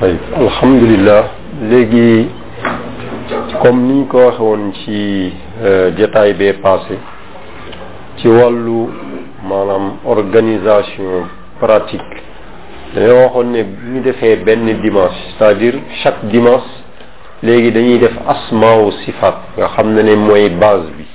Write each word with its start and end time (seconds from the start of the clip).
tayib 0.00 0.18
alhamdulilah 0.34 1.22
léegi 1.70 2.26
comme 3.62 3.80
ni 3.86 3.94
ñu 4.02 4.06
ko 4.10 4.18
waxe 4.26 4.40
woon 4.40 4.72
ci 4.82 5.32
euh, 5.62 5.92
jataay 5.96 6.34
bee 6.34 6.54
passé 6.62 6.98
ci 8.18 8.26
wàllu 8.28 8.90
maanaam 9.48 9.84
organisation 10.04 11.28
pratique 11.60 12.16
dañoo 12.94 13.18
waxoon 13.24 13.48
ne 13.52 13.62
bu 13.62 13.82
ñu 13.94 14.00
defee 14.02 14.36
benn 14.44 14.66
dimanche 14.82 15.14
c'est-à-dire 15.38 15.74
chaque 16.02 16.24
dimanche 16.28 16.70
léegi 17.42 17.70
dañuy 17.70 17.98
def 17.98 18.18
asmaawu 18.26 18.90
sifaat 19.04 19.38
nga 19.58 19.66
xam 19.76 19.94
ne 19.94 20.02
ne 20.02 20.16
mooy 20.16 20.48
base 20.48 20.88
bi 20.98 21.06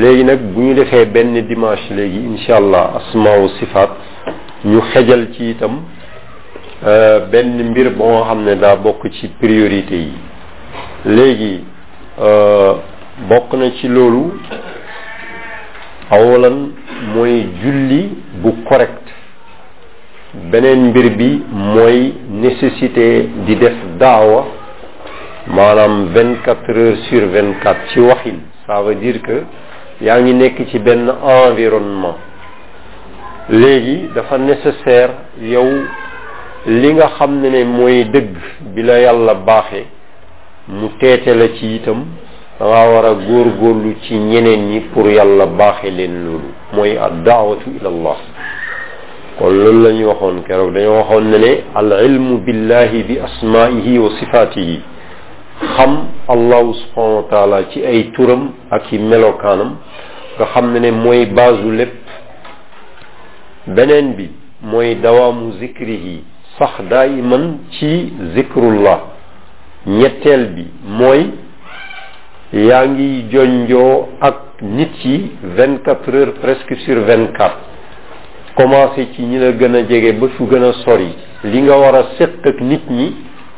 léegi 0.00 0.24
nag 0.24 0.40
bu 0.52 0.60
ñu 0.60 0.74
defee 0.74 1.06
benn 1.06 1.34
dimanche 1.48 1.94
léegi 1.94 2.18
incha 2.32 2.56
allah 2.56 2.90
asmaawu 2.98 3.48
sifaat 3.60 3.90
ñu 4.64 4.80
xëjal 4.92 5.28
ci 5.34 5.50
itam 5.50 5.74
Ee, 6.84 7.20
benn 7.32 7.62
mbir 7.70 7.88
ba 7.98 8.04
nga 8.10 8.22
xam 8.28 8.40
ne 8.46 8.54
daa 8.62 8.76
bokk 8.84 9.02
ci 9.16 9.26
priorité 9.40 9.96
yi 10.06 10.18
léegi 11.16 11.56
ee, 12.20 12.72
bokk 13.30 13.50
na 13.58 13.70
ci 13.80 13.88
loolu 13.88 14.22
awalan 16.10 16.56
mooy 17.14 17.34
julli 17.62 18.02
bu 18.42 18.50
correct 18.68 19.06
beneen 20.52 20.80
mbir 20.90 21.06
bi 21.18 21.30
mooy 21.74 22.12
nécessité 22.28 23.06
di 23.46 23.56
def 23.56 23.76
daawa 23.98 24.44
maanaam 25.56 25.94
24 26.14 26.42
quatre 26.44 26.76
heures 26.76 26.98
sur 27.08 27.22
vingt 27.34 27.54
quatre 27.62 27.88
ci 27.92 28.00
waxin 28.00 28.38
ça 28.66 28.82
veut 28.82 28.96
dire 28.96 29.22
que 29.22 29.36
yaa 30.04 30.20
ngi 30.20 30.34
nekk 30.34 30.66
ci 30.70 30.78
benn 30.78 31.08
environnement 31.22 32.18
léegi 33.48 34.10
dafa 34.14 34.36
nécessaire 34.38 35.10
yow 35.40 35.68
li 36.66 36.92
nga 36.94 37.08
xam 37.18 37.38
ne 37.42 37.48
ne 37.50 37.64
mooy 37.64 38.04
dëgg 38.12 38.34
bi 38.74 38.82
la 38.82 38.98
yàlla 38.98 39.34
baaxe 39.34 39.82
mu 40.66 40.88
teete 41.00 41.28
la 41.34 41.48
ci 41.56 41.76
itam 41.76 42.02
danga 42.58 42.90
war 42.92 43.04
a 43.06 43.12
góor 43.14 43.46
góorlu 43.60 43.94
ci 44.02 44.14
ñeneen 44.18 44.60
ñi 44.70 44.80
pour 44.92 45.06
yàlla 45.08 45.46
baaxe 45.46 45.86
leen 45.94 46.24
loolu 46.24 46.48
mooy 46.74 46.96
ad 46.98 47.22
ila 47.78 47.88
allah 47.88 48.16
kon 49.38 49.50
loolu 49.52 49.82
la 49.84 49.92
ñu 49.92 50.06
waxoon 50.06 50.42
keroog 50.42 50.72
dañoo 50.74 50.96
waxoon 50.98 51.30
ne 51.30 51.38
ne 51.38 51.62
al 51.74 51.92
ilmu 52.04 52.38
billahi 52.38 53.02
bi 53.04 53.18
asmaihi 53.20 53.98
wa 53.98 54.10
sifaatihi 54.18 54.80
xam 55.76 56.08
allahu 56.28 56.74
subhanahu 56.74 57.16
wa 57.16 57.26
taala 57.30 57.58
ci 57.70 57.84
ay 57.86 58.10
turam 58.12 58.50
ak 58.72 58.88
ci 58.90 58.98
melokaanam 58.98 59.76
nga 60.36 60.46
xam 60.46 60.72
ne 60.72 60.80
ne 60.80 60.90
mooy 60.90 61.26
baasu 61.26 61.70
lépp 61.70 62.02
beneen 63.68 64.14
bi 64.16 64.30
mooy 64.64 64.94
dawaamu 64.96 65.52
zikrihi 65.60 66.18
sax 66.58 66.80
daayiman 66.90 67.58
ci 67.76 68.12
zikrullah 68.34 68.98
ñetteel 69.86 70.42
bi 70.56 70.64
mooy 70.98 71.22
yaa 72.52 72.84
ngi 72.90 73.08
jonjoo 73.32 74.08
ak 74.20 74.38
nit 74.62 74.92
yi 75.04 75.16
vingt 75.56 75.86
heures 76.04 76.32
presque 76.42 76.74
sur 76.84 76.96
24 77.04 77.52
commencé 78.56 79.06
ci 79.14 79.22
ñi 79.22 79.38
la 79.38 79.52
gëna 79.52 79.84
jégué 79.88 80.12
ba 80.12 80.28
fu 80.36 80.46
gëna 80.46 80.72
sori 80.84 81.14
li 81.44 81.60
nga 81.62 81.76
wara 81.76 82.02
sekk 82.16 82.44
ak 82.52 82.60
nit 82.60 82.84
ñi 82.90 83.08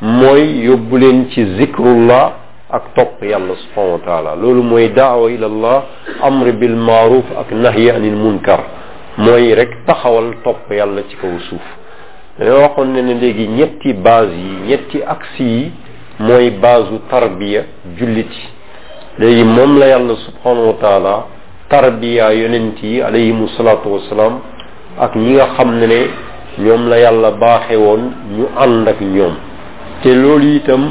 moy 0.01 0.43
yobulen 0.67 1.29
ci 1.31 1.47
zikrullah 1.57 2.27
ak 2.71 2.95
top 2.97 3.23
yàlla 3.23 3.55
subhanahu 3.63 3.93
wa 3.93 3.99
taala 4.07 4.35
lolu 4.35 4.63
moy 4.63 4.89
da'wa 4.93 5.31
ila 5.31 5.47
allah 5.47 5.83
amr 6.23 6.53
bil 6.53 6.75
ma'ruf 6.77 7.25
ak 7.43 7.49
nahyi 7.53 7.91
anil 7.91 8.17
munkar 8.17 8.59
moy 9.19 9.55
rek 9.55 9.73
taxawal 9.87 10.35
top 10.45 10.59
yàlla 10.71 11.03
ci 11.09 11.17
kaw 11.17 11.39
suuf 11.49 11.78
dañoo 12.39 12.61
waxoon 12.62 12.92
na 12.94 13.03
ne 13.03 13.14
léegi 13.14 13.47
ñetti 13.58 13.92
base 13.94 14.31
yi 14.31 14.69
ñetti 14.69 14.98
axe 15.03 15.41
yi 15.44 15.72
mooy 16.20 16.50
base 16.50 16.91
u 16.95 16.98
tarbiya 17.11 17.62
jullit 17.97 18.30
yi 18.41 18.47
léegi 19.20 19.45
moom 19.45 19.78
la 19.78 19.86
yàlla 19.89 20.14
subhanahu 20.27 20.67
wa 20.68 20.77
taala 20.83 21.27
tarbiya 21.68 22.30
yonent 22.35 22.77
yi 22.83 23.01
alayhimu 23.02 23.48
salaatu 23.57 23.89
wasalaam 23.95 24.35
ak 25.05 25.13
ñi 25.17 25.30
nga 25.35 25.46
xam 25.57 25.70
ne 25.80 25.86
ne 25.86 26.01
ñoom 26.64 26.89
la 26.89 26.96
yàlla 27.01 27.30
baaxe 27.33 27.77
woon 27.77 28.02
ñu 28.36 28.46
ànd 28.63 28.89
ak 28.89 29.01
ñoom 29.01 29.34
te 30.02 30.14
loolu 30.14 30.48
itam 30.58 30.83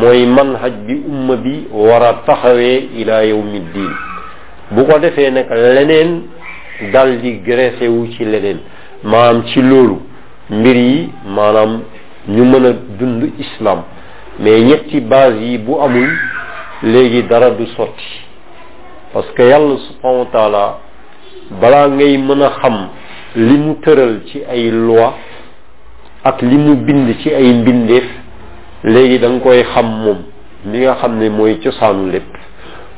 mooy 0.00 0.24
manhaj 0.26 0.72
bi 0.86 0.94
umma 1.10 1.36
bi 1.36 1.54
war 1.72 2.02
a 2.02 2.12
taxawee 2.26 2.88
ila 3.00 3.22
yawmi 3.26 3.60
diin 3.74 3.92
bu 4.70 4.82
ko 4.86 4.98
defee 4.98 5.30
nag 5.30 5.50
leneen 5.50 6.10
dal 6.92 7.20
di 7.20 7.40
ci 8.14 8.24
leneen 8.24 8.58
maam 9.04 9.44
ci 9.46 9.60
loolu 9.60 10.00
mbir 10.50 10.76
yi 10.76 11.10
maanaam 11.34 11.80
ñu 12.28 12.44
mën 12.44 12.64
a 12.66 12.72
dund 13.00 13.22
islam 13.38 13.82
mais 14.38 14.60
ñetti 14.62 15.00
base 15.00 15.34
yi 15.40 15.58
bu 15.58 15.74
amul 15.80 16.08
léegi 16.84 17.22
dara 17.24 17.50
du 17.50 17.66
sotti 17.76 18.20
parce 19.12 19.26
que 19.36 19.42
yàlla 19.42 19.76
subhanahu 19.88 20.18
wa 20.20 20.26
taala 20.30 20.76
balaa 21.60 21.88
ngay 21.88 22.18
mën 22.18 22.42
a 22.42 22.50
xam 22.62 22.88
li 23.34 23.56
mu 23.58 23.74
tëral 23.84 24.20
ci 24.26 24.42
ay 24.48 24.70
loi 24.70 25.10
ak 26.24 26.40
li 26.42 26.56
mu 26.56 26.76
bind 26.76 27.12
ci 27.22 27.34
ay 27.34 27.52
mbindeef 27.52 28.06
léegi 28.84 29.18
da 29.18 29.28
koy 29.42 29.62
xam 29.74 29.86
moom 30.04 30.18
li 30.66 30.78
nga 30.78 30.94
xam 30.94 31.18
ne 31.18 31.28
mooy 31.28 31.54
cosaanu 31.62 32.10
lépp 32.12 32.30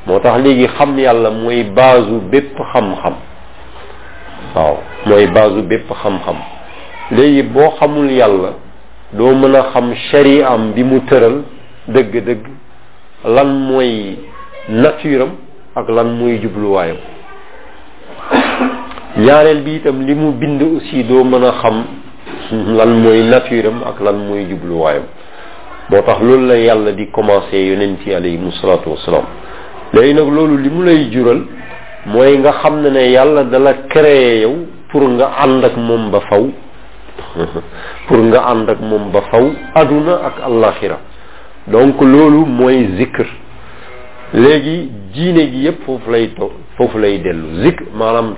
moo 0.06 0.20
tax 0.20 0.40
léegi 0.42 0.68
xam 0.76 0.98
yàlla 0.98 1.30
mooy 1.30 1.64
baasu 1.64 2.20
bépp 2.30 2.54
xam-xam 2.74 3.14
waaw 4.54 4.76
mooy 5.06 5.26
baasu 5.34 5.62
bépp 5.68 5.88
xam-xam 6.02 6.57
léegi 7.10 7.42
boo 7.44 7.70
xamul 7.80 8.10
yàlla 8.10 8.52
doo 9.14 9.34
mën 9.34 9.54
a 9.54 9.62
xam 9.72 9.94
sharia 10.10 10.44
am 10.46 10.72
bi 10.74 10.84
mu 10.84 11.00
tëral 11.08 11.42
dëgg-dëgg 11.88 12.44
lan 13.24 13.46
mooy 13.46 14.16
nature 14.68 15.22
am 15.22 15.30
ak 15.74 15.88
lan 15.88 16.12
mooy 16.18 16.38
jubluwaayam 16.42 16.96
ñaareel 19.18 19.62
bi 19.64 19.74
itam 19.76 20.04
li 20.06 20.14
mu 20.14 20.32
bind 20.32 20.60
aussi 20.62 21.04
doo 21.04 21.24
mën 21.24 21.44
a 21.44 21.52
xam 21.62 21.84
lan 22.76 22.88
mooy 23.00 23.22
nature 23.22 23.66
am 23.68 23.80
ak 23.88 24.00
lan 24.04 24.14
mooy 24.28 24.44
jubluwaayam 24.50 25.02
moo 25.90 26.02
tax 26.02 26.20
loolu 26.20 26.46
la 26.46 26.56
yàlla 26.58 26.92
di 26.92 27.08
commencé 27.10 27.56
yonent 27.56 28.04
yi 28.06 28.12
alayhimu 28.14 28.52
salaatu 28.60 28.90
wasalaam 28.90 29.24
léegi 29.94 30.12
nag 30.14 30.28
loolu 30.28 30.58
li 30.58 30.68
mu 30.68 30.84
lay 30.84 31.08
jural 31.10 31.40
mooy 32.04 32.36
nga 32.38 32.52
xam 32.60 32.82
ne 32.82 32.90
ne 32.90 33.10
yàlla 33.10 33.44
dala 33.44 33.72
créé 33.88 34.40
yow 34.42 34.66
pour 34.92 35.08
nga 35.08 35.30
ànd 35.40 35.64
ak 35.64 35.76
moom 35.78 36.10
ba 36.10 36.20
faw 36.28 36.44
pour 38.08 38.18
nga 38.30 38.40
ànd 38.52 38.68
ak 38.74 38.80
moom 38.88 39.06
ba 39.14 39.22
faw 39.30 39.44
aduna 39.80 40.14
ak 40.30 40.36
allaxira 40.48 40.98
donc 41.74 41.94
loolu 42.12 42.42
mooy 42.58 42.78
zikr 42.98 43.26
léegi 44.42 44.76
diine 45.14 45.42
gi 45.52 45.60
yépp 45.68 45.80
foofu 45.86 46.10
lay 46.10 46.26
to 46.38 46.46
foofu 46.76 46.98
dellu 47.24 47.48
zikr 47.64 47.84
maanaam 47.98 48.28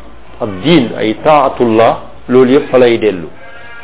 ak 0.43 0.51
diin 0.65 0.87
ay 1.01 1.15
taatullah 1.25 1.95
loolu 2.29 2.53
yépp 2.59 2.71
fa 2.71 2.79
lay 2.79 2.99
dellu 2.99 3.29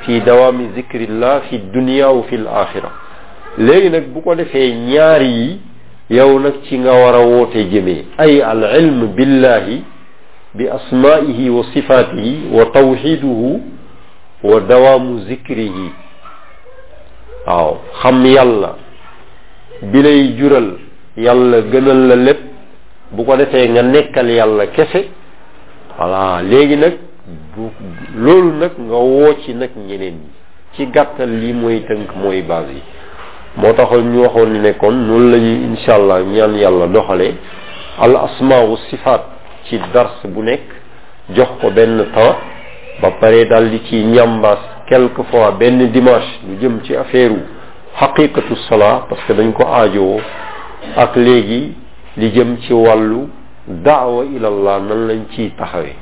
fi 0.04 0.21
dawaami 0.27 0.66
zikrillah 0.75 1.43
fi 1.50 1.56
dunia 1.75 2.09
wa 2.16 2.22
fi 2.28 2.37
l 2.37 2.47
axira 2.62 2.91
léegi 3.59 3.91
nag 3.91 4.06
bu 4.12 4.21
ko 4.22 4.34
defee 4.34 4.72
ñaar 4.93 5.22
yi 5.22 5.60
yow 6.10 6.38
nag 6.41 6.54
ci 6.66 6.78
nga 6.78 6.93
war 6.93 7.15
a 7.16 7.25
woote 7.27 7.56
jëmee 7.72 8.04
ay 8.19 8.41
al 8.43 8.62
ilm 8.78 9.06
billahi 9.16 9.83
bi 10.56 10.69
asmaihi 10.69 11.48
wa 11.50 11.65
sifatihi 11.72 12.50
wa 12.53 12.66
tawxiduhu 12.72 13.76
wa 14.43 14.61
dawaamu 14.61 15.23
yi 15.29 15.39
waaw 17.47 17.77
xam 18.03 18.25
yàlla 18.27 18.75
bi 19.93 20.03
lay 20.03 20.29
jural 20.37 20.71
yàlla 21.17 21.61
gënal 21.73 22.01
la 22.09 22.15
lépp 22.17 22.41
bu 23.13 23.25
ko 23.25 23.37
defee 23.37 23.69
nga 23.73 23.83
nekkal 23.83 24.29
yàlla 24.29 24.67
kese 24.77 25.09
voilà 25.99 26.43
léegi 26.43 26.77
nag 26.77 26.93
bu 27.57 27.71
loolu 28.17 28.53
nag 28.61 28.71
nga 28.79 28.97
woo 28.97 29.33
ci 29.45 29.55
nag 29.55 29.71
ñeneen 29.77 30.15
ñi 30.21 30.31
ci 30.77 30.87
gàttal 30.93 31.31
li 31.31 31.53
mooy 31.55 31.81
tënk 31.89 32.10
mooy 32.21 32.43
base 32.43 32.72
yi 32.77 32.83
moo 33.57 33.72
taxoon 33.72 34.13
ñu 34.13 34.21
waxoon 34.22 34.53
ni 34.53 34.59
ne 34.59 34.72
kon 34.72 34.93
noonu 34.95 35.31
la 35.31 35.39
ñuy 35.39 35.91
allah 35.91 36.21
ñaan 36.22 36.59
yàlla 36.59 36.87
doxalee 36.89 37.34
al 38.01 38.16
asmaa 38.16 38.60
wa 38.69 38.77
sifaat 38.91 39.22
ci 39.65 39.81
dars 39.95 40.21
bu 40.28 40.43
nekk 40.43 40.69
jox 41.31 41.51
ko 41.63 41.71
benn 41.71 42.05
temps 42.13 42.56
ba 43.01 43.10
pare 43.21 43.45
daal 43.45 43.69
di 43.69 43.83
ci 43.84 44.03
ñambaas 44.04 44.60
quelquefois 44.87 45.53
benn 45.59 45.78
dimanche 45.93 46.41
lu 46.48 46.57
jëm 46.60 46.81
ci 46.83 46.95
affaire 46.97 47.31
wu 47.31 47.41
xaqiqatu 47.98 48.54
salaa 48.69 49.04
parce 49.09 49.22
que 49.27 49.33
dañ 49.34 49.53
ko 49.53 49.65
aajowoo 49.66 50.21
ak 50.97 51.16
léegi 51.16 51.75
li 52.16 52.31
jëm 52.34 52.57
ci 52.60 52.72
wàllu 52.72 53.28
daawa 53.66 54.25
ilallah 54.25 54.81
nan 54.81 55.07
lañ 55.09 55.27
ciy 55.34 55.51
taxawee 55.57 55.95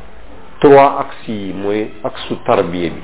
trois 0.61 0.99
axes 1.01 1.29
yi 1.35 1.53
mooy 1.53 1.91
axu 2.05 2.37
tarbiya 2.47 2.91
bi 2.91 3.01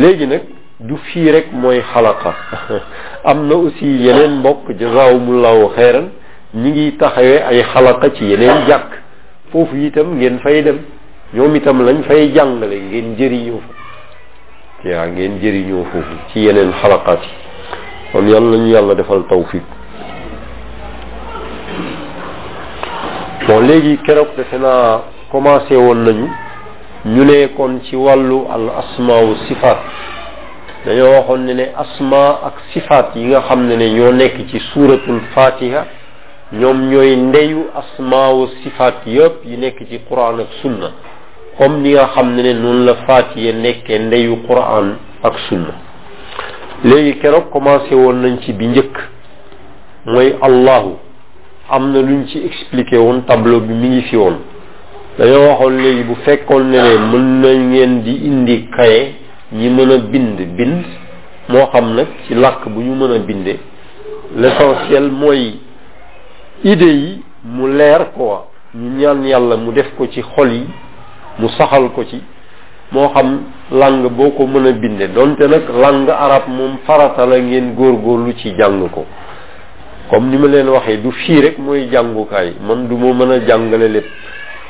léegi 0.00 0.26
nag 0.26 0.42
du 0.80 0.96
fii 0.96 1.30
rek 1.30 1.52
mooy 1.52 1.80
xalaqa 1.92 2.34
am 3.24 3.46
na 3.46 3.54
aussi 3.54 3.84
yeneen 3.86 4.38
mbokk 4.40 4.72
jazaahumullahu 4.78 5.70
xeyran 5.76 6.10
ñu 6.54 6.68
ngi 6.68 6.96
taxawee 6.98 7.42
ay 7.48 7.62
xalaqa 7.72 8.10
ci 8.10 8.24
yeneen 8.24 8.66
jàkk 8.66 8.90
foofu 9.52 9.76
itam 9.76 10.16
ngeen 10.16 10.38
fay 10.40 10.62
dem 10.62 10.78
ñoom 11.34 11.54
itam 11.54 11.80
lañ 11.86 12.02
fay 12.08 12.32
jàngale 12.34 12.74
ngeen 12.80 13.12
njëriñoo 13.14 13.60
fa 14.82 14.88
waa 14.98 15.06
ngeen 15.06 15.36
njëriñoo 15.38 15.84
foofu 15.92 16.14
ci 16.32 16.40
yeneen 16.40 16.72
xalaqaat 16.72 17.22
yi 17.22 17.34
kon 18.12 18.26
yàlla 18.28 18.50
nañu 18.56 18.66
yàlla 18.74 18.94
defal 18.96 19.22
tawfik 19.28 19.62
bon 23.46 23.60
léegi 23.66 23.96
keroog 24.04 24.34
defe 24.36 24.58
naa 24.58 25.02
commencé 25.30 25.76
woon 25.76 26.02
nañu 26.04 26.26
ñu 27.06 27.24
ne 27.24 27.46
kon 27.56 27.78
ci 27.84 27.94
wàllu 27.96 28.46
al 28.50 28.66
asmaau 28.82 29.36
sifaat 29.46 29.78
dañoo 30.84 31.12
waxoon 31.14 31.46
ne 31.46 31.54
ne 31.54 31.64
asma 31.78 32.40
ak 32.44 32.54
sifaat 32.72 33.14
yi 33.14 33.26
nga 33.26 33.40
xam 33.42 33.68
ne 33.68 33.76
ne 33.76 33.86
ñoo 33.90 34.12
nekk 34.12 34.48
ci 34.50 34.58
suuratul 34.74 35.20
fatiha 35.32 35.84
ñoom 36.54 36.90
ñooy 36.90 37.14
ndeyu 37.16 37.70
asmaau 37.74 38.48
sifaat 38.64 39.06
yëpp 39.06 39.44
yi 39.46 39.56
nekk 39.56 39.78
ci 39.88 40.00
quran 40.08 40.40
ak 40.40 40.50
sunna 40.60 40.90
comme 41.60 41.82
ni 41.84 41.92
nga 41.92 42.08
xam 42.14 42.34
ne 42.36 42.52
noonu 42.62 42.84
la 42.88 42.94
Faatiha 43.06 43.52
nekkee 43.52 43.98
ndeyu 44.06 44.36
Qur'an 44.48 44.86
ak 45.28 45.34
sunna 45.46 45.74
léegi 46.84 47.12
keroog 47.20 47.50
commencé 47.52 47.94
woon 47.94 48.14
nañ 48.24 48.38
ci 48.42 48.52
bi 48.54 48.66
njëkk 48.68 48.96
mooy 50.06 50.30
Allahu 50.46 50.96
am 51.68 51.92
na 51.92 52.00
luñ 52.00 52.24
ci 52.30 52.38
expliqué 52.48 52.96
woon 52.98 53.22
tableau 53.26 53.60
bi 53.60 53.74
mi 53.74 53.88
ngi 53.88 54.02
fi 54.08 54.16
woon 54.16 54.38
dañoo 55.18 55.48
waxoon 55.48 55.76
léegi 55.82 56.02
bu 56.04 56.14
fekkoon 56.24 56.64
ne 56.70 56.78
mën 56.78 57.40
nañu 57.42 57.64
ngeen 57.74 58.02
di 58.04 58.14
indi 58.26 58.64
kaye 58.76 59.12
ñi 59.52 59.68
mën 59.68 59.90
a 59.90 59.98
bind 59.98 60.36
bind 60.56 60.82
moo 61.50 61.66
xam 61.72 61.92
nag 61.94 62.06
ci 62.26 62.34
làkk 62.36 62.68
bu 62.68 62.80
ñu 62.80 62.94
mën 62.94 63.12
a 63.16 63.18
bindee 63.18 63.58
l'essentiel 64.34 65.10
mooy 65.10 65.58
idée 66.64 66.90
yi 67.02 67.22
mu 67.44 67.66
leer 67.70 68.12
ko 68.16 68.46
ñu 68.74 68.88
ñaan 68.98 69.22
yàlla 69.26 69.56
mu 69.58 69.72
def 69.72 69.92
ko 69.98 70.06
ci 70.06 70.22
xol 70.22 70.50
yi 70.52 70.64
mu 71.40 71.48
saxal 71.56 71.88
ko 71.96 72.04
ci 72.04 72.20
moo 72.92 73.08
xam 73.16 73.40
lang 73.72 74.04
boo 74.14 74.30
ko 74.36 74.46
mën 74.46 74.66
a 74.66 74.72
binde 74.72 75.08
donte 75.12 75.46
nag 75.48 75.64
lang 75.82 76.08
arab 76.08 76.48
moom 76.48 76.78
farata 76.86 77.24
la 77.24 77.38
ngeen 77.38 77.74
góorgóorlu 77.74 78.32
ci 78.36 78.52
jàng 78.58 78.88
ko 78.90 79.04
comme 80.10 80.28
ni 80.30 80.36
ma 80.36 80.46
leen 80.46 80.68
waxee 80.68 80.98
du 81.02 81.10
fii 81.10 81.40
rek 81.40 81.58
mooy 81.58 81.88
jàngukaay 81.90 82.52
man 82.66 82.88
du 82.88 82.96
ma 82.96 83.12
mën 83.14 83.30
a 83.30 83.38
jàngale 83.46 83.88
lépp 83.88 84.06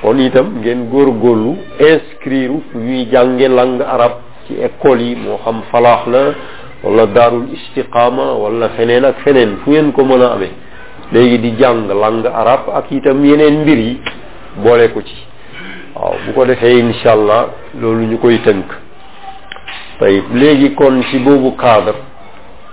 kon 0.03 0.19
itam 0.19 0.47
ngeen 0.63 0.89
góorgóorlu 0.91 1.57
inscrire 1.81 2.49
fu 2.71 2.79
ñuy 2.79 3.09
jànge 3.13 3.49
lang 3.49 3.81
arab 3.81 4.13
ci 4.47 4.55
école 4.61 5.01
yi 5.03 5.17
moo 5.17 5.39
xam 5.45 5.63
falaax 5.71 6.07
la 6.07 6.23
wala 6.85 7.07
daarul 7.07 7.49
istiqama 7.53 8.33
wala 8.35 8.69
feneen 8.77 9.05
ak 9.05 9.17
feneen 9.25 9.57
fu 9.65 9.71
ngeen 9.71 9.93
ko 9.93 10.05
mën 10.05 10.23
a 10.23 10.33
amee 10.33 10.53
léegi 11.11 11.39
di 11.41 11.55
jàng 11.59 11.89
lang 11.89 12.23
arab 12.27 12.69
ak 12.75 12.85
itam 12.91 13.25
yeneen 13.25 13.63
mbir 13.63 13.79
yi 13.79 14.01
boole 14.63 14.87
ko 14.93 15.01
ci 15.03 15.30
waaw 16.01 16.17
bu 16.27 16.31
ko 16.35 16.47
defee 16.49 16.73
incha 16.81 17.13
allah 17.13 17.49
loolu 17.81 18.05
ñu 18.11 18.17
koy 18.19 18.37
tënk 18.45 18.65
tey 20.01 20.23
léegi 20.33 20.73
kon 20.75 21.03
ci 21.11 21.19
boobu 21.19 21.51
cadre 21.61 21.93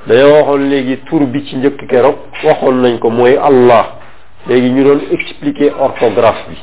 dañoo 0.07 0.31
waxoon 0.35 0.69
léegi 0.69 0.97
tur 1.09 1.25
bi 1.27 1.44
ci 1.45 1.56
njëkk 1.57 1.85
keroog 1.89 2.15
waxoon 2.44 2.79
nañ 2.81 3.00
ko 3.00 3.09
mooy 3.09 3.35
allah 3.35 3.85
léegi 4.47 4.69
ñu 4.69 4.83
doon 4.83 5.01
expliquer 5.12 5.74
orthographe 5.77 6.45
bi 6.50 6.56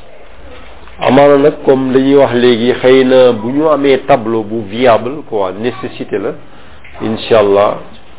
amaana 1.02 1.36
nag 1.38 1.54
comme 1.66 1.92
dañuy 1.92 2.14
wax 2.16 2.32
léegi 2.32 2.72
xëy 2.82 3.04
na 3.04 3.32
bu 3.32 3.50
ñu 3.52 3.68
amee 3.68 3.98
tableau 4.06 4.42
bu 4.42 4.62
viable 4.66 5.16
quoi 5.28 5.52
nécessité 5.52 6.18
la 6.18 6.30
incha 7.06 7.40
allah 7.40 7.76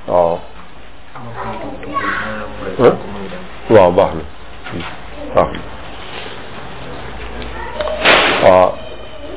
waaw 0.08 0.40
waaw 3.72 3.92
baax 3.92 4.10
na 5.34 5.42
baax 5.42 5.58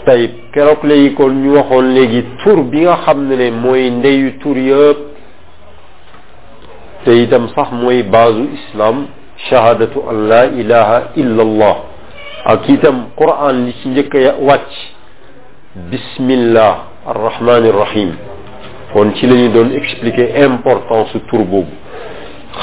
tayib 0.07 0.33
keroog 0.53 0.83
léegi 0.85 1.17
ñu 1.43 1.51
waxoon 1.57 1.87
léegi 1.97 2.23
tur 2.43 2.59
bi 2.71 2.81
nga 2.81 2.97
xam 3.05 3.29
ne 3.29 3.51
mooy 3.51 3.91
ndeyu 3.91 4.31
tur 4.41 4.57
yëpp 4.57 4.99
te 7.05 7.13
itam 7.25 7.49
sax 7.55 7.69
mooy 7.73 8.03
baasu 8.13 8.45
islam 8.59 9.07
shahadatu 9.49 9.99
an 10.11 10.17
la 10.29 10.43
ilaha 10.61 10.97
illa 11.17 11.43
allah 11.49 11.77
li 13.65 13.73
ci 13.81 13.89
njëkk 13.89 14.15
ya 14.15 14.33
wàcc 14.49 14.73
bismillah 15.91 16.75
arrahmani 17.07 17.69
irrahim 17.69 18.11
kon 18.93 19.13
ci 19.15 19.27
la 19.27 19.49
doon 19.55 19.71
expliquer 19.81 20.29
importance 20.47 21.17
tur 21.31 21.45
boobu 21.51 21.75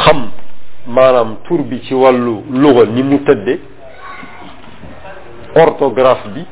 xam 0.03 0.29
maanaam 0.87 1.35
tur 1.47 1.61
bi 1.69 1.79
ci 1.85 1.93
wàllu 1.93 2.43
luga 2.49 2.83
ni 2.85 3.03
mu 3.03 3.17
tëdde 3.25 3.59
orthographe 5.61 6.27
bi 6.35 6.43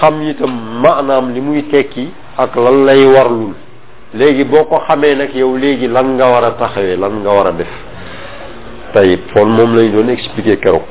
xam 0.00 0.22
itam 0.22 0.50
maanaam 0.82 1.32
li 1.34 1.40
muy 1.40 1.62
tekki 1.70 2.08
ak 2.38 2.56
lan 2.56 2.84
lay 2.86 3.04
warlul 3.06 3.52
léegi 4.14 4.44
boo 4.44 4.64
ko 4.64 4.80
xamee 4.88 5.14
nag 5.14 5.34
yow 5.34 5.56
léegi 5.58 5.88
lan 5.88 6.14
nga 6.16 6.26
war 6.32 6.44
a 6.44 6.50
taxawee 6.58 6.96
lan 6.96 7.20
nga 7.20 7.30
war 7.30 7.46
a 7.46 7.52
def 7.52 7.72
tayib 8.94 9.20
kon 9.34 9.46
moom 9.48 9.76
lañ 9.76 9.92
doon 9.92 10.08
expliquer 10.08 10.56
keroog 10.56 10.82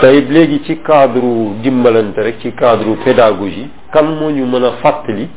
tayib 0.00 0.30
léegi 0.30 0.62
ci 0.64 0.80
cadre 0.80 1.60
dimbalante 1.62 2.18
rek 2.22 2.38
ci 2.40 2.52
cadre 2.54 2.96
pédagogie 3.04 3.68
kan 3.92 4.04
moo 4.04 4.30
ñu 4.30 4.46
mën 4.46 4.64
a 4.64 4.72
fàttali 4.82 5.28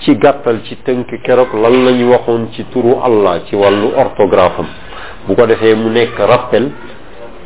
ci 0.00 0.16
gàttal 0.16 0.62
ci 0.64 0.76
tënk 0.84 1.06
keroog 1.22 1.52
lan 1.52 1.84
la 1.84 1.90
ñu 1.92 2.08
waxoon 2.12 2.48
ci 2.52 2.64
turu 2.72 2.96
Allah 3.02 3.42
ci 3.44 3.54
wàllu 3.56 3.92
orthographe 3.94 4.58
am 4.60 4.68
bu 5.26 5.34
ko 5.34 5.46
defee 5.46 5.74
mu 5.74 5.90
nekk 5.90 6.16
rappel 6.16 6.72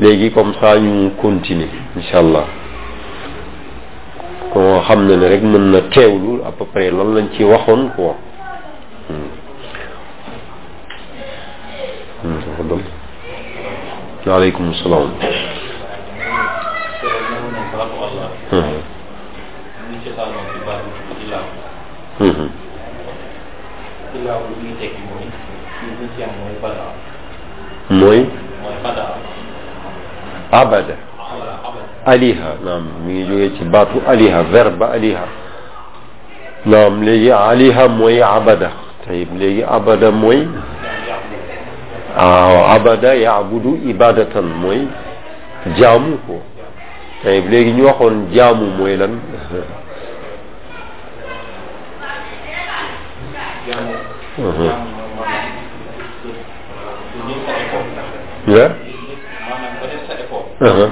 léegi 0.00 0.31
comme 0.33 0.53
ça 0.61 0.79
ñu 0.79 1.11
continuer 1.21 1.69
incha 1.97 2.19
allah 2.19 2.44
koo 4.53 4.81
xam 4.89 5.06
ne 5.06 5.17
ne 5.17 5.27
rek 5.29 5.43
mën 5.43 5.71
na 5.73 5.81
teewlu 5.93 6.41
à 6.47 6.50
peu 6.50 6.65
près 6.65 6.91
loolu 6.91 7.15
lañ 7.17 7.27
ci 7.37 7.44
waxoon 7.44 7.91
quoi 7.97 8.15
تفضل 12.23 12.81
وعليكم 14.27 14.65
السلام 14.71 15.09
mooy 27.91 28.21
mooy 28.62 28.79
عبد 30.52 30.96
أليها 32.08 32.54
نعم 32.64 32.84
يجو 33.08 33.64
باتو 33.72 33.99
أليها 34.12 34.40
verb 34.52 34.81
أليها 34.82 35.26
نعم 36.69 37.04
لي 37.04 37.32
عليها 37.32 37.84
موي 37.87 38.22
عبد 38.22 38.70
طيب 39.08 39.28
لي 39.40 39.64
عبد 39.64 40.05
موي 40.05 40.46
آه 42.19 42.70
عبد 42.72 43.05
يعبد 43.05 43.65
عبادة 43.88 44.41
موي 44.41 44.86
جامو 45.72 46.17
طيب 47.24 47.44
لي 47.50 47.72
نيو 47.72 47.88
جامو 48.32 48.67
موي 48.77 48.96
لن 48.96 49.19
جامو 53.67 54.82
لا 58.48 58.72
آه. 60.62 60.90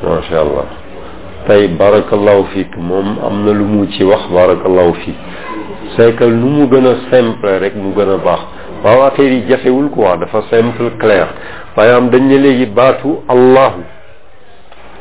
ما 0.00 0.20
شاء 0.30 0.42
الله 0.42 0.64
طيب 1.48 1.78
بارك 1.78 2.12
الله 2.12 2.42
فيك 2.42 2.72
مم 2.78 3.18
امنا 3.26 3.50
لمو 3.50 3.84
تي 3.84 4.04
وخ 4.04 4.32
بارك 4.32 4.64
الله 4.66 4.92
فيك 4.92 5.20
سيكل 5.96 6.32
نمو 6.32 6.64
غنا 6.72 6.96
سيمبل 7.12 7.62
رك 7.62 7.72
نمو 7.76 7.92
غنا 7.96 8.16
باخ 8.24 8.40
waaw 8.84 9.04
affaire 9.06 9.34
yi 9.34 9.42
jafewul 9.48 9.88
quoi 9.90 10.16
dafa 10.18 10.42
simple 10.50 10.90
clair 10.98 11.26
par 11.74 11.84
exemple 11.84 12.10
dañ 12.18 12.22
ne 12.28 12.38
léegi 12.38 12.66
baatu 12.66 13.18
allahu 13.28 13.80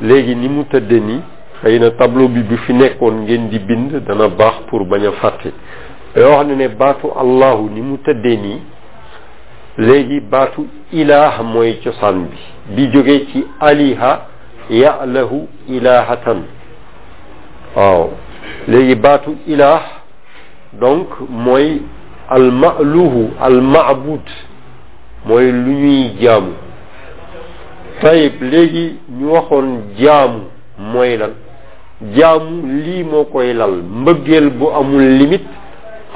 léegi 0.01 0.35
ni 0.35 0.49
mu 0.49 0.63
tëdde 0.63 0.99
nii 0.99 1.19
xëy 1.63 1.79
na 1.79 1.91
tableau 1.91 2.27
bi 2.27 2.41
bu 2.41 2.57
fi 2.57 2.73
nekkoon 2.73 3.11
ngeen 3.23 3.47
di 3.49 3.59
bind 3.59 3.95
dana 4.07 4.27
baax 4.29 4.55
pour 4.69 4.85
bañ 4.85 5.03
a 5.05 5.11
fàtte 5.11 5.51
yoo 6.15 6.31
xam 6.37 6.47
ne 6.47 6.55
ne 6.55 6.67
baatu 6.69 7.07
allahu 7.19 7.69
ni 7.73 7.81
mu 7.81 7.97
tëddee 7.97 8.37
nii 8.37 8.59
léegi 9.77 10.19
baatu 10.21 10.67
ilaah 10.91 11.41
mooy 11.43 11.73
cosaan 11.83 12.25
bi 12.31 12.75
bi 12.75 12.89
jógee 12.91 13.25
ci 13.31 13.45
aliha 13.61 14.25
yalahu 14.69 15.47
ilahatan 15.69 16.41
waaw 17.77 18.09
léegi 18.67 18.95
baatu 18.95 19.35
ilaah 19.47 19.83
donc 20.73 21.07
mooy 21.29 21.81
almaluhu 22.29 23.31
almabud 23.41 24.25
mooy 25.27 25.51
lu 25.51 25.71
ñuy 25.81 26.01
jaamu 26.21 26.51
tayib 28.01 28.33
léegi 28.51 28.85
ñu 29.17 29.31
waxoon 29.33 29.67
jaamu 30.01 30.39
mooy 30.77 31.17
lan 31.17 31.31
jaamu 32.17 32.49
lii 32.85 33.03
moo 33.03 33.23
koy 33.25 33.53
lal 33.53 33.75
mbëggeel 34.01 34.49
bu 34.51 34.65
amul 34.79 35.05
limite 35.19 35.49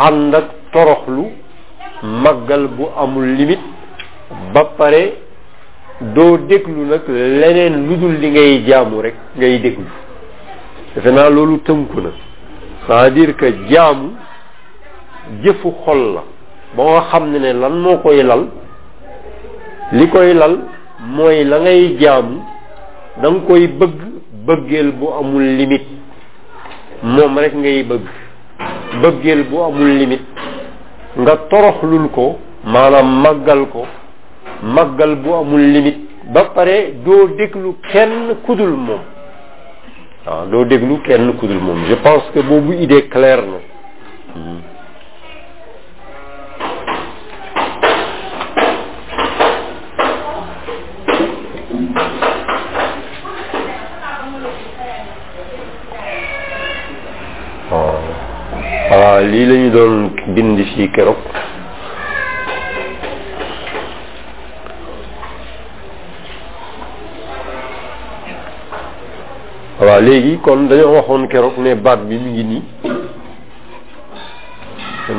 ànd 0.08 0.36
ak 0.36 0.48
toroxlu 0.74 1.24
màggal 2.24 2.68
bu 2.68 2.86
amul 3.04 3.26
limit 3.38 3.60
ba 4.54 4.64
pare 4.78 5.14
doo 6.16 6.38
déglu 6.50 6.86
nag 6.92 7.08
leneen 7.42 7.88
lu 7.88 7.98
dul 7.98 8.16
li 8.22 8.30
ngay 8.30 8.64
jaamu 8.68 9.02
rek 9.02 9.16
ngay 9.38 9.60
déglu 9.64 9.86
defe 10.96 11.10
naa 11.12 11.30
loolu 11.30 11.58
tënku 11.60 12.02
na 12.02 12.10
c'est-à-dire 12.88 13.36
que 13.38 13.48
jaamu 13.70 14.10
jëfu 15.44 15.70
xol 15.86 16.02
la 16.16 16.22
boo 16.76 16.90
nga 16.92 17.02
xam 17.10 17.24
ne 17.32 17.38
ne 17.46 17.52
lan 17.62 17.74
moo 17.84 17.98
koy 18.04 18.20
lal 18.30 18.42
li 19.98 20.06
koy 20.14 20.30
lal 20.42 20.54
mooy 21.16 21.38
la 21.50 21.58
ngay 21.64 21.82
jaamu 22.02 22.38
da 23.22 23.28
koy 23.48 23.64
bëgg 23.80 23.96
bëggeel 24.46 24.90
bu 24.98 25.06
amul 25.20 25.46
limit 25.58 25.86
moom 27.14 27.34
rek 27.42 27.54
ngay 27.62 27.80
bëgg 27.90 28.06
bëggeel 29.02 29.42
bu 29.50 29.58
amul 29.68 29.90
limite 30.00 30.28
nga 31.22 31.34
toroxlul 31.50 32.08
ko 32.16 32.26
maanaam 32.74 33.10
màggal 33.24 33.62
ko 33.74 33.84
màggal 34.76 35.16
bu 35.24 35.30
amul 35.42 35.62
limite 35.74 36.02
ba 36.34 36.42
pare 36.56 36.76
doo 37.06 37.28
déglu 37.38 37.72
kenn 37.92 38.12
kudul 38.46 38.74
moom 38.86 39.04
waaw 40.26 40.46
doo 40.52 40.64
déglu 40.72 40.96
kenn 41.06 41.36
kudul 41.40 41.62
moom 41.66 41.80
je 41.90 41.96
pense 41.96 42.24
que 42.34 42.40
boobu 42.42 42.72
idée 42.76 43.08
claire 43.10 43.44
na 43.52 43.60
hmm. 44.36 44.60
lii 59.22 59.46
lañu 59.46 59.70
doon 59.72 59.96
bind 60.34 60.58
fii 60.74 60.90
keroog 60.90 61.18
waaw 69.82 70.02
léegi 70.02 70.38
kon 70.42 70.66
dañoo 70.70 70.96
waxoon 70.98 71.28
keroog 71.28 71.58
ne 71.58 71.76
baat 71.76 72.00
bi 72.10 72.18
mu 72.18 72.30
ngi 72.32 72.44
nii 72.44 72.62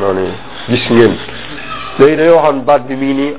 noo 0.01 0.13
ne 0.15 0.27
gis 0.69 0.85
ngeen 0.91 1.15
léegi 1.99 2.17
dañoo 2.17 2.37
waxoon 2.37 2.59
baat 2.65 2.83
bi 2.89 2.95
mu 2.97 3.05
ngi 3.05 3.15
nii 3.15 3.35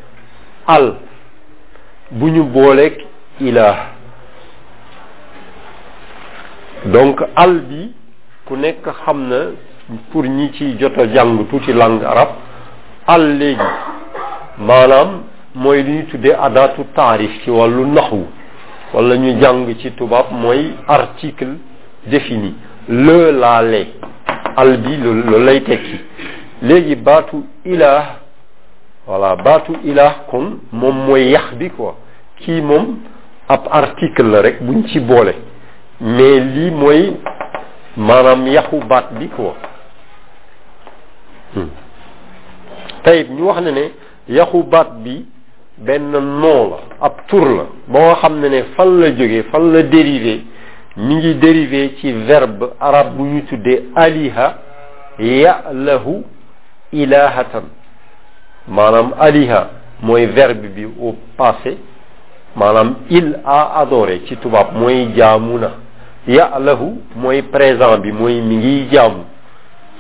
al 0.66 0.94
bu 2.10 2.28
ñu 2.28 2.42
booleek 2.42 3.00
ilah 3.40 3.90
donc 6.86 7.20
al 7.36 7.58
bi 7.68 7.92
ku 8.46 8.56
nekk 8.56 8.84
xam 9.04 9.28
na 9.28 9.40
pour 10.10 10.24
ñi 10.24 10.52
ci 10.52 10.76
jot 10.78 10.96
a 10.98 11.06
jàng 11.08 11.46
tuuti 11.50 11.72
langue 11.72 12.04
arabe 12.06 12.32
al 13.06 13.36
léegi 13.38 13.70
maanaam 14.58 15.22
mooy 15.54 15.82
li 15.82 15.92
ñu 15.92 16.06
tuddee 16.08 16.34
adaatu 16.36 16.84
taarif 16.94 17.30
ci 17.42 17.50
wàllu 17.50 17.86
naxwu 17.86 18.24
wala 18.94 19.16
ñu 19.16 19.40
jàng 19.40 19.66
ci 19.78 19.90
tubaab 19.92 20.26
mooy 20.30 20.72
article 20.88 21.56
défini 22.06 22.54
le 22.88 23.30
la 23.32 23.62
le 23.62 23.86
al 24.56 24.78
bi 24.78 24.96
loolu 24.96 25.44
lay 25.44 25.60
tekki 25.62 26.00
léegi 26.62 26.96
baatu 26.96 27.44
ilah 27.64 28.23
voilà 29.06 29.36
baatu 29.36 29.72
ilah 29.84 30.24
kon 30.30 30.60
moom 30.72 30.96
mooy 31.06 31.28
yax 31.32 31.54
bi 31.58 31.70
quoi 31.70 31.92
kii 32.38 32.60
moom 32.62 32.98
ab 33.48 33.68
article 33.70 34.22
la 34.32 34.40
rek 34.42 34.60
buñ 34.64 34.84
ci 34.88 35.00
boole 35.00 35.34
mais 36.00 36.40
lii 36.40 36.70
mooy 36.70 37.12
maanaam 37.96 38.46
yaxu 38.46 38.78
baat 38.88 39.12
bi 39.18 39.28
quoi 39.28 39.54
hmm. 41.54 41.68
tayib 43.02 43.30
ñu 43.30 43.42
wax 43.46 43.60
na 43.60 43.70
ne 43.72 43.90
yaxu 44.28 44.62
baat 44.62 44.90
bi 45.04 45.26
benn 45.78 46.10
nom 46.12 46.70
la 46.70 46.76
ab 47.00 47.14
tur 47.28 47.44
la 47.44 47.64
boo 47.88 48.14
xam 48.20 48.40
ne 48.40 48.48
ne 48.48 48.62
fan 48.74 48.90
la 49.00 49.08
jóge 49.16 49.42
fan 49.50 49.72
la 49.72 49.82
dérivé 49.82 50.42
mi 50.96 51.16
ngi 51.16 51.34
dérivé 51.34 51.94
ci 51.98 52.10
verbe 52.12 52.70
arabe 52.80 53.16
bu 53.16 53.22
ñu 53.24 53.42
tuddee 53.46 53.84
aliha 53.94 54.54
yalahu 55.18 56.22
ilahatan 56.92 57.64
maanaam 58.68 59.12
aliha 59.20 59.66
mooy 60.02 60.24
verb 60.26 60.56
bi 60.76 60.84
au 60.84 61.14
passé 61.36 61.76
maanaam 62.56 62.94
il 63.10 63.38
a 63.44 63.80
adoré 63.80 64.20
ci 64.26 64.36
tubaab 64.38 64.68
mooy 64.76 65.08
jaamu 65.16 65.58
na 65.58 65.70
ya'lahu 66.26 66.94
mooy 67.14 67.42
présent 67.42 67.98
bi 67.98 68.10
mooy 68.12 68.40
mi 68.40 68.56
ngi 68.56 68.88
jaamu 68.90 69.24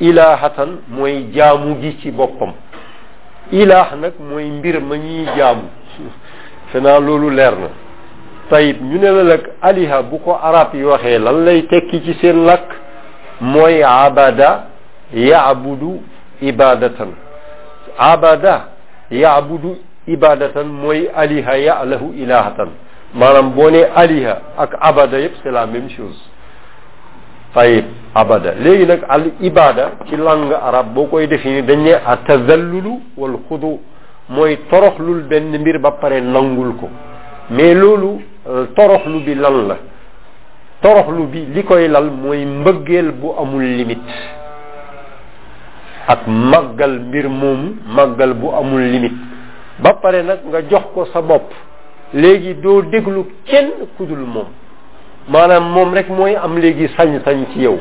ilahatan 0.00 0.76
mooy 0.88 1.24
jaamu 1.34 1.76
gi 1.82 1.96
ci 2.00 2.10
boppam 2.10 2.52
ilaah 3.52 3.96
nag 4.00 4.12
mooy 4.30 4.46
mbir 4.50 4.80
ma 4.80 4.96
ñuy 4.96 5.26
jaamu 5.36 5.62
fe 6.72 6.80
loolu 6.80 7.28
leer 7.30 7.52
na 7.52 7.68
tayib 8.48 8.78
ñu 8.82 8.98
ne 8.98 9.10
la 9.10 9.22
nag 9.24 9.40
aliha 9.60 10.00
bu 10.02 10.18
ko 10.20 10.38
arab 10.42 10.74
yi 10.74 10.84
waxee 10.84 11.18
lan 11.18 11.44
lay 11.44 11.64
tekki 11.66 12.00
ci 12.04 12.14
seen 12.14 12.44
làkk 12.46 12.70
mooy 13.42 13.82
abada 13.84 14.66
yaabudu 15.14 16.00
ibadatan 16.40 17.08
عبدا 17.98 18.56
يعبد 19.22 19.64
عبادة 20.08 20.56
موي 20.62 21.00
أليها 21.24 21.54
يعله 21.68 22.02
إلهة 22.22 22.58
مرم 23.20 23.48
بوني 23.56 23.82
أليها 24.04 24.36
أك 24.58 24.70
عبدا 24.86 25.18
يبسلا 25.24 25.62
ممشوز 25.72 26.18
طيب 27.58 27.84
عبدا 28.20 28.50
لينك 28.64 29.00
الإبادة 29.14 29.84
كي 30.10 30.16
لنغ 30.26 30.50
عرب 30.66 30.86
بوكو 30.94 31.16
يدفيني 31.24 31.60
دنيا 31.70 31.96
التذلل 32.12 32.88
والخضو 33.20 33.72
موي 34.36 34.52
طرخ 34.72 34.94
لول 35.06 35.20
بن 35.30 35.52
مير 35.64 35.76
بباري 35.84 36.18
لنغولكو 36.20 36.88
مي 37.56 37.68
لولو 37.80 38.10
طرخ 38.78 39.02
لو 39.12 39.18
بي 39.26 39.34
لنغ 39.42 39.68
طرخ 40.84 41.06
لو 41.16 41.24
بي 41.32 41.40
لكو 41.54 41.74
يلال 41.84 42.08
موي 42.22 42.38
مبغيل 42.66 43.08
بو 43.20 43.28
أمو 43.42 43.56
limit. 43.78 43.78
limite 43.78 44.42
ak 46.06 46.26
màggal 46.28 47.00
mbir 47.08 47.26
moomu 47.28 47.72
màggal 47.96 48.34
bu 48.36 48.52
amul 48.60 48.80
limite 48.92 49.16
ba 49.82 49.92
pare 50.02 50.22
nag 50.22 50.40
nga 50.44 50.60
jox 50.70 50.84
ko 50.94 51.04
sa 51.12 51.22
bopp 51.22 51.48
léegi 52.12 52.54
doo 52.62 52.82
déglu 52.82 53.24
kenn 53.48 53.70
kudul 53.96 54.20
moom 54.34 54.48
maanaam 55.28 55.70
moom 55.72 55.94
rek 55.94 56.08
mooy 56.08 56.36
am 56.36 56.56
léegi 56.60 56.88
sañ-sañ 56.96 57.46
ci 57.52 57.60
yow 57.60 57.78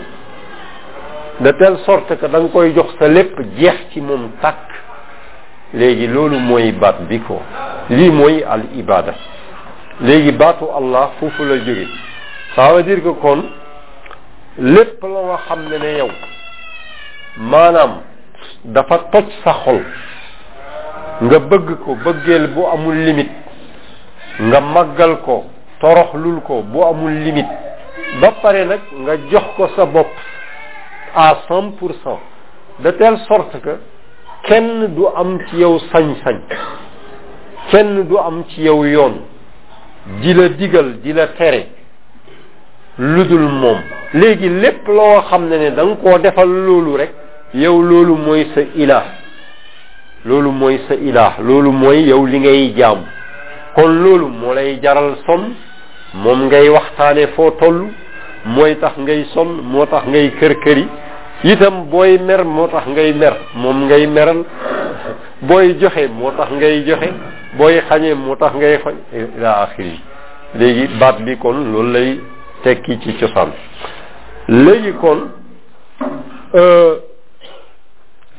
de 1.42 1.52
telle 1.58 1.78
sorte 1.86 2.16
que 2.20 2.26
danga 2.28 2.50
koy 2.50 2.74
jox 2.76 2.96
sa 2.98 3.08
lépp 3.08 3.36
jeex 3.58 3.78
ci 3.92 4.02
moom 4.02 4.30
tàkk 4.42 4.68
léegi 5.74 6.08
loolu 6.08 6.40
mooy 6.40 6.72
baat 6.72 7.02
bi 7.10 7.20
ko 7.28 7.42
lii 7.90 8.10
mooy 8.12 8.44
al 8.44 8.64
ibada 8.78 9.14
léegi 10.00 10.32
baatu 10.32 10.66
Allah 10.76 11.12
foofu 11.20 11.44
la 11.44 11.58
jóge 11.58 11.88
ça 12.56 12.72
veut 12.74 12.84
dire 12.84 13.04
que 13.04 13.10
kon 13.22 13.44
lépp 14.58 15.02
la 15.04 15.22
nga 15.28 15.38
xam 15.46 15.60
ne 15.70 15.78
ne 15.78 15.98
yow 15.98 16.10
maanaam 17.38 18.00
dafa 18.66 18.98
toj 19.12 19.24
sa 19.44 19.54
xol 19.64 19.80
nga 21.24 21.40
bëgg 21.40 21.68
ko 21.84 21.96
bëggeel 22.04 22.48
bu 22.56 22.66
amul 22.72 22.96
limite 22.96 23.34
nga 24.40 24.60
màggal 24.62 25.20
ko 25.26 25.44
toroxlul 25.82 26.40
ko 26.48 26.64
bu 26.64 26.84
amul 26.88 27.12
limite 27.12 27.52
ba 28.22 28.32
pare 28.42 28.66
nag 28.66 28.80
nga 29.06 29.14
jox 29.32 29.46
ko 29.58 29.68
sa 29.76 29.86
bopp 29.86 30.08
à 31.16 31.36
cent 31.48 31.72
pour 31.72 31.92
cent 32.04 32.20
de 32.80 32.92
telle 32.92 33.18
sorte 33.28 33.60
que 33.60 33.78
kenn 34.48 34.88
du 34.96 35.04
am 35.16 35.40
ci 35.50 35.58
yow 35.58 35.78
sañ-sañ 35.92 36.40
kenn 37.72 38.04
du 38.08 38.18
am 38.18 38.44
ci 38.50 38.62
yow 38.62 38.86
yoon 38.86 39.14
di 40.22 40.34
la 40.34 40.48
digal 40.50 41.00
di 41.02 41.12
la 41.12 41.28
tere 41.28 41.68
ludul 42.98 43.44
moom 43.50 43.80
léegi 44.14 44.50
lépp 44.50 44.88
loo 44.88 45.22
xam 45.28 45.48
ne 45.50 45.58
ne 45.58 45.72
danga 45.72 45.92
nga 45.96 46.10
koo 46.12 46.20
defal 46.20 46.48
loolu 46.50 46.96
rek 46.98 47.14
yow 47.54 47.82
loolu 47.82 48.16
mooy 48.18 48.46
sa 48.56 48.62
ilah 48.76 49.06
loolu 50.26 50.52
mooy 50.52 50.80
sa 50.88 50.94
ilah 50.96 51.38
loolu 51.40 51.72
mooy 51.72 52.02
yow 52.10 52.26
li 52.26 52.40
ngay 52.40 52.74
jaam 52.76 53.04
kon 53.76 53.88
loolu 54.04 54.28
moo 54.28 54.54
lay 54.54 54.80
jaral 54.82 55.16
sonn 55.26 55.54
moom 56.14 56.44
ngay 56.50 56.70
waxtaane 56.70 57.28
foo 57.36 57.52
toll 57.60 57.88
mooy 58.46 58.76
tax 58.82 58.98
ngay 58.98 59.26
sonn 59.34 59.48
moo 59.62 59.86
tax 59.86 60.04
ngay 60.10 60.32
kër 60.40 60.56
këri 60.66 60.88
itam 61.44 61.88
booy 61.92 62.18
mer 62.18 62.44
moo 62.44 62.68
tax 62.68 62.88
ngay 62.88 63.14
mer 63.14 63.34
moom 63.56 63.84
ngay 63.86 64.08
meral 64.08 64.44
booy 65.42 65.74
joxe 65.82 66.08
moo 66.10 66.32
tax 66.32 66.50
ngay 66.52 66.84
joxe 66.88 67.14
booy 67.58 67.80
xañee 67.90 68.14
moo 68.16 68.36
tax 68.36 68.54
ngay 68.56 68.78
xañ 68.84 68.96
ila 69.38 69.52
axiri 69.62 70.00
léegi 70.56 70.88
baat 71.00 71.22
bi 71.22 71.36
kon 71.38 71.70
loolu 71.72 71.92
lay 71.94 72.20
tekki 72.64 73.00
ci 73.00 73.14
cosaan 73.20 73.50
léegi 74.50 74.94
kon 75.02 75.20
euh, 76.56 76.96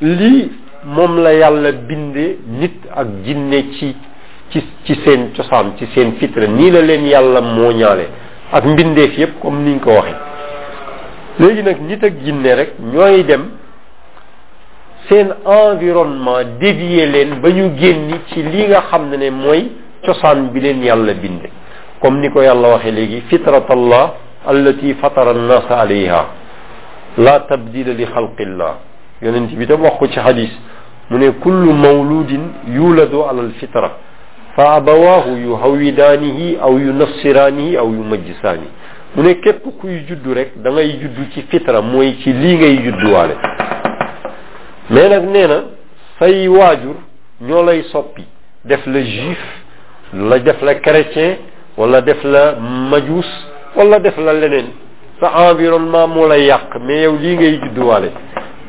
lii 0.03 0.51
moom 0.91 1.21
la 1.23 1.31
yàlla 1.33 1.71
binde 1.87 2.37
nit 2.59 2.75
ak 2.93 3.07
jinne 3.25 3.71
ci 3.75 3.95
ci 4.51 4.61
seen 5.03 5.31
cosaan 5.33 5.77
ci 5.77 5.85
seen 5.95 6.15
fitra 6.19 6.45
nii 6.47 6.69
la 6.71 6.81
leen 6.81 7.05
yàlla 7.07 7.39
moo 7.41 7.71
ñaale 7.71 8.05
ak 8.51 8.63
mbindeef 8.65 9.17
yépp 9.17 9.39
comme 9.41 9.59
niñ 9.63 9.79
ko 9.79 9.91
waxe 9.91 10.15
léegi 11.39 11.63
nag 11.63 11.77
nit 11.87 12.03
ak 12.03 12.13
jinne 12.23 12.53
rek 12.55 12.69
ñooy 12.79 13.23
dem 13.23 13.51
seen 15.07 15.33
environnement 15.45 16.43
dévier 16.59 17.07
leen 17.09 17.39
ba 17.39 17.49
ñu 17.49 17.75
génni 17.77 18.19
ci 18.27 18.43
li 18.43 18.65
nga 18.67 18.81
xam 18.89 19.07
ne 19.09 19.15
ne 19.17 19.29
mooy 19.31 19.71
cosaan 20.05 20.51
bi 20.53 20.59
leen 20.59 20.83
yàlla 20.83 21.13
binde 21.13 21.49
comme 22.01 22.19
ni 22.19 22.29
ko 22.29 22.41
yàlla 22.41 22.67
waxee 22.75 22.91
léegi 22.91 23.21
fitratallah 23.29 24.13
allati 24.45 24.93
fatara 24.95 25.31
annaasa 25.31 25.79
alayha 25.79 26.25
la 27.17 27.39
tabdila 27.39 27.93
li 27.93 28.05
xalqillah 28.05 28.73
yonent 29.21 29.55
bi 29.55 29.67
tam 29.67 29.81
wax 29.81 29.97
ko 29.99 30.07
ci 30.07 30.19
xadis 30.19 30.51
mu 31.09 31.17
ne 31.19 31.29
kullu 31.31 31.73
mawludin 31.73 32.43
yuladu 32.67 33.21
ala 33.23 33.41
alfitra 33.43 33.91
fa 34.55 34.73
abawaahu 34.75 35.35
yu 35.37 35.55
hawidaanihi 35.55 36.57
aw 36.61 36.77
yu 36.77 36.93
nassiraanihi 36.93 37.77
aw 37.77 37.87
yu 37.93 38.03
majjisaani 38.03 38.67
mu 39.15 39.23
ne 39.23 39.33
képp 39.39 39.63
kuy 39.79 40.03
juddu 40.07 40.33
rek 40.33 40.57
da 40.61 40.71
ngay 40.71 40.99
juddu 41.01 41.23
ci 41.33 41.41
fitra 41.49 41.81
mooy 41.81 42.17
ci 42.21 42.33
lii 42.33 42.55
ngay 42.57 42.77
judduwaale 42.83 43.35
mais 44.89 45.09
nag 45.09 45.23
nee 45.29 45.47
na 45.47 45.63
say 46.19 46.47
waajur 46.47 46.95
ñoo 47.41 47.63
lay 47.65 47.83
soppi 47.91 48.23
def 48.65 48.85
la 48.85 49.01
juif 49.01 49.39
la 50.13 50.39
def 50.39 50.61
la 50.61 50.75
chrétien 50.75 51.37
wala 51.77 52.01
def 52.01 52.21
la 52.23 52.55
majuus 52.59 53.27
wala 53.77 53.99
def 53.99 54.17
la 54.17 54.33
leneen 54.33 54.67
sa 55.21 55.31
environnement 55.51 56.07
moo 56.07 56.27
lay 56.27 56.45
yàq 56.47 56.75
mais 56.81 57.03
yow 57.03 57.17
lii 57.17 57.35
ngay 57.35 57.57
judduwaale 57.63 58.11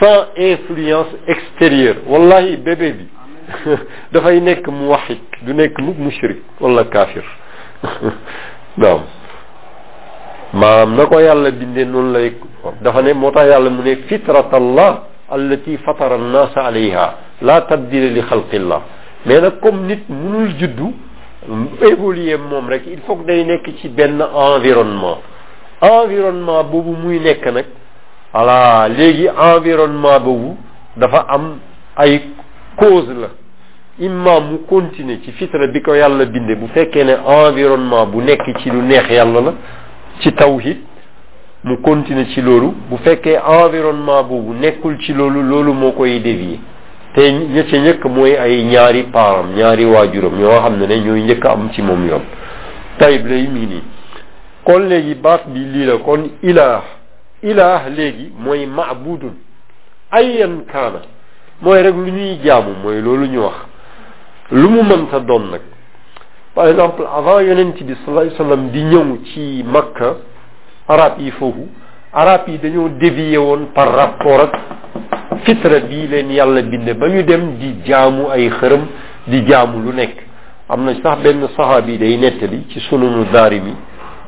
sans 0.00 0.26
influence 0.36 1.08
extérieure 1.26 1.96
wallahi 2.06 2.56
bébé 2.56 2.92
bi 2.92 3.06
da 4.12 4.20
fay 4.20 4.40
nek 4.40 4.66
muwahhid 4.68 5.18
du 5.42 5.54
nek 5.54 5.78
mukk 5.80 5.98
mushrik 5.98 6.38
wala 6.60 6.84
kafir 6.84 7.24
naam 8.76 9.02
maam 10.52 10.94
na 10.96 11.06
ko 11.06 11.20
yàlla 11.20 11.50
bindé 11.50 11.84
non 11.84 12.12
lay 12.12 12.34
da 12.82 12.92
fa 12.92 13.02
ne 13.02 13.12
moo 13.14 13.32
yàlla 13.32 13.70
mu 13.70 13.82
ne 13.82 13.96
fitrat 14.08 14.52
allah 14.52 15.04
allati 15.30 15.78
fatara 15.78 16.14
an-nas 16.16 16.52
alayha 16.56 17.14
la 17.42 17.60
tabdil 17.62 18.12
li 18.12 18.20
xalqillah 18.20 18.82
mais 19.24 19.40
nag 19.40 19.60
comme 19.60 19.86
nit 19.86 20.02
munul 20.08 20.50
juddu 20.58 20.92
évoluer 21.80 22.36
mom 22.38 22.68
rek 22.68 22.82
il 22.92 23.00
faut 23.06 23.16
que 23.16 23.26
day 23.26 23.44
nek 23.44 23.66
ci 23.80 23.88
ben 23.88 24.20
environnement 24.20 25.20
environnement 25.80 26.64
bobu 26.64 26.94
muy 27.02 27.18
nek 27.20 27.44
nak 27.46 27.64
ala 28.34 28.88
léegi 28.88 29.26
environnement 29.38 30.20
boobu 30.20 30.56
dafa 30.96 31.26
am 31.28 31.58
ay 31.96 32.20
cause 32.76 33.08
la 33.08 33.28
imma 34.04 34.40
mu 34.40 34.58
continuer 34.68 35.18
ci 35.24 35.32
fitra 35.32 35.66
bi 35.66 35.80
ko 35.82 35.94
yàlla 35.94 36.24
binde 36.26 36.56
bu 36.56 36.66
fekkee 36.68 37.04
ne 37.04 37.16
environnement 37.26 38.06
bu 38.06 38.22
nekk 38.22 38.46
ci 38.62 38.70
lu 38.70 38.82
neex 38.82 39.08
yàlla 39.10 39.40
la 39.40 39.52
ci 40.20 40.32
tawhid 40.32 40.78
mu 41.64 41.76
continuer 41.82 42.26
ci 42.30 42.42
loolu 42.42 42.74
bu 42.90 42.96
fekkee 42.98 43.38
environnement 43.38 44.22
boobu 44.24 44.54
nekkul 44.54 44.98
ci 44.98 45.12
loolu 45.14 45.42
lolu 45.42 45.72
moo 45.74 45.92
koy 45.92 46.20
dévier 46.20 46.58
te 47.14 47.30
ña 47.32 47.62
ca 47.64 47.76
njëkk 47.78 48.04
mooy 48.04 48.36
ay 48.36 48.64
ñaari 48.64 49.02
param 49.04 49.54
ñaari 49.56 49.84
waajuram 49.84 50.38
ñoo 50.38 50.60
xam 50.60 50.76
ne 50.78 50.86
ne 50.86 51.00
ñooy 51.00 51.22
njëkk 51.22 51.44
am 51.46 51.70
ci 51.72 51.80
moom 51.82 52.06
yoon 52.08 52.22
tayib 52.98 53.26
lay 53.26 53.46
mii 53.46 53.80
kon 54.64 54.80
léegi 54.88 55.14
baat 55.14 55.46
bi 55.48 55.60
lii 55.60 55.86
la 55.86 55.96
kon 55.98 56.22
ilah. 56.42 56.82
ilaah 57.46 57.86
léegi 57.94 58.26
mooy 58.44 58.66
maabudun 58.66 59.34
ayan 60.10 60.64
kaana 60.72 61.00
mooy 61.62 61.78
rek 61.82 61.94
lu 61.94 62.10
ñuy 62.10 62.32
jaamu 62.44 62.74
mooy 62.82 62.98
loolu 63.00 63.26
ñu 63.26 63.40
wax 63.46 63.56
lu 64.50 64.68
mu 64.70 64.82
mënta 64.82 65.20
doon 65.20 65.44
nag 65.52 65.62
par 66.54 66.68
exemple 66.68 67.02
avant 67.18 67.40
yonent 67.40 67.76
bi 67.86 67.92
sallallahu 68.00 68.30
alayhi 68.30 68.70
di 68.74 68.82
ñëw 68.84 69.06
ci 69.30 69.62
makka 69.64 70.16
arab 70.88 71.18
yi 71.20 71.30
foofu 71.30 71.66
arab 72.12 72.48
yi 72.48 72.58
dañoo 72.58 72.88
dévié 72.88 73.36
woon 73.38 73.66
par 73.74 73.94
rapport 73.94 74.40
ak 74.48 74.52
fitra 75.44 75.78
bii 75.80 76.08
leen 76.08 76.30
yàlla 76.32 76.62
binde 76.62 76.94
ba 76.94 77.08
ñu 77.08 77.22
dem 77.22 77.56
di 77.60 77.68
jaamu 77.86 78.28
ay 78.30 78.50
xërëm 78.58 78.82
di 79.28 79.44
jaamu 79.46 79.78
lu 79.84 79.92
nekk 79.92 80.16
am 80.68 80.84
na 80.84 80.94
sax 81.02 81.18
benn 81.22 81.46
saxaabi 81.56 81.98
day 81.98 82.16
nettali 82.16 82.66
ci 82.70 82.80
sunu 82.88 83.04
sunanu 83.06 83.24
daarimi 83.32 83.74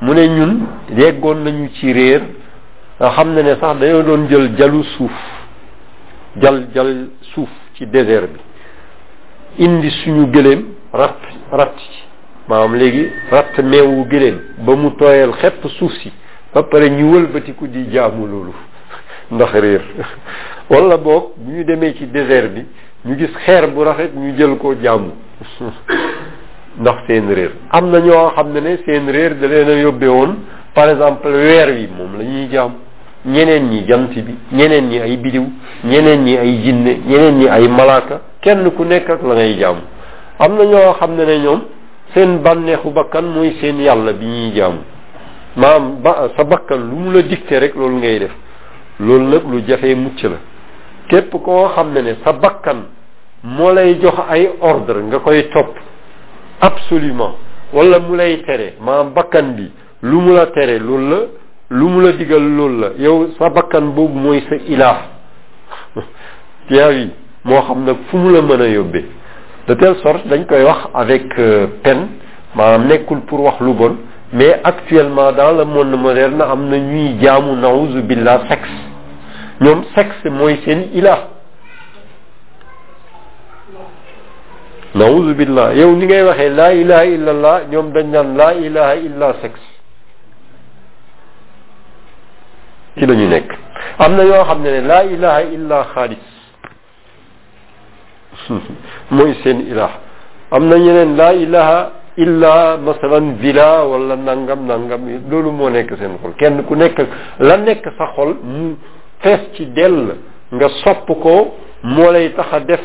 mu 0.03 0.13
ne 0.13 0.29
ñun 0.29 0.53
yeggoon 0.97 1.43
nañu 1.43 1.69
ci 1.81 1.93
réer 1.93 2.23
nga 3.01 3.11
xam 3.17 3.29
ne 3.35 3.43
ne 3.43 3.55
sax 3.61 3.79
dañoo 3.79 4.03
doon 4.03 4.29
jël 4.29 4.57
jalu 4.59 4.83
suuf 4.97 5.13
jal 6.41 6.67
jal 6.75 7.09
suuf 7.33 7.49
ci 7.75 7.87
désert 7.87 8.27
bi 8.27 9.65
indi 9.65 9.89
suñu 10.03 10.27
gëléem 10.33 10.63
ratt 10.93 11.21
ratt 11.53 11.77
ci 11.79 12.03
maanaam 12.49 12.75
léegi 12.75 13.05
ratt 13.31 13.57
meewu 13.63 14.05
gëléem 14.11 14.41
ba 14.59 14.75
mu 14.75 14.91
tooyal 14.97 15.31
xepp 15.41 15.65
suuf 15.79 15.93
si 16.03 16.13
ba 16.53 16.63
pare 16.65 16.91
ñu 16.91 17.11
wëlbatiku 17.13 17.69
di 17.69 17.89
jaamu 17.93 18.27
loolu 18.27 18.55
ndax 19.33 19.53
réer 19.53 19.83
wala 20.71 20.97
boog 20.97 21.35
bu 21.37 21.53
ñu 21.53 21.65
demee 21.65 21.95
ci 21.95 22.07
désert 22.07 22.49
bi 22.51 22.67
ñu 23.05 23.17
gis 23.17 23.31
xeer 23.45 23.71
bu 23.71 23.85
rafet 23.85 24.11
ñu 24.13 24.37
jël 24.37 24.57
ko 24.57 24.75
jaamu 24.83 25.13
ndax 26.81 26.97
seen 27.07 27.33
réer 27.33 27.51
am 27.71 27.91
na 27.93 28.01
ñoo 28.01 28.33
xam 28.35 28.53
ne 28.53 28.59
ne 28.61 28.77
seen 28.85 29.09
réer 29.09 29.37
da 29.39 29.47
leen 29.47 29.69
a 29.69 29.73
yóbbee 29.81 30.09
woon 30.09 30.35
par 30.75 30.89
exemple 30.91 31.29
weer 31.31 31.69
wi 31.77 31.87
moom 31.87 32.19
lañuy 32.19 32.49
ñuy 32.49 32.59
ñeneen 33.29 33.63
ñi 33.71 33.85
jant 33.89 34.09
bi 34.15 34.35
ñeneen 34.53 34.85
ñi 34.91 34.99
ay 35.01 35.17
bidiw 35.17 35.45
ñeneen 35.85 36.21
ñi 36.25 36.37
ay 36.37 36.61
jinne 36.63 36.93
ñeneen 37.11 37.35
ñi 37.39 37.47
ay 37.49 37.69
malaaka 37.69 38.21
kenn 38.41 38.69
ku 38.77 38.85
nekk 38.85 39.09
ak 39.15 39.23
la 39.23 39.35
ngay 39.35 39.53
jaamu 39.61 39.83
am 40.45 40.53
na 40.57 40.65
ñoo 40.65 40.93
xam 40.99 41.13
ne 41.17 41.25
ne 41.27 41.37
ñoom 41.45 41.61
seen 42.15 42.39
bànneexu 42.43 42.91
bakkan 42.91 43.23
mooy 43.35 43.57
seen 43.61 43.79
yàlla 43.87 44.13
bi 44.13 44.27
ñuy 44.27 44.53
jaamu 44.57 44.79
maam 45.57 46.01
ba 46.03 46.13
sa 46.37 46.45
bakkan 46.45 46.79
lu 46.91 46.97
mu 46.97 47.11
la 47.13 47.23
dicté 47.23 47.59
rek 47.59 47.75
loolu 47.75 47.97
ngay 47.97 48.19
def 48.19 48.35
loolu 49.01 49.25
nag 49.29 49.43
lu 49.51 49.61
jafee 49.69 49.95
mucc 49.95 50.23
la 50.23 50.39
képp 51.09 51.31
koo 51.43 51.69
xam 51.75 51.93
ne 51.93 52.01
ne 52.03 52.15
sa 52.25 52.33
bakkan 52.33 52.87
moo 53.43 53.73
lay 53.73 53.99
jox 54.01 54.15
ay 54.29 54.49
ordre 54.61 55.03
nga 55.03 55.19
koy 55.19 55.49
topp 55.51 55.75
absolument 56.61 57.35
wala 57.73 57.99
mu 57.99 58.15
lay 58.17 58.43
tere 58.43 58.77
maam 58.81 59.13
bakkan 59.13 59.55
bi 59.55 59.71
lu 60.03 60.19
mu 60.21 60.33
la 60.33 60.47
tere 60.47 60.79
loolu 60.79 61.09
la 61.11 61.21
lu 61.71 61.85
mu 61.89 62.01
la 62.03 62.13
digal 62.13 62.41
loolu 62.43 62.81
la 62.81 62.89
yow 62.99 63.27
sa 63.39 63.49
bakkan 63.51 63.93
boobu 63.93 64.19
mooy 64.19 64.41
sa 64.49 64.57
ilaaf 64.57 65.01
tiyaab 66.69 66.93
yi 66.93 67.05
moo 67.45 67.61
xam 67.61 67.85
nag 67.85 67.97
fu 68.09 68.17
mu 68.17 68.29
la 68.33 68.41
mën 68.43 68.61
a 68.63 68.69
yóbbee 68.69 69.05
de 69.69 69.75
telle 69.75 69.95
sorte 70.03 70.27
dañ 70.29 70.47
koy 70.49 70.63
wax 70.65 70.79
avec 70.95 71.29
peine 71.85 72.09
maanaam 72.55 72.87
nekkul 72.89 73.21
pour 73.27 73.41
wax 73.43 73.61
lu 73.61 73.75
bon 73.75 73.97
mais 74.33 74.59
actuellement 74.65 75.31
dans 75.33 75.53
le 75.53 75.65
monde 75.65 75.95
moderne 76.01 76.41
am 76.41 76.69
na 76.71 76.79
ñuy 76.79 77.17
jaamu 77.21 77.55
nauzu 77.61 78.01
billah 78.03 78.49
sexe 78.49 78.73
ñoom 79.61 79.85
sexe 79.95 80.25
mooy 80.31 80.57
seen 80.65 80.89
ilaaf 80.95 81.23
nauzu 84.95 85.35
billah 85.35 85.75
yow 85.75 85.95
ni 85.97 86.07
ngay 86.07 86.23
waxee 86.23 86.49
laa 86.49 86.73
ilaha 86.73 87.05
illa 87.05 87.31
allah 87.31 87.61
ñoom 87.71 87.93
dañ 87.93 88.07
naan 88.11 88.37
laa 88.37 88.53
ilaha 88.55 88.95
illa 88.97 89.35
sexe 89.43 89.78
ci 92.99 93.07
la 93.07 93.15
ñu 93.15 93.27
nekk 93.29 93.53
am 93.99 94.15
na 94.17 94.23
yoo 94.25 94.43
xam 94.45 94.63
ne 94.63 94.71
ne 94.71 94.81
laa 94.87 95.03
ilaha 95.05 95.41
illa 95.43 95.85
xaalis 95.93 96.25
mooy 99.11 99.35
seen 99.43 99.61
am 100.51 100.67
na 100.69 100.77
ñeneen 100.77 101.15
laa 101.15 101.93
illa 102.23 102.77
masalan 102.87 103.37
villa 103.41 103.83
wala 103.91 104.17
nangam 104.17 104.67
nangam 104.67 105.03
loolu 105.31 105.51
moo 105.53 105.71
nekk 105.71 105.97
seen 105.99 106.19
xol 106.23 106.33
kenn 106.39 106.63
ku 106.65 106.75
nekk 106.75 106.99
la 107.39 107.57
nekk 107.57 107.85
sa 107.97 108.07
xol 108.15 108.35
mu 108.43 108.77
fees 109.23 109.41
ci 109.55 109.71
dell 109.73 110.17
nga 110.57 110.69
sopp 110.83 111.07
ko 111.23 111.57
moo 111.83 112.11
lay 112.11 112.35
tax 112.35 112.47
a 112.53 112.61
def 112.61 112.81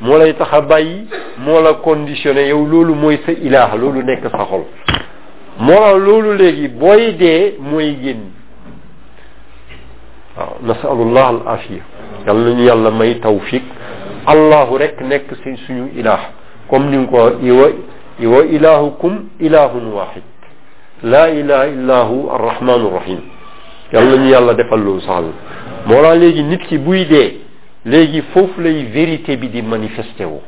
moo 0.00 0.18
lay 0.18 0.32
tax 0.36 0.48
a 0.52 0.60
bàyyi 0.60 1.08
moo 1.38 1.60
la 1.62 1.74
conditionné 1.74 2.46
yow 2.48 2.66
loolu 2.66 2.94
mooy 2.94 3.18
sa 3.24 3.32
ilah 3.32 3.74
loolu 3.74 4.02
nekk 4.02 4.28
sa 4.30 4.44
xol 4.50 4.64
moo 5.58 5.80
la 5.80 5.92
loolu 5.94 6.32
léegi 6.36 6.68
booy 6.68 7.14
dee 7.16 7.56
mooy 7.58 7.96
génn 8.02 8.24
waaw 10.36 10.56
nasalullah 10.62 11.26
al 11.28 11.42
afia 11.46 11.82
yàlla 12.26 12.50
nañu 12.50 12.62
yàlla 12.66 12.90
may 12.90 13.18
tawfiq 13.20 13.62
allahu 14.26 14.76
rek 14.78 15.00
nekk 15.00 15.28
si 15.42 15.56
suñu 15.66 15.90
ilaah 15.96 16.30
comme 16.68 16.88
ni 16.90 16.96
nga 16.98 17.10
ko 17.10 17.30
iwa 17.42 17.66
iwa 18.20 18.44
ilaahukum 18.44 19.12
ilaahun 19.40 19.86
wahid 19.98 20.26
laa 21.02 21.28
ilaha 21.28 21.66
illa 21.68 22.04
hu 22.04 22.28
arrahmanu 22.30 22.90
rahim 22.90 23.20
yàlla 23.92 24.16
nañu 24.16 24.28
yàlla 24.30 24.54
defal 24.54 24.80
loolu 24.80 25.00
sax 25.00 25.24
moo 25.86 26.02
laa 26.02 26.14
léegi 26.14 26.42
nit 26.42 26.66
ki 26.68 26.78
buy 26.78 27.04
dee 27.06 27.38
léegi 27.86 28.22
foofu 28.34 28.60
lay 28.60 28.84
vérité 28.92 29.36
bi 29.38 29.48
di 29.48 29.62
manifesté 29.62 30.24
wu 30.26 30.40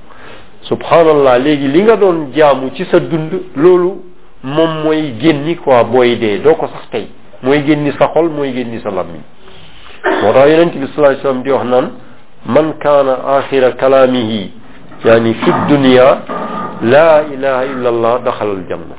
subhanallah 0.63 1.39
léegi 1.39 1.67
li 1.69 1.83
nga 1.83 1.97
doon 1.97 2.29
jaamu 2.35 2.71
ci 2.75 2.85
sa 2.91 3.01
dund 3.01 3.31
loolu 3.57 4.03
moom 4.43 4.83
mooy 4.85 5.13
génni 5.19 5.57
quoi 5.57 5.83
booy 5.85 6.17
dee 6.17 6.39
doo 6.41 6.55
ko 6.57 6.67
sax 6.67 6.91
tey 6.91 7.07
mooy 7.43 7.65
génni 7.65 7.91
sa 7.93 8.09
xol 8.13 8.29
mooy 8.29 8.53
génni 8.53 8.81
sa 8.81 8.91
lammiñ 8.91 9.23
moo 10.05 10.33
tax 10.33 10.49
yonent 10.51 10.75
bi 10.79 10.87
salaa 10.95 11.17
sallam 11.23 11.43
di 11.43 11.51
wax 11.51 11.65
naan 11.73 11.89
man 12.47 12.73
kaana 12.83 13.15
axira 13.39 13.71
kalaamihi 13.81 14.51
yaani 15.05 15.35
fi 15.35 15.51
dunia 15.69 16.19
laa 16.93 17.23
ilaha 17.35 17.65
illa 17.65 17.89
allah 17.89 18.15
daxal 18.25 18.49
al 18.51 18.63
janna 18.69 18.97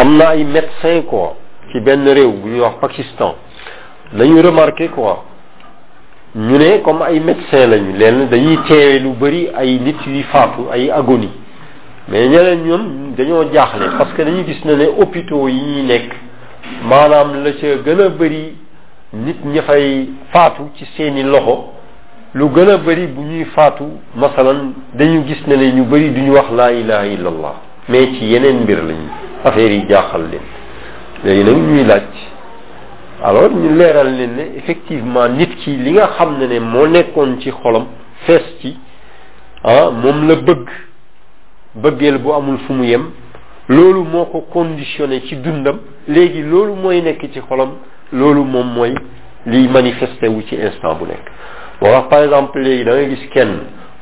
am 0.00 0.16
na 0.18 0.28
ay 0.30 0.44
médecin 0.44 1.02
quoi 1.02 1.30
ci 1.72 1.80
benn 1.80 2.04
réew 2.08 2.32
bu 2.32 2.48
ñuy 2.50 2.60
wax 2.60 2.74
pakistan 2.80 3.34
dañu 4.12 4.42
remarqué 4.42 4.88
quoi 4.88 5.18
ñu 6.34 6.58
ne 6.58 6.78
comme 6.82 7.02
ay 7.02 7.20
médecin 7.20 7.66
lañu 7.70 7.92
leen 7.96 8.28
dañuy 8.28 8.58
teewe 8.68 8.98
lu 8.98 9.10
bëri 9.14 9.50
ay 9.56 9.78
nit 9.78 9.96
yuy 10.06 10.22
faatu 10.22 10.68
ay 10.72 10.90
agonie 10.90 11.30
mais 12.08 12.28
ñeneen 12.28 12.60
ñun 12.64 12.84
dañoo 13.16 13.44
jaaxle 13.52 13.88
parce 13.98 14.12
que 14.14 14.22
dañu 14.22 14.44
gis 14.46 14.60
na 14.64 14.76
ne 14.76 14.84
opito 15.00 15.48
yi 15.48 15.58
ñuy 15.58 15.82
nekk 15.86 16.12
maanaam 16.84 17.42
la 17.42 17.50
ca 17.52 17.66
gën 17.84 18.00
a 18.00 18.08
bari 18.10 18.54
nit 19.12 19.44
ña 19.44 19.62
fay 19.62 20.08
faatu 20.32 20.70
ci 20.76 20.84
seeni 20.96 21.24
loxo 21.24 21.72
lu 22.32 22.44
gën 22.54 22.68
a 22.70 22.76
bëri 22.78 23.08
bu 23.08 23.22
ñuy 23.22 23.44
faatu 23.46 23.84
masalan 24.14 24.72
dañu 24.94 25.24
gis 25.26 25.42
ne 25.48 25.56
ne 25.56 25.72
ñu 25.72 25.82
bëri 25.84 26.10
duñu 26.12 26.30
wax 26.34 26.50
laa 26.56 26.70
ilaha 26.72 27.06
illallah 27.08 27.54
mais 27.88 28.06
ci 28.18 28.24
yeneen 28.26 28.60
mbir 28.60 28.84
lañu 28.84 29.08
affaire 29.44 29.72
yi 29.72 29.86
jaaxal 29.88 30.22
leen 30.30 30.42
léegi 31.24 31.44
nag 31.44 31.56
ñuy 31.58 31.84
laaj 31.84 32.02
alors 33.24 33.50
ñu 33.50 33.74
leeral 33.76 34.14
leen 34.16 34.36
ne 34.36 34.46
effectivement 34.58 35.28
nit 35.28 35.48
ki 35.56 35.74
li 35.76 35.90
nga 35.94 36.06
xam 36.16 36.38
ne 36.38 36.46
ne 36.46 36.60
moo 36.60 36.86
nekkoon 36.86 37.38
ci 37.40 37.50
xolam 37.50 37.86
fees 38.26 38.44
ci 38.60 38.76
ah 39.64 39.90
moom 39.90 40.28
la 40.28 40.36
bëgg 40.36 40.68
bëggeel 41.82 42.18
bu 42.18 42.32
amul 42.34 42.58
fu 42.66 42.72
mu 42.72 42.84
yem 42.84 43.10
loolu 43.68 44.04
par 52.10 52.22
exemple 52.22 52.62
léegi 52.62 53.28
da 53.34 53.44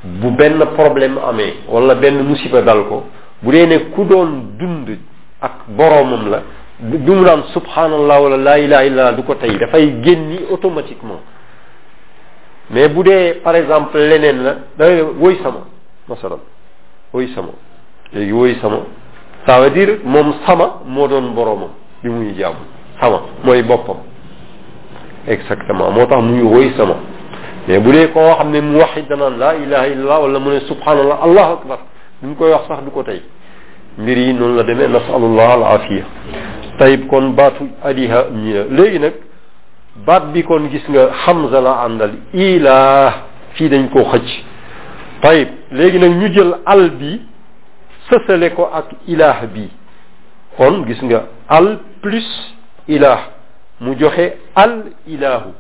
bu 0.03 0.27
un 0.37 0.67
problème 0.77 1.19
amee 1.29 1.55
wala 1.69 1.95
benn 1.95 2.23
musiba 2.23 2.63
dal 2.63 2.85
ko 2.89 3.05
bu 3.43 3.51
dee 3.51 3.91
ku 3.93 4.05
doon 4.05 4.55
dund 4.59 4.89
ak 5.41 5.53
la 6.31 6.43
du 6.81 7.13
mu 7.15 7.25
subhanallah 7.53 8.21
wala 8.23 8.37
la 8.37 8.59
ilaha 8.59 8.85
illa 8.85 9.15
automatiquement 10.51 11.21
mais 12.71 12.89
vous 12.89 13.05
par 13.43 13.57
exemple 13.57 13.99
leneen 13.99 14.43
la 14.43 14.57
da 14.79 15.05
woy 15.21 15.37
oy 17.15 17.29
sama 17.35 17.51
léegi 18.13 18.33
woy 18.33 18.55
sama 18.61 18.81
ça 19.47 19.61
veut 19.61 20.01
moom 20.05 20.35
sama 20.47 20.69
moo 20.87 21.07
doon 21.09 21.33
boroomam 21.35 21.71
bi 22.03 22.11
muy 22.11 22.35
jaamu 22.37 22.57
sama 23.01 23.21
mooy 23.45 23.63
boppam 23.63 23.97
exactement 25.29 25.91
moo 25.93 26.07
tax 26.07 26.23
muy 26.23 26.43
woy 26.43 26.71
sama 26.77 26.95
mais 27.69 27.79
bu 27.81 27.93
dee 27.93 28.09
koo 28.09 28.21
xam 28.37 28.51
ne 28.51 28.61
mu 28.61 28.79
wax 28.79 28.97
it 28.97 29.09
danaan 29.09 29.39
laa 29.39 29.55
ilaha 29.55 29.87
illallah 29.89 30.21
wala 30.23 30.39
mu 30.41 30.51
ne 30.51 30.61
subhanallah 30.61 31.21
allahu 31.23 31.53
akbar 31.53 31.79
bi 32.21 32.29
mu 32.29 32.35
koy 32.35 32.51
wax 32.51 32.67
sax 32.69 32.83
du 32.85 32.91
ko 32.91 33.03
tey 33.05 33.21
mbir 33.99 34.19
yi 34.19 34.33
noonu 34.35 34.57
la 34.57 34.63
demee 34.65 34.89
nasalullah 34.89 35.53
al 35.53 35.63
afiya 35.79 36.03
tayib 36.81 37.07
kon 37.09 37.31
baatu 37.35 37.69
adiha 37.85 38.25
mi 38.33 38.53
léegi 38.71 38.99
nag 38.99 39.13
baat 40.07 40.25
bi 40.33 40.43
kon 40.43 40.67
gis 40.69 40.83
nga 40.89 41.11
hamza 41.29 41.61
la 41.61 41.75
àndal 41.85 42.13
ilaa 42.35 43.13
fii 43.55 43.69
dañ 43.69 43.87
koo 43.93 44.03
xëcc 44.05 44.54
tayib 45.25 45.49
léegi 45.73 45.99
nag 45.99 46.13
ñu 46.21 46.29
jël 46.37 46.55
al 46.67 46.91
bi 47.01 47.13
sësale 48.11 48.51
ko 48.55 48.69
ak 48.81 48.89
ilaah 49.09 49.47
bi 49.55 49.71
kon 50.57 50.85
gis 50.87 51.01
nga 51.03 51.23
al 51.49 51.79
plus 52.03 52.29
ilaah 52.89 53.21
mu 53.81 53.97
joxe 53.99 54.27
al 54.65 54.75
ilaahu 55.07 55.51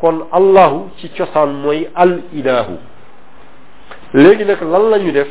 kon 0.00 0.26
allahu 0.32 0.90
ci 0.98 1.08
cosaan 1.16 1.50
mooy 1.62 1.86
al 1.94 2.20
ilaahu 2.32 2.74
léegi 4.14 4.44
nag 4.44 4.62
lal 4.62 4.90
la 4.90 4.98
ñu 4.98 5.12
def 5.12 5.28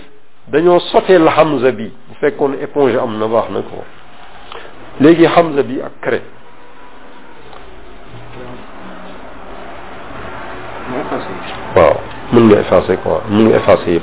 dañoo 0.48 0.80
sotee 0.80 1.20
la 1.20 1.32
hamza 1.36 1.72
bi 1.72 1.84
mu 2.08 2.14
fekkoon 2.22 2.54
éponge 2.62 2.96
am 2.98 3.20
na 3.20 3.28
baax 3.28 3.50
na 3.52 3.62
ko 3.62 3.84
léegi 5.02 5.26
hamza 5.26 5.62
bi 5.64 5.82
ak 5.82 5.94
craie 6.00 6.22
waaw 11.76 12.13
من 12.32 12.52
الافاصيل 12.52 12.98
من 13.30 13.48
الافاصيل 13.48 14.02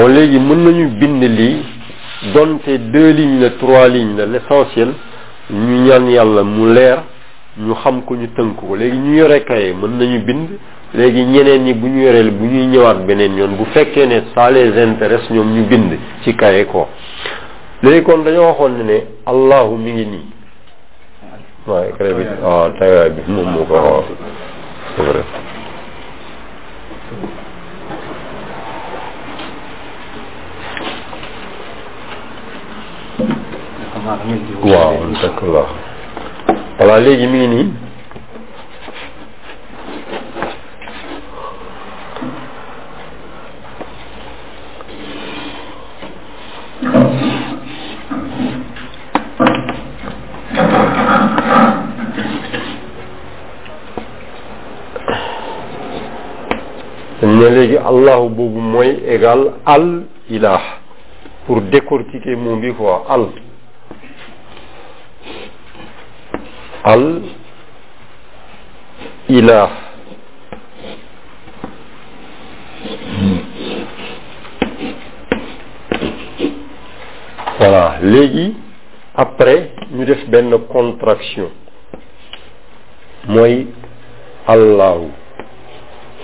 bon 0.00 0.08
léegi 0.08 0.38
mën 0.40 0.64
nañu 0.64 0.86
bind 0.98 1.22
lii 1.22 1.56
donte 2.34 2.70
deux 2.90 3.10
lignes 3.12 3.40
la 3.42 3.50
trois 3.50 3.86
lignes 3.88 4.16
la 4.16 4.26
l'essentiel 4.26 4.94
ñu 5.50 5.82
ñaan 5.84 6.08
yàlla 6.08 6.42
mu 6.42 6.72
leer 6.72 6.98
ñu 7.58 7.74
xam 7.82 8.02
ko 8.04 8.14
ñu 8.16 8.28
tënk 8.34 8.56
ko 8.56 8.76
léegi 8.76 8.96
ñu 8.96 9.14
yore 9.18 9.44
kaye 9.44 9.72
mën 9.74 9.98
nañu 9.98 10.18
bind 10.24 10.48
léegi 10.94 11.22
ñeneen 11.24 11.64
ñi 11.64 11.74
bu 11.74 11.86
ñu 11.88 12.02
yoreel 12.04 12.30
bu 12.30 12.44
ñuy 12.46 12.66
ñëwaat 12.66 13.04
beneen 13.06 13.36
yoon 13.36 13.56
bu 13.58 13.64
fekkee 13.74 14.06
ne 14.06 14.20
ça 14.34 14.50
les 14.50 14.72
intéresse 14.80 15.28
ñoom 15.30 15.52
ñu 15.52 15.62
bind 15.64 15.98
ci 16.22 16.34
kaye 16.34 16.64
ko 16.64 16.88
léegi 17.82 18.02
kon 18.02 18.18
dañoo 18.22 18.46
waxoon 18.46 18.78
ne 18.78 18.82
ne 18.84 19.04
allahu 19.26 19.76
mi 19.76 19.92
ngi 19.92 20.06
nii 20.06 20.26
waaye 21.66 21.90
crédit 21.92 22.40
waaw 22.42 22.70
tayaay 22.78 23.10
bi 23.10 23.20
moom 23.30 23.50
moo 23.52 23.64
ko 23.64 23.74
waaw 23.74 24.04
c'est 24.96 25.02
vrai 25.02 25.22
waaw 34.00 34.96
dëkk 35.20 35.38
la 35.52 35.62
voilà 36.78 36.98
léegi 37.04 37.26
mi 37.26 37.38
ngi 37.38 37.48
nii 37.48 37.70
ne 57.22 57.48
léegi 57.50 57.76
allahu 57.78 58.28
boobu 58.30 58.60
mooy 58.60 58.96
égal 59.14 59.52
al 59.66 60.04
ilah 60.30 60.62
pour 61.46 61.60
décortiquer 61.60 62.36
moom 62.36 62.60
bi 62.60 62.72
quoi 62.72 63.04
al 63.08 63.26
al 66.84 67.20
ilah 69.28 69.70
voilà 77.58 77.94
légui 78.02 78.56
après 79.14 79.72
ñu 79.92 80.06
def 80.06 80.24
benn 80.30 80.50
contraction 80.72 81.50
mooy 83.28 83.66
allahu 84.46 85.08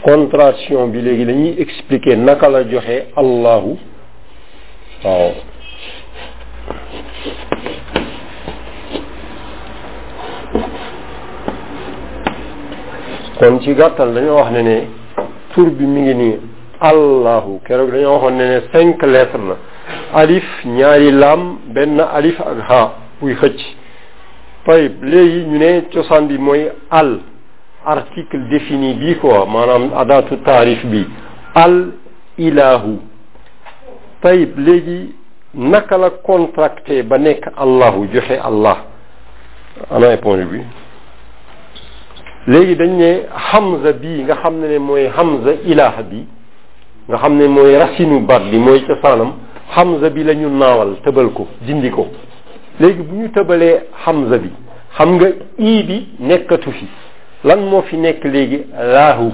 contraction 0.02 0.88
bi 0.88 1.02
léegi 1.02 1.26
dañuy 1.26 1.54
expliquer 1.60 2.16
naka 2.16 2.48
la 2.48 2.64
joxe 2.64 2.96
allahu 3.16 3.76
waaw 5.04 5.32
kon 13.38 13.60
ci 13.60 13.74
gàttal 13.74 14.14
dañoo 14.14 14.36
wax 14.38 14.50
ne 14.52 14.62
ne 14.62 14.76
tur 15.52 15.70
bi 15.70 15.84
mi 15.86 16.00
ngi 16.00 16.14
nii 16.14 16.36
allahu 16.80 17.60
keroog 17.66 17.90
dañoo 17.90 18.12
waxoon 18.14 18.36
ne 18.36 18.44
ne 18.48 18.60
cinq 18.72 19.02
lettres 19.02 19.44
la 19.48 19.56
alif 20.20 20.44
ñaari 20.64 21.10
laam 21.12 21.58
benn 21.66 22.00
alif 22.00 22.40
ak 22.40 22.58
ha 22.68 22.92
buy 23.20 23.34
xëcc 23.34 23.60
tayib 24.66 25.04
léegi 25.04 25.44
ñu 25.48 25.58
ne 25.58 25.80
cosaan 25.92 26.26
bi 26.28 26.38
mooy 26.38 26.68
al 26.90 27.18
article 27.84 28.38
défini 28.50 28.94
bi 28.94 29.14
quoi 29.16 29.44
maanaam 29.46 29.90
adatu 29.96 30.36
taarif 30.44 30.84
bi 30.86 31.04
al 31.54 31.92
ilahu 32.38 32.98
tayib 34.22 34.58
léegi 34.58 35.12
naka 35.54 35.96
la 35.98 36.10
contracté 36.24 37.02
ba 37.02 37.18
nekk 37.18 37.46
allahu 37.56 38.06
joxe 38.12 38.40
allah 38.42 38.76
ana 39.90 40.12
éponge 40.12 40.44
bi 40.46 40.60
léegi 42.46 42.76
dañ 42.76 42.90
ne 42.96 43.26
Hamza 43.52 43.92
bii 43.92 44.22
nga 44.22 44.36
xam 44.42 44.60
ne 44.60 44.78
mooy 44.78 45.08
Hamza 45.08 45.52
ilaah 45.66 46.02
bi 46.10 46.24
nga 47.08 47.16
xam 47.18 47.36
ne 47.36 47.48
mooy 47.48 47.76
racine 47.76 48.20
baat 48.20 48.42
bi 48.50 48.58
mooy 48.58 48.80
cosaanam 48.86 49.32
Hamza 49.74 50.10
bi 50.10 50.22
la 50.24 50.34
ñu 50.34 50.48
naawal 50.48 50.94
tëbal 51.04 51.32
ko 51.34 51.46
dindi 51.62 51.90
ko 51.90 52.06
léegi 52.78 53.02
bu 53.02 53.14
ñu 53.16 53.28
tëbalee 53.32 53.86
Hamza 54.06 54.38
bi 54.38 54.50
xam 54.96 55.14
nga 55.16 55.26
ii 55.58 55.82
bi 55.82 56.06
nekkatu 56.20 56.70
fi 56.72 56.86
lan 57.42 57.66
moo 57.68 57.82
fi 57.82 57.96
nekk 57.96 58.22
léegi 58.24 58.64
laahu 58.78 59.32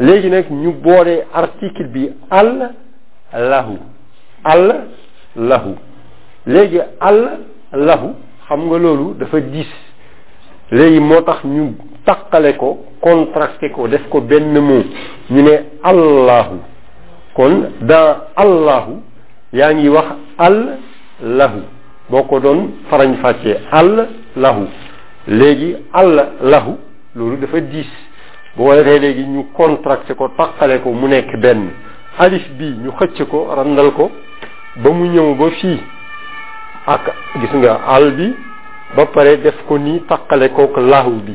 léegi 0.00 0.30
nag 0.30 0.50
ñu 0.50 0.72
booree 0.72 1.24
article 1.34 1.84
bi 1.88 2.08
al 2.30 2.70
lahu 3.34 3.76
àll 4.44 4.74
lahu 5.36 5.74
léegi 6.46 6.80
àll 7.00 7.28
lahu 7.74 8.14
xam 8.48 8.60
nga 8.68 8.78
loolu 8.78 9.14
dafa 9.18 9.38
diis 9.40 9.68
léegi 10.70 10.98
moo 11.00 11.20
tax 11.20 11.44
ñu 11.44 11.74
takkale 12.04 12.54
ko 12.56 12.70
contrasté 13.04 13.70
ko 13.74 13.88
def 13.88 14.06
ko 14.12 14.20
benn 14.20 14.52
mot 14.58 14.86
ñu 15.30 15.42
ne 15.42 15.54
allahu 15.84 16.60
kon 17.36 17.70
dans 17.82 18.24
allahu 18.36 19.00
yaa 19.52 19.72
ngi 19.74 19.88
wax 19.88 20.16
al 20.38 20.78
lahu 21.22 21.60
boo 22.10 22.22
ko 22.24 22.40
doon 22.40 22.70
farañ 22.88 23.14
fàccee 23.20 23.58
al 23.70 24.06
léegi 25.26 25.74
al 25.92 26.26
lahu 26.42 26.78
loolu 27.14 27.36
dafa 27.38 27.60
diis 27.60 27.90
boo 28.56 28.64
ko 28.64 28.74
léegi 28.82 29.24
ñu 29.26 29.44
contracté 29.54 30.14
ko 30.14 30.28
taqale 30.36 30.78
ko 30.80 30.92
mu 30.92 31.08
nekk 31.08 31.36
benn 31.36 31.68
alif 32.18 32.48
bi 32.58 32.64
ñu 32.84 32.90
xëcc 32.98 33.28
ko 33.28 33.46
randal 33.56 33.90
ko 33.92 34.10
ba 34.76 34.90
mu 34.90 35.04
ñëw 35.08 35.34
ba 35.34 35.50
fii 35.50 35.78
ak 36.86 37.10
gis 37.40 37.52
nga 37.54 37.76
al 37.86 38.12
bi 38.12 38.32
ba 38.96 39.06
pare 39.06 39.36
def 39.36 39.62
ko 39.68 39.78
nii 39.78 40.00
taqale 40.08 40.48
kook 40.48 40.78
lahu 40.78 41.20
bi 41.26 41.34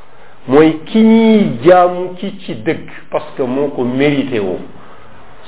mooy 0.47 0.73
ki 0.85 0.99
ñuy 1.01 1.43
jaamu 1.63 2.13
ki 2.17 2.33
ci 2.39 2.55
dëgg 2.55 2.89
parce 3.11 3.27
que 3.37 3.43
moo 3.43 3.67
ko 3.69 3.83
mérité 3.83 4.39
woo 4.39 4.57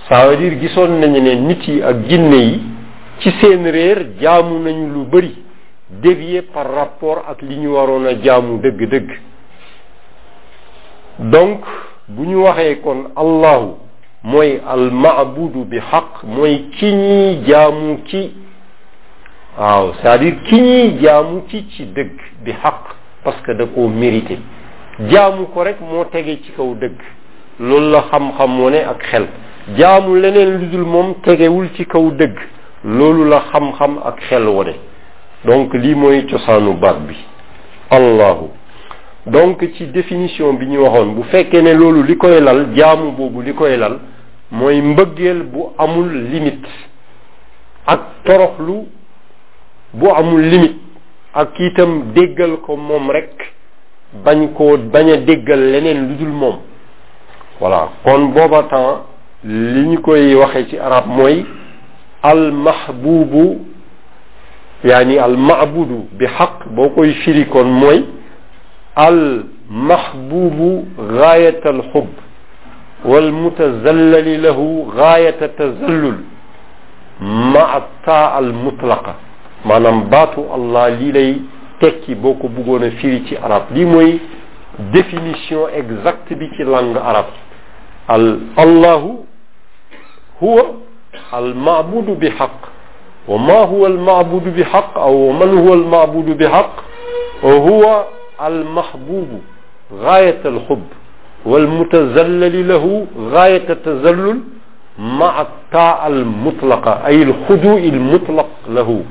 ça 0.07 0.29
gisoon 0.37 0.99
nañu 0.99 1.19
ne 1.21 1.31
nit 1.35 1.67
yi 1.67 1.81
ak 1.81 2.07
jinne 2.07 2.33
yi 2.35 2.61
ci 3.19 3.31
seen 3.41 3.63
réer 3.65 4.05
jaamu 4.21 4.59
nañu 4.59 4.87
lu 4.93 5.03
bëri 5.11 5.35
dévié 5.89 6.41
par 6.43 6.71
rapport 6.73 7.25
ak 7.27 7.41
li 7.41 7.55
ñu 7.57 7.69
waroon 7.73 8.05
a 8.05 8.13
jaamu 8.23 8.59
dëgg-dëgg 8.61 9.09
donc 11.19 11.61
bu 12.07 12.25
ñu 12.27 12.35
waxee 12.43 12.79
kon 12.83 13.05
allahu 13.15 13.71
mooy 14.23 14.59
almaabudu 14.67 15.65
bi 15.65 15.79
xaq 15.79 16.23
mooy 16.23 16.67
ki 16.73 16.93
ñuy 16.93 17.39
jaamu 17.47 17.99
ci 18.05 18.31
waaw 19.57 19.93
cest 20.03 20.23
ki 20.47 20.61
ñuy 20.61 20.99
jaamu 21.01 21.41
ci 21.49 21.65
ci 21.69 21.83
dëgg 21.85 22.11
bi 22.43 22.53
xaq 22.53 22.79
parce 23.23 23.41
que 23.41 23.53
da 23.57 23.65
koo 23.65 23.87
mérité 23.87 24.37
jaamu 24.99 25.45
ko 25.47 25.63
rek 25.63 25.81
moo 25.81 26.05
tege 26.05 26.35
ci 26.45 26.51
kaw 26.55 26.73
dëgg 26.75 26.97
loolu 27.59 27.89
la 27.91 28.01
xam-xam 28.11 28.59
wane 28.61 28.83
ak 28.85 28.99
xel 29.09 29.25
jaamu 29.77 30.15
leneen 30.19 30.59
lu 30.59 30.67
dul 30.71 30.85
moom 30.85 31.13
tegewul 31.23 31.67
ci 31.75 31.85
kaw 31.85 32.11
dëgg 32.11 32.37
loolu 32.85 33.25
la 33.29 33.39
xam-xam 33.51 33.97
ak 34.05 34.21
xel 34.29 34.47
wane 34.47 34.73
donc 35.45 35.73
lii 35.73 35.95
mooy 35.95 36.21
cosaanu 36.29 36.73
baat 36.75 36.99
bi 37.07 37.15
allahu 37.89 38.49
donc 39.25 39.57
ci 39.75 39.87
définition 39.87 40.53
bi 40.53 40.65
ñu 40.67 40.81
waxoon 40.81 41.15
bu 41.15 41.23
fekkee 41.23 41.61
ne 41.61 41.73
loolu 41.73 42.03
li 42.03 42.15
koy 42.17 42.39
lal 42.41 42.67
jaamu 42.75 43.11
boobu 43.11 43.41
li 43.41 43.53
koy 43.53 43.75
lal 43.77 43.97
mooy 44.51 44.79
mbëggeel 44.81 45.43
bu 45.43 45.71
amul 45.77 46.07
limite 46.13 46.67
ak 47.87 47.99
toroxlu 48.25 48.85
bu 49.93 50.09
amul 50.15 50.41
limite 50.41 50.79
ak 51.33 51.59
itam 51.59 52.11
déggal 52.13 52.57
ko 52.61 52.77
moom 52.77 53.09
rekk 53.11 53.52
bañ 54.25 54.47
koo 54.57 54.77
bañ 54.77 55.09
a 55.09 55.17
déggal 55.17 55.71
leneen 55.71 56.07
lu 56.09 56.15
dul 56.15 56.29
moom 56.29 56.57
voilà 57.59 57.89
kon 58.03 58.27
booba 58.33 58.63
temps 58.63 59.01
li 59.43 59.87
ñu 59.89 59.99
koy 60.01 60.33
waxee 60.35 60.67
ci 60.69 60.77
arab 60.77 61.07
mooy 61.07 61.45
almahbubu 62.21 63.59
yaani 64.83 65.17
almaabudu 65.17 66.07
bi 66.17 66.25
xaq 66.27 66.67
boo 66.75 66.89
koy 66.89 67.11
firi 67.23 67.45
kon 67.47 67.65
mooy 67.67 68.05
almahbubu 68.95 70.85
gaayat 71.17 71.65
alxub 71.65 72.07
walmutazallali 73.05 74.37
lahu 74.37 74.85
gaayata 74.95 75.49
tazallul 75.49 76.15
maa 77.19 77.81
taa 78.05 78.35
almutlaqa 78.37 79.15
maanaam 79.65 80.03
baatu 80.09 80.45
allah 80.55 80.89
lii 81.01 81.11
lay 81.11 81.35
tekki 81.79 82.15
boo 82.15 82.33
ko 82.33 82.49
firi 83.01 83.23
ci 83.27 83.35
arab 83.37 83.63
lii 83.73 83.85
mooy 83.85 84.19
définition 84.91 85.67
exacte 85.75 86.33
bi 86.35 86.49
ci 86.55 86.63
langue 86.63 86.97
arab 86.99 87.25
al 88.07 88.39
allahu 88.57 89.25
huwa 90.41 90.63
al 91.31 91.53
maabudu 91.55 92.15
bi 92.15 92.29
xaq 92.29 92.53
wa 93.27 93.37
ma 93.39 93.61
huwa 93.65 93.87
al 93.87 93.97
maabudu 93.97 94.51
bi 94.51 94.63
xaq 94.63 94.89
aw 94.95 95.31
man 95.39 95.49
huwa 95.57 95.73
al 95.73 95.83
maabudu 95.89 96.35
bi 96.35 96.45
xaq 96.45 96.69
وهو 97.43 98.03
المحبوب 98.47 99.27
غاية 99.99 100.41
الحب 100.45 100.83
والمتزلل 101.45 102.67
له 102.67 103.05
غاية 103.31 103.69
التزلل 103.69 104.39
مع 104.99 105.41
الطاعة 105.41 106.07
المطلقة 106.07 107.05
أي 107.07 107.23
الخضوع 107.23 107.77
المطلق 107.77 108.47
له 108.69 109.01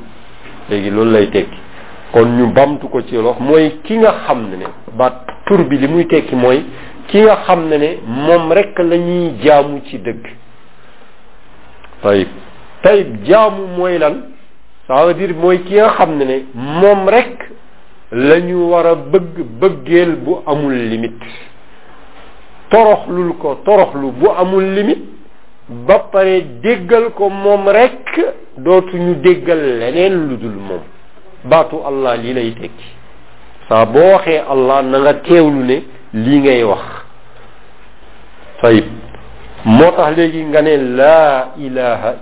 لكن 0.70 1.12
لا 1.12 1.18
يتكي 1.20 1.62
kon 2.12 2.29
ñu 2.37 2.46
bamtu 2.57 2.88
ko 2.88 3.01
ci 3.03 3.16
wolof 3.16 3.38
mooy 3.40 3.70
ki 3.85 3.94
nga 3.98 4.12
xam 4.25 4.40
ne 4.51 4.57
ne 4.57 4.64
ba 4.98 5.07
tur 5.46 5.61
bi 5.68 5.77
li 5.79 5.88
muy 5.88 6.05
tekki 6.09 6.37
mooy 6.37 6.59
ki 7.09 7.18
nga 7.22 7.37
xam 7.46 7.61
ne 7.70 7.77
ne 7.79 7.88
moom 8.07 8.53
rekk 8.53 8.77
la 8.79 8.96
ñuy 8.98 9.33
jaamu 9.42 9.81
ci 9.87 9.98
dëgg 9.98 10.25
tayib 12.03 12.29
tayib 12.83 13.25
jaamu 13.29 13.66
mooy 13.79 13.96
lan 13.98 14.14
ça 14.87 15.07
veut 15.07 15.14
dire 15.14 15.33
mooy 15.35 15.62
ki 15.64 15.75
nga 15.75 15.88
xam 15.96 16.11
ne 16.18 16.25
ne 16.25 16.37
moom 16.55 17.09
rekk 17.09 17.40
lañu 18.12 18.57
ñu 18.59 18.70
war 18.70 18.87
a 18.87 18.94
bëgg 18.94 19.38
bëggeel 19.61 20.16
bu 20.16 20.37
amul 20.46 20.75
limite 20.75 21.25
toroxlul 22.70 23.33
ko 23.38 23.55
toroxlu 23.64 24.11
bu 24.20 24.29
amul 24.37 24.62
limite 24.75 25.09
ba 25.88 25.98
pare 26.12 26.44
déggal 26.62 27.11
ko 27.16 27.31
moom 27.31 27.68
rek 27.68 28.20
dootuñu 28.59 29.14
déggal 29.22 29.62
leneen 29.81 30.29
lu 30.29 30.37
dul 30.37 30.53
moom 30.68 30.91
baatu 31.44 31.83
allah 31.87 32.16
lii 32.16 32.35
lay 32.35 32.50
tekki 32.55 32.87
saa 33.68 33.87
boo 33.87 33.98
waxee 34.12 34.38
allah 34.38 34.83
na 34.83 34.98
nga 35.00 35.14
teewlu 35.14 35.64
ne 35.64 35.83
lii 36.14 36.38
ngay 36.40 36.62
wax 36.62 36.83
tayib 38.62 38.85
moo 39.64 39.90
tax 39.96 40.16
léegi 40.16 40.42
nga 40.44 40.62
ne 40.62 40.76
laa 40.76 41.46
ilaha 41.59 42.14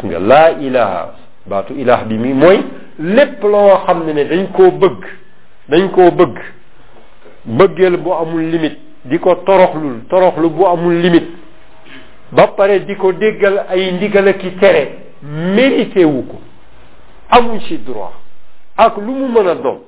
illa 0.00 0.18
laa 0.20 0.50
ilaha 0.60 1.06
baatu 1.46 1.74
ilaah 1.74 2.04
bi 2.04 2.16
mi 2.18 2.34
mooy 2.34 2.60
lépp 2.98 3.42
loo 3.42 3.76
xam 3.86 4.04
ne 4.06 4.12
ne 4.12 4.24
dañ 4.24 4.46
koo 4.56 4.70
bëgg 4.70 5.04
dañ 5.68 5.88
koo 5.90 6.10
bëgg 6.10 6.36
bëggeel 7.44 7.96
bu 7.96 8.12
amul 8.14 8.42
limite 8.42 8.76
di 9.04 9.18
ko 9.18 9.34
toroxlul 9.34 9.98
toroxlu 10.08 10.48
bu 10.50 10.64
amul 10.66 10.94
limite 10.94 11.28
ba 12.32 12.46
pare 12.46 12.80
di 12.86 12.96
ko 12.96 13.12
déggal 13.12 13.64
ay 13.68 13.92
ndigal 13.92 14.28
ak 14.28 14.44
i 14.44 14.50
tere 14.58 14.84
mérité 15.22 16.04
ko 16.04 16.40
amuñ 17.30 17.58
ci 17.66 17.78
droit 17.78 18.12
ak 18.76 18.96
lu 18.98 19.12
mu 19.12 19.26
mën 19.28 19.46
a 19.46 19.54
doon 19.54 19.80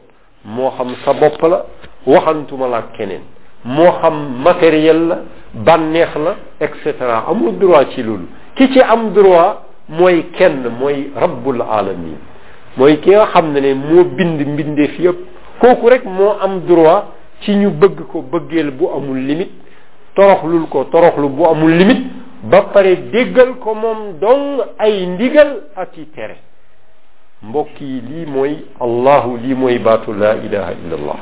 moo 0.45 0.71
xam 0.71 0.95
sa 1.05 1.13
bopp 1.13 1.41
la 1.43 1.65
waxantuma 2.07 2.69
la 2.69 2.83
keneen 2.97 3.23
moo 3.65 3.91
xam 4.01 4.15
matériel 4.43 5.03
la 5.09 5.19
bànneex 5.53 6.15
la 6.17 6.35
et 6.61 6.71
cetera 6.85 7.25
amul 7.29 7.59
droit 7.59 7.85
ci 7.93 8.03
loolu 8.03 8.27
ki 8.55 8.71
ci 8.73 8.81
am 8.81 9.13
droit 9.13 9.59
mooy 9.89 10.31
kenn 10.37 10.69
mooy 10.79 11.11
rabbul 11.17 11.61
alamin 11.69 12.17
mooy 12.77 12.97
ki 13.01 13.11
xam 13.33 13.51
ne 13.53 13.61
ne 13.61 13.75
moo 13.75 14.05
bind 14.05 14.41
mbindeef 14.41 14.99
yëpp 14.99 15.17
kooku 15.61 15.89
rek 15.89 16.05
moo 16.05 16.37
am 16.41 16.61
droit 16.67 17.05
ci 17.41 17.55
ñu 17.57 17.71
bëgg 17.71 17.99
ko 18.13 18.23
bëggeel 18.23 18.71
bu 18.71 18.87
amul 18.97 19.19
limite 19.19 19.57
toroxlul 20.15 20.69
ko 20.69 20.85
toroxlu 20.85 21.29
bu 21.29 21.45
amul 21.49 21.71
limite 21.73 22.07
ba 22.45 22.63
pare 22.73 22.97
déggal 23.13 23.55
ko 23.63 23.75
moom 23.75 24.19
dong 24.21 24.63
ay 24.79 25.07
ndigal 25.07 25.51
ak 25.77 25.97
i 25.99 26.07
tere 26.15 26.37
mbokk 27.43 27.81
yi 27.81 28.01
lii 28.01 28.27
mooy 28.27 28.57
allahu 28.81 29.37
lii 29.37 29.55
mooy 29.55 29.79
baatu 29.79 30.13
la 30.13 30.35
ilaha 30.37 30.73
illa 30.73 30.95
allah 31.01 31.19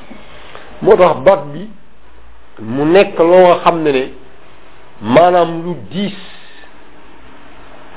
moo 0.82 0.96
tax 0.96 1.16
baat 1.24 1.42
bi 1.52 1.68
mu 2.62 2.84
nekk 2.84 3.18
loo 3.18 3.54
xam 3.64 3.82
ne 3.82 3.92
ne 3.92 4.04
maanaam 5.00 5.62
lu 5.64 5.76
diis 5.90 6.16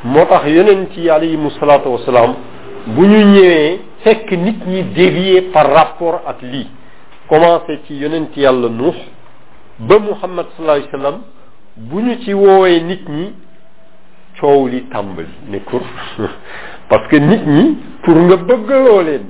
moo 0.06 0.26
tax 0.26 0.44
yonent 0.48 0.96
yi 0.98 1.10
alayhimu 1.10 1.52
salaatu 1.60 1.90
wasalaam 1.94 2.34
bu 2.88 3.02
ñu 3.06 3.22
ñëwee 3.34 3.80
fekk 4.04 4.32
nit 4.32 4.66
ñi 4.68 4.84
dévié 4.84 5.42
par 5.42 5.74
rapport 5.74 6.22
ak 6.28 6.42
lii 6.42 6.68
commencé 7.30 7.80
ci 7.88 7.98
yonent 8.02 8.32
yàlla 8.38 8.70
nuux 8.70 8.96
ba 9.80 10.00
muhammad 10.00 10.46
sallallahu 10.58 10.84
alayhi 10.98 11.18
bu 11.78 12.02
ñu 12.02 12.18
ci 12.24 12.34
woowee 12.34 12.80
nit 12.84 13.02
ñi 13.10 13.34
coow 14.40 14.68
li 14.68 14.82
tàmbali 14.90 15.28
ne 15.50 15.60
kur 15.60 15.82
parce 16.90 17.08
que 17.10 17.16
nit 17.16 17.42
ñi 17.46 17.78
pour 18.04 18.16
nga 18.16 18.36
bëggloo 18.38 19.02
leen 19.02 19.24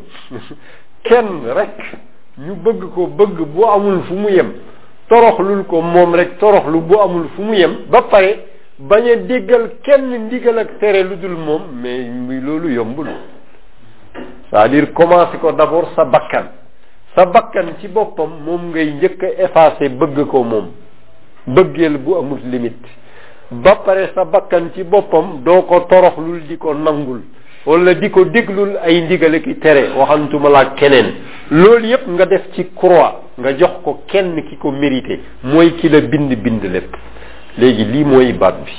kenn 1.04 1.44
rek 1.54 1.76
ñu 2.38 2.54
bëgg 2.64 2.82
ko 2.96 3.08
bëgg 3.08 3.38
bu 3.54 3.64
amul 3.68 4.02
fu 4.08 4.14
mu 4.16 4.30
yem 4.30 4.54
toroxlul 5.10 5.64
ko 5.66 5.82
moom 5.82 6.16
rek 6.16 6.38
toroxlu 6.40 6.82
bu 6.82 6.98
amul 7.00 7.28
fu 7.36 7.42
mu 7.44 7.54
yem 7.54 7.76
ba 7.90 8.02
pare 8.04 8.46
bañ 8.80 9.06
a 9.08 9.16
déggal 9.18 9.72
kenn 9.84 10.14
ndigal 10.26 10.58
ak 10.60 10.78
tere 10.80 11.04
lu 11.04 11.16
dul 11.18 11.38
moom 11.38 11.64
mais 11.82 12.08
muy 12.10 12.40
loolu 12.40 12.70
yombul 12.74 13.08
c'est-à-dire 14.50 14.92
ko 14.94 15.06
d'abord 15.52 15.90
sa 15.96 16.06
bakkan 16.06 16.48
sa 17.16 17.26
bakkan 17.26 17.76
ci 17.80 17.88
boppam 17.88 18.30
moom 18.46 18.72
ngay 18.72 18.94
njëkk 18.94 19.24
a 19.56 19.70
bëgg 19.88 20.26
ko 20.30 20.44
moom 20.44 20.72
bëggeel 21.48 21.98
bu 21.98 22.16
amul 22.18 22.40
limite 22.46 22.88
ba 23.52 23.76
pare 23.76 24.12
sa 24.16 24.26
bakkan 24.26 24.72
ci 24.74 24.84
boppam 24.84 25.44
doo 25.44 25.62
ko 25.64 25.82
toroxlul 25.82 26.42
di 26.48 26.58
ko 26.58 26.74
nangul 26.74 27.22
wala 27.66 27.94
di 27.96 28.10
ko 28.12 28.26
déglul 28.28 28.76
ay 28.84 29.08
ndigal 29.08 29.36
ak 29.40 29.48
tere 29.64 29.96
waxantuma 29.96 30.50
la 30.52 30.66
keneen 30.76 31.16
loolu 31.50 31.88
yépp 31.88 32.08
nga 32.10 32.26
def 32.26 32.44
ci 32.56 32.68
croix 32.76 33.24
nga 33.40 33.54
jox 33.58 33.74
ko 33.84 34.04
kenn 34.08 34.36
ki 34.50 34.58
ko 34.60 34.72
mérité 34.72 35.20
mooy 35.44 35.72
ki 35.80 35.88
la 35.90 36.02
bind 36.02 36.28
bind 36.44 36.62
lépp 36.64 36.92
léegi 37.58 37.86
lii 37.86 38.04
mooy 38.04 38.34
baat 38.34 38.60
bi 38.66 38.76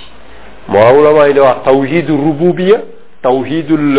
moo 0.68 1.00
ulama 1.00 1.28
yi 1.28 1.34
di 1.34 1.40
wax 1.40 1.62
tawhidu 1.64 2.12
rububiya 2.16 2.78
tawhidul 3.22 3.96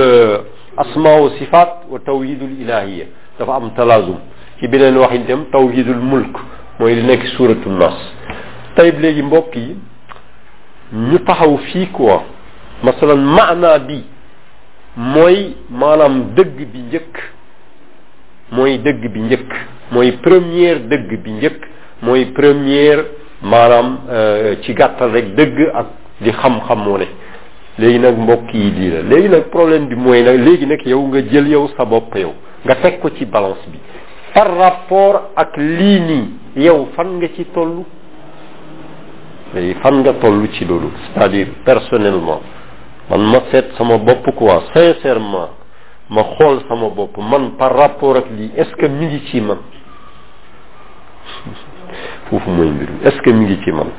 asma 0.78 1.10
wa 1.17 1.30
sifat 1.39 1.89
wa 1.89 2.00
tawhidul 2.00 2.50
ilahiya 2.62 3.06
dafa 3.39 3.56
am 3.56 3.69
talazum 3.76 4.19
ci 4.60 4.67
beneen 4.67 4.98
waxin 4.98 5.21
itam 5.26 5.45
tawhidul 5.52 5.98
mulk 5.98 6.36
mooy 6.80 6.93
li 6.93 7.02
nekk 7.08 7.26
suratu 7.38 7.69
nas 7.69 7.98
tayib 8.76 9.00
léegi 9.02 9.24
mbokk 9.24 9.56
yi 9.56 9.76
ñu 10.93 11.19
taxaw 11.26 11.58
fii 11.74 11.88
quoi 11.88 12.21
masalan 12.84 13.26
maana 13.26 13.80
bi 13.80 14.13
mooy 14.95 15.55
maanaam 15.69 16.21
dëgg 16.36 16.58
bi 16.71 16.79
njëkk 16.88 17.15
mooy 18.51 18.77
dëgg 18.81 19.03
bi 19.13 19.19
njëkk 19.27 19.51
mooy 19.91 20.12
première 20.23 20.79
dëgg 20.88 21.19
bi 21.23 21.31
njëkk 21.31 21.62
mooy 22.01 22.25
première 22.31 23.03
maanaam 23.41 23.99
euh, 24.10 24.55
ci 24.63 24.73
gàttal 24.73 25.12
rek 25.12 25.36
dëgg 25.36 25.67
ak 25.73 25.86
di 26.21 26.31
xam-xam 26.31 26.84
léegi 27.77 27.99
nag 27.99 28.15
mbokk 28.17 28.53
yi 28.53 28.71
lii 28.71 28.91
léegi 29.10 29.29
nag 29.29 29.43
problème 29.51 29.88
bi 29.89 29.95
mooy 29.95 30.23
nag 30.23 30.39
léegi 30.39 30.65
nag 30.65 30.81
yow 30.88 31.01
nga 31.08 31.19
jël 31.29 31.47
yow 31.47 31.67
sa 31.75 31.84
bopp 31.86 32.15
yow 32.15 32.34
nga 32.65 32.75
teg 32.75 32.99
ko 33.01 33.10
ci 33.10 33.25
balance 33.25 33.67
bi 33.67 33.77
par 34.34 34.55
rapport 34.58 35.31
ak 35.36 35.58
lii 35.58 35.99
nii 35.99 36.25
yow 36.63 36.88
fan 36.95 37.17
nga 37.17 37.27
ci 37.36 37.43
toll 37.53 37.84
léegi 39.55 39.75
fan 39.81 39.99
nga 39.99 40.13
toll 40.13 40.47
ci 40.53 40.63
loolu 40.65 40.88
c'est-à-dire 41.03 41.47
personnellement 41.65 42.39
man 43.09 43.21
ma 43.29 43.41
seet 43.51 43.73
sama 43.77 43.97
bopp 43.97 44.25
quoi 44.35 44.59
sincèrement 44.73 45.49
ma 46.09 46.23
xool 46.23 46.61
sama 46.67 46.89
bopp 46.89 47.17
man 47.17 47.51
par 47.57 47.73
rapport 47.77 48.17
ak 48.17 48.25
lii 48.37 48.51
est 48.57 48.63
ce 48.65 48.75
que 48.75 48.87
mi 48.87 49.05
ngi 49.05 49.21
ci 49.27 49.41
man 49.41 49.57
foofu 52.29 52.49
mooy 52.49 52.67
mbir 52.69 52.89
mi 52.91 53.07
est 53.07 53.11
ce 53.11 53.21
que 53.21 53.29
mi 53.29 53.45
ngi 53.45 53.61
ci 53.63 53.71
man 53.71 53.89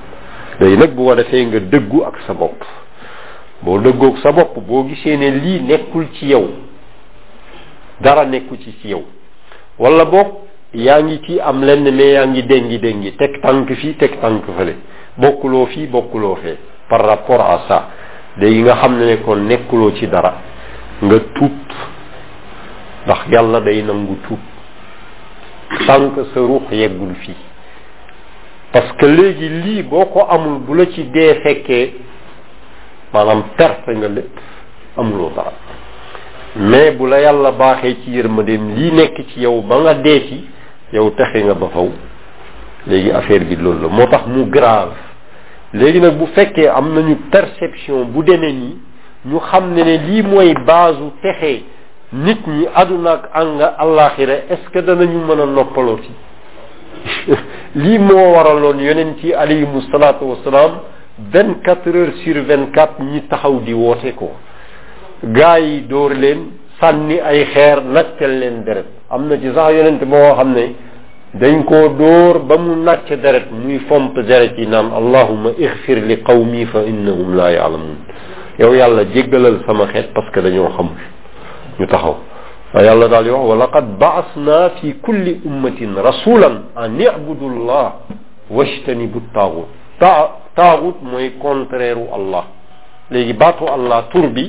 léegi 0.61 0.77
nag 0.77 0.91
bu 0.95 1.05
ko 1.05 1.15
defee 1.15 1.45
nga 1.47 1.61
dëggu 1.61 2.03
ak 2.05 2.17
sa 2.27 2.35
bopp 2.35 2.65
boo 3.63 3.79
dëggoog 3.79 4.19
sa 4.23 4.33
bopp 4.33 4.59
boo 4.67 4.85
gisee 4.89 5.17
ne 5.17 5.31
lii 5.31 5.61
nekkul 5.63 6.09
ci 6.19 6.27
yow 6.27 6.51
dara 8.01 8.25
nekku 8.25 8.57
ci 8.57 8.75
ci 8.81 8.89
yow 8.89 9.05
wala 9.79 10.05
boog 10.05 10.27
yaa 10.75 11.01
ngi 11.01 11.21
ci 11.27 11.39
am 11.41 11.63
lenn 11.65 11.89
mais 11.95 12.13
yaa 12.13 12.27
ngi 12.27 12.43
déngi 12.43 12.79
déngi 12.81 13.17
teg 13.17 13.41
tànk 13.43 13.73
fii 13.73 13.97
teg 13.97 14.19
tànk 14.21 14.45
fële 14.57 14.75
bokkuloo 15.17 15.67
fii 15.67 15.87
bokkuloo 15.87 16.37
fee 16.43 16.57
par 16.89 17.01
rapport 17.07 17.41
à 17.41 17.61
ça 17.69 17.81
léegi 18.39 18.63
nga 18.63 18.75
xam 18.77 18.93
ne 18.99 19.17
kon 19.25 19.41
nekkuloo 19.49 19.93
ci 19.97 20.07
dara 20.07 20.33
nga 21.05 21.17
tuub 21.35 21.57
ndax 23.05 23.21
yàlla 23.33 23.61
day 23.61 23.83
nangu 23.83 24.17
tuub 24.27 24.41
sànq 25.87 26.15
sa 26.35 26.41
ruux 26.41 26.67
yeggul 26.73 27.15
fii 27.15 27.37
parce 28.73 28.93
que 28.99 29.07
léegi 29.07 29.49
lii 29.49 29.83
boo 29.83 30.05
ko 30.07 30.27
amul 30.29 30.59
bu 30.61 30.75
la 30.77 30.87
ci 30.87 31.05
dee 31.11 31.41
fekkee 31.43 31.95
maanaam 33.13 33.43
perte 33.57 33.89
nga 33.97 34.09
lépp 34.09 34.37
amuloo 34.97 35.31
dara 35.37 35.53
mais 36.57 36.93
bu 36.93 37.07
la 37.07 37.21
yàlla 37.21 37.53
baaxee 37.53 37.97
ci 38.05 38.11
yërmandeem 38.17 38.75
lii 38.77 38.91
nekk 38.93 39.17
ci 39.33 39.41
yow 39.41 39.63
ba 39.63 39.79
nga 39.81 39.95
dee 39.95 40.21
ci 40.29 40.45
yow 40.93 41.11
texe 41.11 41.43
nga 41.45 41.55
ba 41.55 41.69
faw 41.73 41.89
léegi 42.87 43.11
affaire 43.13 43.45
bi 43.45 43.57
loolu 43.57 43.81
la 43.83 43.89
moo 43.89 44.07
tax 44.07 44.27
mu 44.27 44.45
grave 44.51 44.93
léegi 45.75 46.01
nag 46.01 46.15
bu 46.19 46.27
fekkee 46.35 46.69
am 46.71 46.87
nañu 46.95 47.17
perception 47.35 48.05
bu 48.15 48.23
demee 48.27 48.53
nii 48.53 48.77
ñu 49.27 49.39
xam 49.41 49.75
ne 49.75 49.83
ne 49.85 49.97
lii 50.07 50.23
mooy 50.23 50.55
base 50.67 51.03
texe 51.23 51.63
nit 52.13 52.41
ñi 52.47 52.67
àdduna 52.75 53.11
ak 53.13 53.25
ànga 53.35 53.67
àllaaxira 53.83 54.35
est-ce 54.53 54.71
que 54.73 54.79
danañu 54.81 55.19
mën 55.27 55.41
a 55.41 55.47
noppalooti 55.47 56.11
lii 57.83 57.99
moo 57.99 58.33
waraloon 58.35 58.79
yonent 58.81 59.19
yi 59.25 59.33
alayhimu 59.35 59.81
salaatu 59.91 60.25
wasalaam 60.31 60.73
vingt 61.19 61.63
quatre 61.65 61.93
heures 61.95 62.15
sur 62.25 62.35
vingt 62.39 62.71
quatre 62.73 63.03
ñi 63.03 63.23
taxaw 63.29 63.61
di 63.61 63.73
woote 63.73 64.15
ko 64.15 64.31
gaa 65.25 65.59
yi 65.59 65.81
door 65.89 66.13
leen 66.15 66.51
sànni 66.81 67.19
ay 67.21 67.45
xeer 67.47 67.83
najtal 67.83 68.39
leen 68.39 68.63
deret 68.65 68.87
am 69.11 69.27
na 69.29 69.37
ci 69.39 69.51
sax 69.55 69.73
yonent 69.75 70.05
boo 70.05 70.35
xam 70.37 70.53
ne 70.55 70.75
دين 71.35 71.63
كو 71.67 71.87
دور 71.99 72.39
بمو 72.47 72.75
ناتش 72.87 73.13
درت 73.19 73.49
مي 73.53 73.79
فوم 73.91 74.05
بزرت 74.15 74.55
ينام 74.63 74.95
اللهم 75.01 75.45
اغفر 75.67 75.99
لقومي 76.11 76.63
فانهم 76.73 77.29
لا 77.37 77.49
يعلمون 77.59 77.99
يو 78.63 78.71
يالا 78.79 79.03
جيغلال 79.15 79.57
سما 79.67 79.87
خيت 79.91 80.09
باسكو 80.17 80.41
دانيو 80.47 80.69
خموش 80.77 81.03
ني 81.81 81.87
تاخو 81.93 82.15
فيالا 82.73 83.07
دال 83.13 83.27
يو 83.27 83.41
ولقد 83.51 83.87
بعثنا 84.05 84.59
في 84.79 84.87
كل 85.07 85.25
امه 85.51 85.75
رسولا 86.09 86.51
ان 86.83 86.91
نعبد 87.03 87.41
الله 87.53 87.87
واشتني 88.57 89.07
بالطاغوت 89.13 89.69
طاغوت 90.61 90.99
موي 91.11 91.29
كونترير 91.45 91.99
الله 92.19 92.45
لي 93.13 93.33
باتو 93.41 93.65
الله 93.77 93.99
تربي 94.15 94.47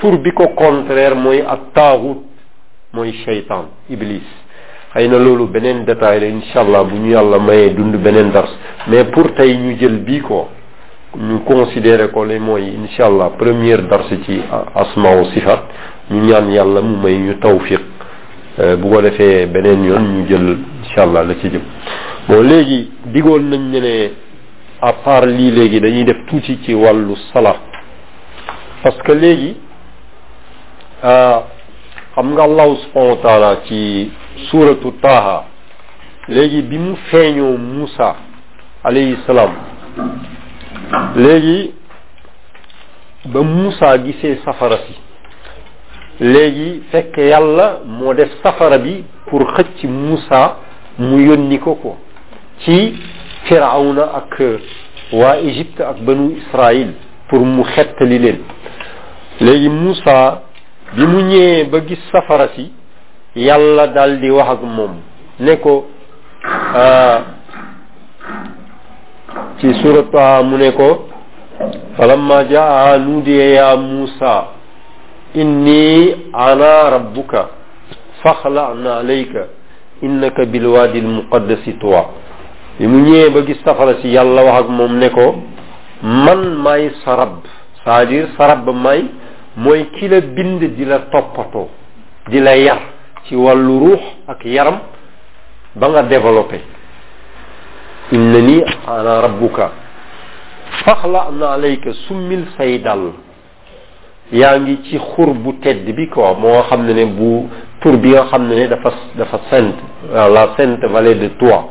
تربي 0.00 0.30
كو 0.38 0.46
كونترير 0.60 1.12
موي 1.24 1.40
الطاغوت 1.56 2.20
موي 2.96 3.12
شيطان 3.26 3.64
ابليس 3.94 4.30
xëy 4.92 5.08
na 5.08 5.18
loolu 5.18 5.46
beneen 5.48 5.84
détail 5.86 6.20
la 6.20 6.26
incha 6.26 6.60
allah 6.60 6.84
bu 6.84 6.96
ñu 6.96 7.10
yàlla 7.12 7.38
mayee 7.38 7.70
dund 7.74 7.96
beneen 7.96 8.30
dars 8.30 8.50
mais 8.88 9.04
pour 9.04 9.32
tey 9.34 9.56
ñu 9.56 9.76
jël 9.80 9.98
bii 10.04 10.20
ko 10.20 10.48
ñu 11.16 11.40
considéré 11.46 12.08
ko 12.10 12.24
li 12.24 12.38
mooy 12.38 12.68
incha 12.76 13.06
allah 13.06 13.30
première 13.38 13.82
dars 13.88 14.06
ci 14.24 14.40
asmaaw 14.74 15.24
sifat 15.32 15.62
ñu 16.10 16.22
ñaan 16.26 16.50
yàlla 16.50 16.82
mu 16.82 16.96
may 17.02 17.16
ñu 17.16 17.36
tawfiq 17.40 17.80
e, 18.58 18.76
bu 18.76 18.90
ko 18.90 19.00
defee 19.00 19.46
beneen 19.46 19.82
yoon 19.82 20.00
ñu 20.02 20.26
jël 20.28 20.58
incha 20.84 21.02
allah 21.04 21.24
la 21.24 21.34
ci 21.40 21.48
jëm 21.48 21.62
bon 22.28 22.42
léegi 22.42 22.90
digoon 23.06 23.48
nañ 23.48 23.70
ne 23.72 23.80
ne 23.80 24.08
à 24.82 24.92
part 24.92 25.24
lii 25.24 25.52
léegi 25.52 25.80
dañuy 25.80 26.04
def 26.04 26.26
tuuti 26.26 26.58
ci 26.64 26.74
wàllu 26.74 27.14
salaat 27.32 27.56
parce 28.82 29.00
que 29.02 29.12
léegi 29.12 29.56
ah, 31.02 31.44
xam 32.14 32.32
nga 32.34 32.42
allahu 32.42 32.76
subhanahu 32.76 33.10
wa 33.16 33.22
taala 33.22 33.56
ci 33.66 34.10
suuratu 34.50 34.92
taaha 35.02 35.44
léegi 36.28 36.62
bi 36.62 36.78
mu 36.78 36.96
feeñoo 37.10 37.56
Moussa 37.58 38.14
alayhi 38.84 39.16
salaam 39.26 39.50
léegi 41.16 41.74
ba 43.26 43.40
Moussa 43.42 43.98
gisee 44.04 44.38
safara 44.44 44.78
si 44.86 44.94
léegi 46.24 46.82
fekk 46.90 47.16
yàlla 47.16 47.80
moo 47.86 48.14
def 48.14 48.30
safara 48.42 48.78
bi 48.78 49.04
pour 49.26 49.40
xëcc 49.56 49.84
Moussa 49.84 50.58
mu 50.98 51.18
yónni 51.24 51.58
ko 51.58 51.74
ko 51.74 51.96
ci 52.64 52.94
firawna 53.48 54.02
ak 54.16 54.40
waa 55.12 55.36
Égypte 55.38 55.80
ak 55.80 55.98
banu 56.06 56.36
Israël 56.36 56.94
pour 57.28 57.44
mu 57.44 57.62
xettali 57.64 58.18
leen 58.18 58.38
léegi 59.40 59.68
Moussa 59.68 60.42
bi 60.96 61.06
mu 61.06 61.20
ñëwee 61.22 61.64
ba 61.70 61.78
gis 61.86 62.00
safara 62.12 62.48
si 62.54 62.72
yàlla 63.34 63.86
dal 63.94 64.20
di 64.20 64.28
wax 64.30 64.48
ak 64.60 64.62
moom 64.62 64.94
ne 65.40 65.56
ko 65.58 65.86
euh, 66.76 67.18
ci 69.60 69.72
surat 69.80 70.10
Taha 70.12 70.42
mu 70.44 70.56
ne 70.60 70.70
ko 70.76 71.08
falamma 71.96 72.44
jaa 72.48 72.98
nuudiya 73.00 73.44
ya 73.56 73.76
Muusa 73.76 74.48
inni 75.34 76.12
ana 76.34 76.90
rabbuka 76.92 77.48
faxla'na 78.22 78.98
alayka 79.00 79.46
innaka 80.02 80.44
bilwaadi 80.46 81.00
almuqaddasi 81.00 81.72
tuwa 81.80 82.04
bi 82.78 82.86
mu 82.86 83.00
ñëwee 83.04 83.28
ba 83.32 83.40
gis 83.48 83.58
safara 83.64 83.94
si 84.04 84.12
yàlla 84.12 84.42
wax 84.44 84.56
ak 84.64 84.68
moom 84.68 84.98
ne 85.00 85.08
ko 85.08 85.40
man 86.02 86.50
maay 86.62 86.90
sarab 87.04 87.38
c'est-à-dire 87.84 88.28
sarab 88.36 88.64
ba 88.66 88.72
maay 88.72 89.04
mooy 89.56 89.86
ki 89.98 90.08
la 90.08 90.20
bind 90.20 90.60
di 90.64 90.84
la 90.84 90.98
toppatoo 91.08 91.68
di 92.28 92.38
la 92.38 92.56
yar 92.56 92.91
ci 93.28 93.34
walu 93.36 93.78
ruh 93.86 94.02
ak 94.26 94.42
yaram 94.46 94.80
ba 95.74 95.86
nga 95.90 96.02
développé 96.08 96.58
inna 98.12 98.40
ni 98.40 98.56
ana 98.86 99.20
rabbuka 99.24 99.70
fakhla 100.84 101.30
na 101.30 101.54
alayka 101.54 101.92
summil 102.08 102.42
saydal 102.56 103.12
yaangi 104.32 104.80
ci 104.90 104.98
xur 104.98 105.34
bu 105.34 105.52
tedd 105.62 105.86
bi 105.96 106.08
ko 106.08 106.34
mo 106.34 106.62
xamne 106.68 106.92
ne 106.94 107.04
bu 107.06 107.48
tour 107.80 107.96
bi 107.96 108.10
nga 108.10 108.24
xamne 108.30 108.54
ne 108.54 108.68
dafa 108.68 108.90
dafa 109.14 109.40
sainte 109.50 109.78
euh, 110.12 110.28
la 110.28 110.54
sainte 110.56 110.84
vallée 110.92 111.14
de 111.14 111.28
toi 111.38 111.68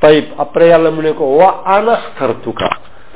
tayib 0.00 0.24
après 0.38 0.68
yalla 0.68 0.90
mu 0.90 1.02
ne 1.02 1.12
ko 1.12 1.24
wa 1.24 1.62
ana 1.64 2.00
kartuka. 2.18 2.68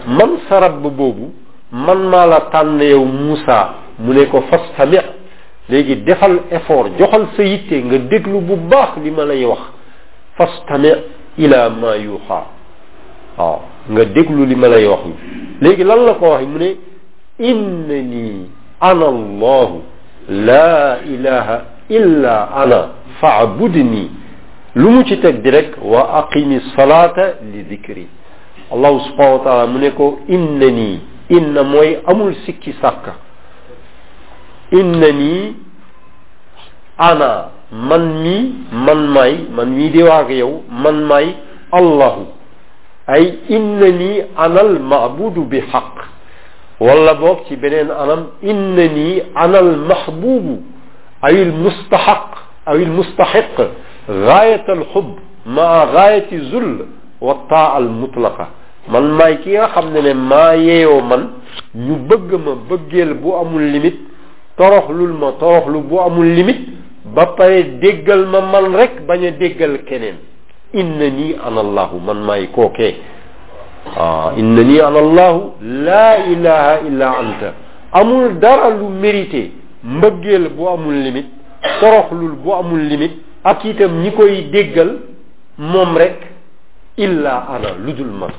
man 0.07 0.39
sa 0.49 0.61
rabb 0.61 0.81
bobu 0.83 1.35
man 1.73 2.07
mala 2.09 2.49
la 2.53 2.85
yow 2.85 3.05
musa 3.05 3.75
mu 3.99 4.13
ne 4.15 4.27
ko 4.27 4.43
fastami' 4.49 5.23
léegi 5.69 5.97
defal 5.97 6.41
effort 6.51 6.91
joxal 6.99 7.25
sa 7.37 7.43
yitte 7.43 7.73
nga 7.87 7.99
déglu 8.13 8.41
bu 8.41 8.57
baax 8.71 8.93
li 9.05 9.11
ma 9.11 9.25
lay 9.25 9.45
wax 9.45 9.63
fastami 10.37 10.91
ila 11.43 11.61
ma 11.71 11.95
yuuxa 11.97 12.41
waaw 13.39 13.57
nga 13.93 14.05
déglu 14.15 14.45
li 14.51 14.55
ma 14.57 14.69
lay 14.69 14.87
wax 14.87 15.03
léegi 15.63 15.85
lan 15.85 16.01
la 16.07 16.15
ko 16.15 16.27
wax 16.33 16.45
mu 16.47 16.59
ne 16.59 16.69
innani 17.49 18.49
ana 18.89 19.07
allahu 19.13 19.77
laa 20.29 20.99
ilaha 21.15 21.57
illa 21.89 22.37
ana 22.63 22.81
faabudni 23.21 24.11
lu 24.75 24.91
mu 24.91 25.05
ci 25.05 25.19
teg 25.19 25.41
di 25.43 25.51
rek 25.51 25.71
wa 25.81 26.03
aqimi 26.21 26.61
salata 26.77 27.37
li 27.53 27.65
dikri 27.65 28.07
allahu 28.73 29.01
subhanahu 29.09 29.39
wa 29.41 29.45
taala 29.45 29.67
mu 29.67 29.79
ne 29.79 29.91
ko 29.93 30.19
innani 30.29 31.01
inna 31.31 31.63
mooy 31.65 31.97
amul 32.05 32.35
sikki 32.45 32.73
sàkka 32.81 33.23
إنني 34.81 35.53
أنا 37.11 37.33
من 37.73 38.03
مي 38.25 38.39
من 38.87 38.99
ماي 39.17 39.33
من 39.57 39.67
مي 39.79 39.87
دي 39.95 40.03
واغيو 40.09 40.53
من 40.85 40.97
ماي 41.11 41.27
الله 41.81 42.15
أي 43.17 43.23
إنني 43.57 44.11
أنا 44.45 44.61
المعبود 44.71 45.37
بحق 45.53 45.97
والله 46.87 47.13
بوك 47.23 47.39
تي 47.49 47.55
بنين 47.63 47.89
أنام 48.03 48.21
إنني 48.51 49.09
أنا 49.45 49.59
المحبوب 49.67 50.45
أي 51.29 51.35
المستحق 51.49 52.29
أو 52.69 52.75
المستحق 52.89 53.57
غاية 54.29 54.67
الحب 54.79 55.11
مع 55.57 55.69
غاية 55.97 56.29
الذل 56.41 56.79
والطاعة 57.21 57.79
المطلقة 57.85 58.47
من 58.93 59.05
ماي 59.19 59.35
كي 59.43 59.67
خمنا 59.75 60.13
ما 60.31 60.47
ييو 60.69 61.01
من 61.11 61.21
ني 61.87 61.95
بو 63.23 63.31
امول 63.41 63.63
ليميت 63.73 63.99
toroxlul 64.57 65.13
ma 65.21 65.31
toroxlu 65.41 65.79
bu 65.91 65.97
amul 66.03 66.27
limite 66.39 66.65
ba 67.17 67.25
pare 67.37 67.63
déggal 67.83 68.27
ma 68.33 68.41
man 68.41 68.75
rek 68.81 68.93
bañ 69.09 69.21
a 69.27 69.31
déggal 69.43 69.75
keneen 69.89 70.17
inna 70.81 71.09
nii 71.17 71.35
ana 71.47 71.61
allahu 71.61 71.97
man 72.07 72.19
maay 72.29 72.47
kookee 72.55 72.93
ah 73.97 74.33
inna 74.37 74.63
nii 74.65 74.81
ana 74.81 74.99
allahu 75.07 75.41
laa 75.87 76.15
ilaha 76.33 76.75
illa 76.89 77.07
anta 77.21 77.49
amul 78.01 78.39
dara 78.43 78.71
lu 78.79 78.87
mérité 79.03 79.51
mbëggeel 79.85 80.49
bu 80.57 80.67
amul 80.75 80.95
limite 81.05 81.31
toroxlul 81.81 82.35
bu 82.43 82.51
amul 82.55 82.83
limite 82.91 83.15
ak 83.45 83.65
itam 83.65 84.03
ñi 84.03 84.11
koy 84.13 84.43
déggal 84.53 84.91
moom 85.59 85.97
rek 85.99 86.17
illa 86.97 87.45
ana 87.55 87.69
ludul 87.85 88.07
dul 88.07 88.19
man 88.21 88.31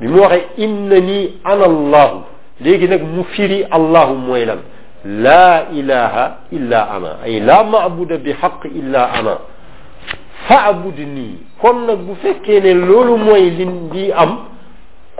bi 0.00 0.06
mu 0.08 0.20
waxee 0.20 0.46
inna 0.56 1.00
nii 1.00 1.32
ana 1.44 1.64
allahu 1.64 2.18
léegi 2.60 2.88
nag 2.88 3.02
mu 3.04 3.22
firi 3.24 3.62
allahu 3.70 4.14
mooy 4.16 4.44
lan 4.46 4.58
laa 5.04 5.66
ilaha 5.72 6.36
illa 6.50 6.80
ana 6.96 7.10
ay 7.24 7.40
laa 7.40 7.64
maabuda 7.64 8.16
bi 8.18 8.32
xaq 8.40 8.64
illa 8.72 9.12
ana 9.12 9.38
faabud 10.48 10.96
nii 10.98 11.36
kon 11.60 11.84
nag 11.86 11.98
bu 12.08 12.14
fekkee 12.24 12.60
ne 12.60 12.72
loolu 12.74 13.16
mooy 13.18 13.50
li 13.50 13.64
di 13.92 14.12
am 14.12 14.38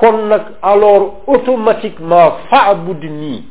kon 0.00 0.16
nag 0.28 0.42
alors 0.62 1.12
automatiquement 1.28 2.32
faabud 2.50 3.02
nii 3.04 3.42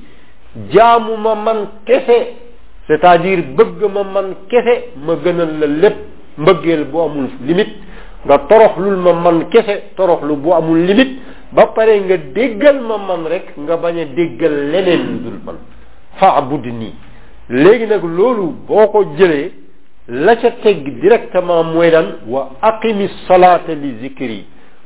jaamu 0.73 1.17
ma 1.17 1.35
man 1.35 1.59
kese 1.85 2.33
c'est-à-dire 2.87 3.43
bëgg 3.57 3.85
ma 3.93 4.03
man 4.03 4.33
kese 4.49 4.89
ma 5.05 5.13
gënal 5.23 5.53
la 5.59 5.67
lépp 5.67 5.97
mbëggeel 6.37 6.85
bu 6.85 6.97
amul 7.01 7.27
limite 7.45 7.73
nga 8.25 8.37
toroxlul 8.49 8.95
ma 8.95 9.13
man 9.13 9.49
kese 9.53 9.81
toroxlu 9.95 10.35
bu 10.35 10.51
amul 10.55 10.77
limit 10.81 11.13
ba 11.51 11.67
pare 11.67 11.93
nga 12.09 12.17
déggal 12.17 12.79
ma 12.81 12.97
man 12.97 13.27
rek 13.29 13.53
nga 13.57 13.77
bañ 13.77 13.97
a 13.99 14.05
déggal 14.05 14.55
leneen 14.71 15.19
dul 15.23 15.37
man 15.45 15.55
fa'budni 16.19 16.91
léegi 17.49 17.85
nag 17.87 18.03
loolu 18.03 18.47
boo 18.67 18.87
ko 18.91 19.01
jëlee 19.17 19.51
la 20.07 20.35
ca 20.41 20.51
teg 20.63 20.83
directement 21.01 21.63
mooy 21.73 21.89
lan 21.91 22.13
wa 22.27 22.49
aqimi 22.71 23.07
salaata 23.27 23.73
li 23.83 23.91
zikri 24.01 24.39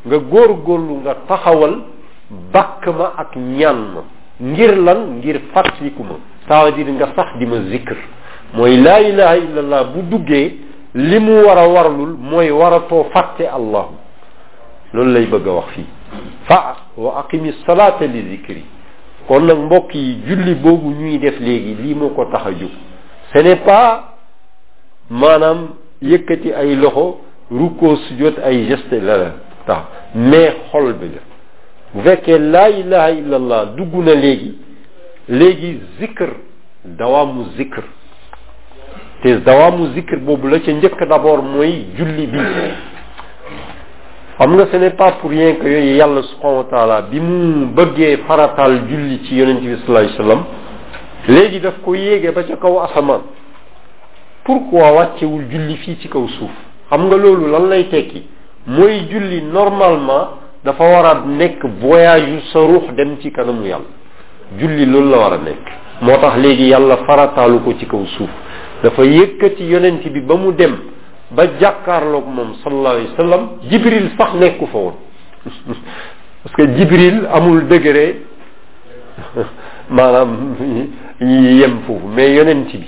nga 0.05 0.17
góorgóorlu 0.31 0.93
nga 1.01 1.13
taxawal 1.27 1.73
bakk 2.53 2.83
ma 2.97 3.07
ak 3.21 3.31
ñaan 3.57 3.79
ma 3.93 4.01
ngir 4.49 4.73
lan 4.85 4.99
ngir 5.17 5.37
fàttaliku 5.53 6.03
ma 6.03 6.15
ça 6.47 6.63
veut 6.65 6.71
dire 6.77 6.91
nga 6.93 7.07
sax 7.15 7.37
di 7.39 7.45
ma 7.45 7.59
zikr 7.71 7.95
mooy 8.53 8.77
laa 8.85 8.99
ilaha 9.01 9.35
illallah 9.37 9.83
bu 9.93 10.01
duggee 10.11 10.57
li 10.93 11.19
mu 11.19 11.43
war 11.45 11.57
a 11.57 11.67
warlul 11.67 12.15
mooy 12.19 12.49
waratoo 12.51 13.03
fàtte 13.13 13.41
allahu 13.49 13.93
loolu 14.93 15.11
lay 15.13 15.25
bëgg 15.25 15.47
a 15.47 15.51
wax 15.53 15.69
fii 15.75 15.85
fa 16.47 16.75
wa 16.95 17.11
aqimi 17.19 17.51
salaata 17.65 18.05
li 18.05 18.21
zikri 18.31 18.63
kon 19.27 19.45
nag 19.47 19.57
mbokk 19.65 19.93
yi 19.95 20.19
julli 20.27 20.55
boobu 20.55 20.89
ñuy 20.99 21.17
def 21.19 21.39
léegi 21.39 21.75
lii 21.83 21.95
moo 21.95 22.09
ko 22.15 22.25
tax 22.25 22.45
a 22.47 22.51
jóg 22.51 22.71
ce 23.33 23.39
n'est 23.43 23.57
pas 23.65 24.15
maanaam 25.09 25.67
yëkkati 26.01 26.53
ay 26.53 26.75
loxo 26.75 27.19
rukkoo 27.51 27.95
sujjóot 27.95 28.37
ay 28.43 28.65
geste 28.69 29.01
la 29.03 29.17
la 29.17 29.31
tax 29.65 29.83
mais 30.15 30.53
xol 30.71 30.93
bi 30.93 31.09
la 31.15 31.21
bu 31.93 32.01
fekkee 32.09 32.37
laa 32.39 32.69
ilaha 32.69 33.11
illallah 33.11 33.65
dugg 33.75 33.93
na 34.05 34.15
léegi 34.15 34.53
léegi 35.27 35.79
zikr 35.99 36.29
dawaamu 36.85 37.45
zikr 37.57 37.83
te 39.23 39.29
dawaamu 39.45 39.91
zikr 39.93 40.19
boobu 40.25 40.47
la 40.47 40.59
ci 40.59 40.73
njëkk 40.73 41.03
d'abord 41.09 41.43
mooy 41.43 41.85
julli 41.97 42.27
bi 42.27 42.39
xam 44.39 44.55
nga 44.57 44.65
sene 44.71 44.81
n'est 44.85 44.89
pas 44.91 45.13
pour 45.13 45.33
yàlla 45.33 46.21
subhanahu 46.21 47.09
bi 47.09 47.19
mu 47.19 47.65
bëggee 47.75 48.17
farataal 48.27 48.81
julli 48.87 49.23
ci 49.25 49.35
yonent 49.35 49.59
bi 49.61 49.75
sallallahu 49.83 50.13
alayhi 50.19 50.39
léegi 51.27 51.59
daf 51.59 51.79
ko 51.83 51.95
yéege 51.95 52.29
ba 52.31 52.43
ca 52.43 52.55
kaw 52.55 52.79
asamaan 52.83 53.21
pourquoi 54.43 54.91
wàccewul 54.91 55.41
julli 55.49 55.75
fii 55.77 55.97
ci 56.01 56.07
kaw 56.07 56.27
suuf 56.37 56.51
xam 56.89 57.05
nga 57.07 57.17
loolu 57.17 57.47
lan 57.51 57.67
lay 57.67 57.87
tekki 57.89 58.21
mooy 58.67 59.07
julli 59.09 59.41
normalement 59.41 60.37
dafa 60.63 60.83
war 60.83 61.05
a 61.15 61.23
nekk 61.25 61.65
voyage 61.81 62.27
yu 62.29 62.39
sa 62.53 62.59
ruux 62.59 62.93
dem 62.95 63.17
ci 63.19 63.31
kanamu 63.31 63.65
yàlla 63.65 63.87
julli 64.59 64.85
loolu 64.85 65.09
la 65.09 65.17
war 65.17 65.33
a 65.33 65.37
nekk 65.37 65.65
moo 66.01 66.15
tax 66.21 66.37
léegi 66.37 66.67
yàlla 66.69 66.97
farataalu 67.09 67.59
ko 67.63 67.73
ci 67.79 67.85
kaw 67.87 68.05
suuf 68.17 68.29
dafa 68.83 69.01
yëkkati 69.03 69.63
yonent 69.63 70.07
bi 70.11 70.21
ba 70.21 70.35
mu 70.35 70.51
dem 70.51 70.75
ba 71.31 71.43
jàkkaarloog 71.59 72.25
moom 72.27 72.49
sallallahu 72.63 72.95
alayhi 72.95 73.09
wa 73.11 73.17
sallam 73.17 73.41
jibril 73.69 74.07
sax 74.17 74.29
nekku 74.39 74.65
fa 74.67 74.77
woon 74.77 74.95
parce 76.43 76.55
que 76.55 76.65
jibril 76.77 77.27
amul 77.37 77.67
degré 77.67 78.15
maanaam 79.97 80.55
yi 81.19 81.51
yem 81.59 81.79
foofu 81.85 82.07
mais 82.15 82.29
yonent 82.33 82.69
bi 82.71 82.87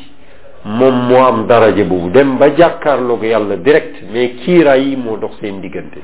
moom 0.64 0.96
moo 1.10 1.18
am 1.24 1.48
daraja 1.48 1.84
boobu 1.84 2.10
dem 2.12 2.38
ba 2.38 2.50
jàkkaarloog 2.56 3.24
yàlla 3.24 3.56
direct 3.58 3.96
mais 4.14 4.32
kiiraay 4.44 4.82
yi 4.90 4.96
moo 4.96 5.18
dox 5.18 5.32
seen 5.42 5.60
diggante 5.62 6.00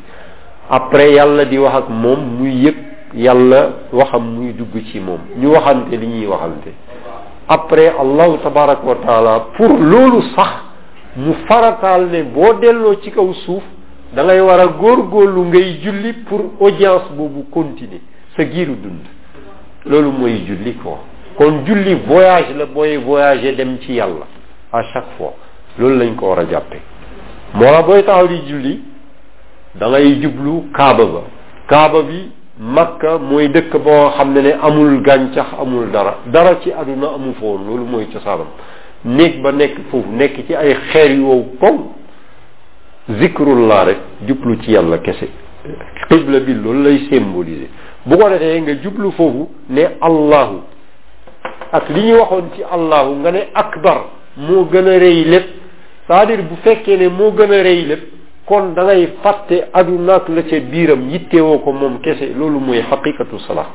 après 0.69 1.11
yàlla 1.11 1.45
di 1.45 1.57
wax 1.57 1.75
ak 1.77 1.89
moom 1.89 2.19
muy 2.39 2.53
yëg 2.65 2.75
yàlla 3.13 3.61
waxam 3.93 4.23
muy 4.35 4.51
dugg 4.53 4.75
ci 4.91 4.99
moom 4.99 5.21
ñu 5.37 5.47
waxante 5.55 5.95
li 5.97 6.07
ñuy 6.07 6.25
waxante 6.27 6.71
après 7.47 7.87
allahu 7.97 8.37
tabaraka 8.43 8.85
wa 8.85 8.95
taala 9.05 9.33
pour 9.57 9.71
loolu 9.79 10.21
sax 10.35 10.51
mu 11.15 11.33
farataal 11.47 12.05
ne 12.11 12.23
boo 12.23 12.53
delloo 12.59 12.99
ci 13.01 13.11
kaw 13.11 13.31
suuf 13.45 13.63
da 14.13 14.23
ngay 14.23 14.39
war 14.41 14.59
a 14.59 14.67
góor 14.67 15.07
góorlu 15.09 15.45
ngay 15.45 15.79
julli 15.81 16.13
pour 16.27 16.41
audience 16.59 17.07
boobu 17.15 17.45
continuer 17.51 18.01
sa 18.35 18.43
giiru 18.43 18.75
dund 18.75 19.03
loolu 19.85 20.11
mooy 20.11 20.43
julli 20.45 20.73
quoi 20.75 20.97
kon 21.37 21.63
julli 21.65 21.95
voyage 22.05 22.53
la 22.57 22.65
booy 22.65 22.97
voyager 22.97 23.55
dem 23.55 23.77
ci 23.79 23.93
yàlla 23.93 24.25
à 24.73 24.83
chaque 24.91 25.09
fois 25.17 25.33
loolu 25.79 25.97
lañ 25.99 26.15
ko 26.15 26.27
war 26.27 26.39
a 26.39 26.45
jàppe 26.51 26.81
moo 27.53 27.83
booy 27.85 28.03
taxaw 28.03 28.27
di 28.27 28.41
julli 28.47 28.81
da 29.73 29.87
ngay 29.87 30.19
jublu 30.21 30.69
kaaba 30.73 31.05
ba 31.05 31.21
kaaba 31.67 32.01
bi 32.01 32.29
makka 32.59 33.17
mooy 33.19 33.47
dëkk 33.49 33.71
boo 33.77 34.09
xam 34.15 34.33
ne 34.33 34.41
ne 34.41 34.51
amul 34.61 35.01
gàncax 35.01 35.47
amul 35.61 35.89
dara 35.91 36.17
dara 36.25 36.59
ci 36.59 36.71
àdduna 36.71 37.07
amu 37.15 37.33
fa 37.39 37.45
woon 37.45 37.65
loolu 37.65 37.85
mooy 37.85 38.05
cosaanam 38.11 38.47
néeg 39.03 39.41
ba 39.41 39.51
nekk 39.51 39.77
foofu 39.89 40.09
nekk 40.13 40.35
ci 40.47 40.53
ay 40.55 40.75
xeer 40.91 41.11
yu 41.17 41.25
wow 41.27 41.43
kow 41.59 41.75
zikrullah 43.19 43.85
rek 43.85 43.97
jublu 44.27 44.57
ci 44.61 44.71
yàlla 44.71 44.97
kese 44.99 45.27
xibla 46.07 46.39
bi 46.39 46.53
loolu 46.55 46.83
lay 46.83 47.07
symboliser 47.09 47.67
bu 48.05 48.17
ko 48.17 48.29
defee 48.29 48.61
nga 48.61 48.73
jublu 48.83 49.11
foofu 49.11 49.49
ne 49.69 49.87
allahu 50.01 50.61
ak 51.71 51.89
li 51.89 52.01
ñu 52.07 52.17
waxoon 52.19 52.49
ci 52.55 52.61
allahu 52.63 53.15
nga 53.19 53.31
ne 53.31 53.47
akbar 53.53 54.05
moo 54.37 54.65
gën 54.71 54.87
a 54.87 54.97
rëy 54.97 55.23
lépp 55.25 55.47
cest 56.07 56.41
bu 56.47 56.55
fekkee 56.63 56.97
ne 56.97 57.07
moo 57.07 57.31
gën 57.31 57.51
a 57.53 57.61
rëy 57.63 57.81
lépp 57.85 58.03
kon 58.45 58.73
dangay 58.75 58.97
ngay 59.03 59.11
fàtte 59.21 59.63
aduna 59.73 60.15
ak 60.15 60.29
la 60.29 60.41
ca 60.43 60.59
biiram 60.59 61.09
yittewoo 61.09 61.59
ko 61.59 61.71
moom 61.71 61.99
kese 61.99 62.33
loolu 62.37 62.59
mooy 62.59 62.81
xaqiqatu 62.81 63.39
salaa 63.39 63.69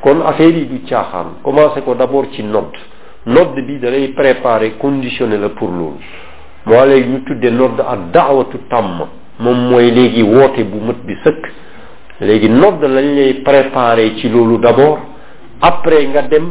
kon 0.00 0.20
affaire 0.22 0.58
yi 0.58 0.66
du 0.66 0.82
caaxaan 0.84 1.34
commencé 1.42 1.80
ko 1.82 1.94
d'abord 1.94 2.28
ci 2.32 2.42
nodd 2.42 2.74
nodd 3.26 3.54
bi 3.60 3.78
da 3.80 3.88
بريباري 3.90 4.08
préparer 4.14 4.72
conditionné 4.78 5.36
la 5.38 5.48
pour 5.48 5.68
loolu 5.70 5.98
moo 6.66 6.84
léegi 6.86 7.08
ñu 7.08 7.22
tuddee 7.24 7.50
nodd 7.50 7.80
ak 7.80 7.98
daawatu 8.12 8.58
tàmm 8.70 8.98
moom 9.40 9.58
mooy 9.70 9.90
léegi 9.90 10.22
woote 10.22 10.64
bu 10.64 10.78
mët 10.86 10.98
bi 11.06 11.16
sëkk 11.24 11.48
léegi 12.20 12.48
nodd 12.48 12.80
lañ 12.82 13.06
lay 13.16 13.34
préparer 13.42 14.12
ci 14.16 14.28
loolu 14.28 14.58
nga 16.08 16.22
dem 16.22 16.48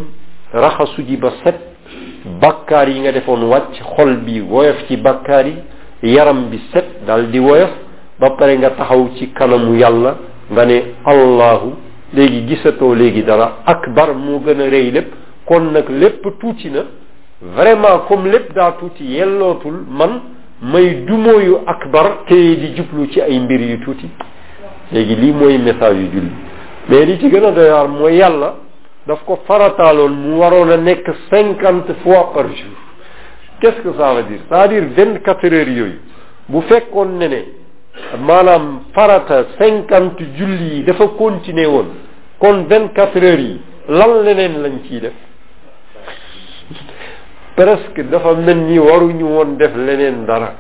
raxasu 0.54 1.02
ji 1.08 1.18
ba 1.18 1.30
set 1.44 1.60
bakkar 2.42 2.90
yi 2.90 3.00
nga 3.00 3.12
defon 3.12 3.44
wàcc 3.52 3.76
xol 3.96 4.18
bi 4.26 4.42
woyof 4.42 4.78
ci 4.88 4.98
bakkar 4.98 5.46
yi 5.48 5.56
yaram 6.14 6.50
bi 6.50 6.58
set 6.72 6.88
dal 7.08 7.24
di 7.32 7.40
woyof 7.40 7.70
ba 8.20 8.30
pare 8.32 8.54
nga 8.58 8.70
taxaw 8.70 9.10
ci 9.16 9.30
kanamu 9.38 9.76
yàlla 9.78 10.12
nga 10.54 10.66
ne 10.66 10.78
allahu 11.06 11.70
léegi 12.14 12.48
gisatoo 12.48 12.94
léegi 12.96 13.24
dara 13.24 13.48
akbar 13.66 14.16
mo 14.16 14.40
gëna 14.46 14.66
reey 14.70 14.92
lépp 14.92 15.14
kon 15.46 15.72
nag 15.74 15.90
lépp 15.90 16.26
tuuti 16.40 16.70
na 16.70 16.84
vraiment 17.56 18.00
comme 18.08 18.28
lépp 18.28 18.54
daa 18.56 18.72
tuuti 18.80 19.04
yellootul 19.18 19.78
man 20.00 20.12
may 20.62 20.88
dumooyu 21.08 21.58
akbar 21.66 22.08
te 22.28 22.36
di 22.62 22.70
jublu 22.78 23.08
ci 23.12 23.20
ay 23.22 23.40
mbir 23.40 23.62
yu 23.62 23.78
tuuti 23.86 24.10
léegi 24.92 25.16
lii 25.16 25.34
mooy 25.34 25.58
message 25.58 26.00
yu 26.04 26.10
julli 26.14 26.32
mais 26.90 27.06
li 27.06 27.20
ci 27.20 27.30
gën 27.30 27.46
a 27.46 27.52
doy 27.52 27.70
waar 27.70 27.88
mooy 27.88 28.16
yàlla 28.18 28.54
daf 29.08 29.24
ko 29.26 29.40
farataaloon 29.48 30.14
mu 30.24 30.38
waroon 30.40 30.72
a 30.72 30.78
nekk 30.78 31.06
cinquante 31.30 31.92
fois 32.04 32.30
par 32.34 32.44
jour 32.48 32.78
qu'est-ce 33.60 33.82
que 33.82 33.94
ça 33.98 34.14
veut 34.14 34.24
à 34.50 34.68
dire 34.68 34.84
vingt 34.96 35.22
quatre 35.24 35.46
yooyu 35.52 36.00
bu 36.50 36.62
fekkoon 36.70 37.18
ne 37.20 37.28
ne 37.28 37.42
maanaam 38.28 38.82
farata 38.94 39.44
cinquante 39.60 40.22
julli 40.38 40.76
yi 40.78 40.84
dafa 40.84 41.08
continuer 41.18 41.66
woon 41.70 41.90
kon 42.40 42.66
vingt 42.70 42.94
quatre 42.96 43.18
heures 43.18 43.40
yi 43.42 43.62
lan 43.90 44.22
leneen 44.24 44.62
lañ 44.62 44.76
ciy 44.88 45.02
def 45.02 45.14
presque 47.54 48.04
dafa 48.08 48.34
mel 48.36 48.58
ni 48.64 48.80
waruñu 48.80 49.26
woon 49.28 49.56
def 49.58 49.76
leneen 49.76 50.26
dara 50.26 50.54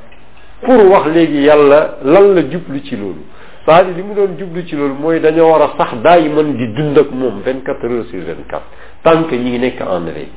pour 0.61 0.75
wax 0.85 1.07
léegi 1.07 1.39
yàlla 1.43 1.97
lan 2.03 2.33
la 2.35 2.41
jublu 2.43 2.81
ci 2.83 2.95
loolu 2.95 3.23
c'est-à-dire 3.65 3.95
li 3.95 4.03
mu 4.03 4.13
doon 4.13 4.37
jublu 4.37 4.65
ci 4.67 4.75
loolu 4.75 4.93
mooy 4.99 5.19
dañoo 5.19 5.49
war 5.49 5.61
a 5.63 5.73
sax 5.77 5.99
daay 6.01 6.29
mën 6.29 6.53
di 6.55 6.71
dund 6.73 6.97
ak 6.97 7.09
moom 7.11 7.41
vingt 7.43 7.63
quatre 7.63 7.85
heures 7.85 8.05
sur 8.09 8.19
vingt 8.19 8.45
quatre 8.47 8.65
tant 9.03 9.27
ñi 9.31 9.37
ngi 9.37 9.59
nekk 9.59 9.81
en 9.81 10.01
veille 10.01 10.27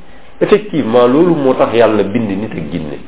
effectivement 0.41 1.07
loolu 1.07 1.35
moo 1.35 1.53
tax 1.55 1.75
yàlla 1.75 2.03
bind 2.05 2.29
nit 2.31 2.51
ak 2.53 2.71
jinne 2.71 2.99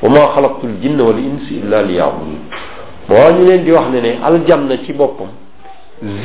wa 0.00 0.08
maa 0.08 0.28
xalaqtul 0.34 0.78
jinna 0.80 1.02
wal 1.04 1.18
insa 1.18 1.52
illa 1.54 1.82
ñu 1.82 3.44
leen 3.46 3.64
di 3.64 3.70
wax 3.70 3.88
ne 3.92 4.00
ne 4.00 4.18
aljanna 4.24 4.78
ci 4.82 4.92
boppam 4.94 5.28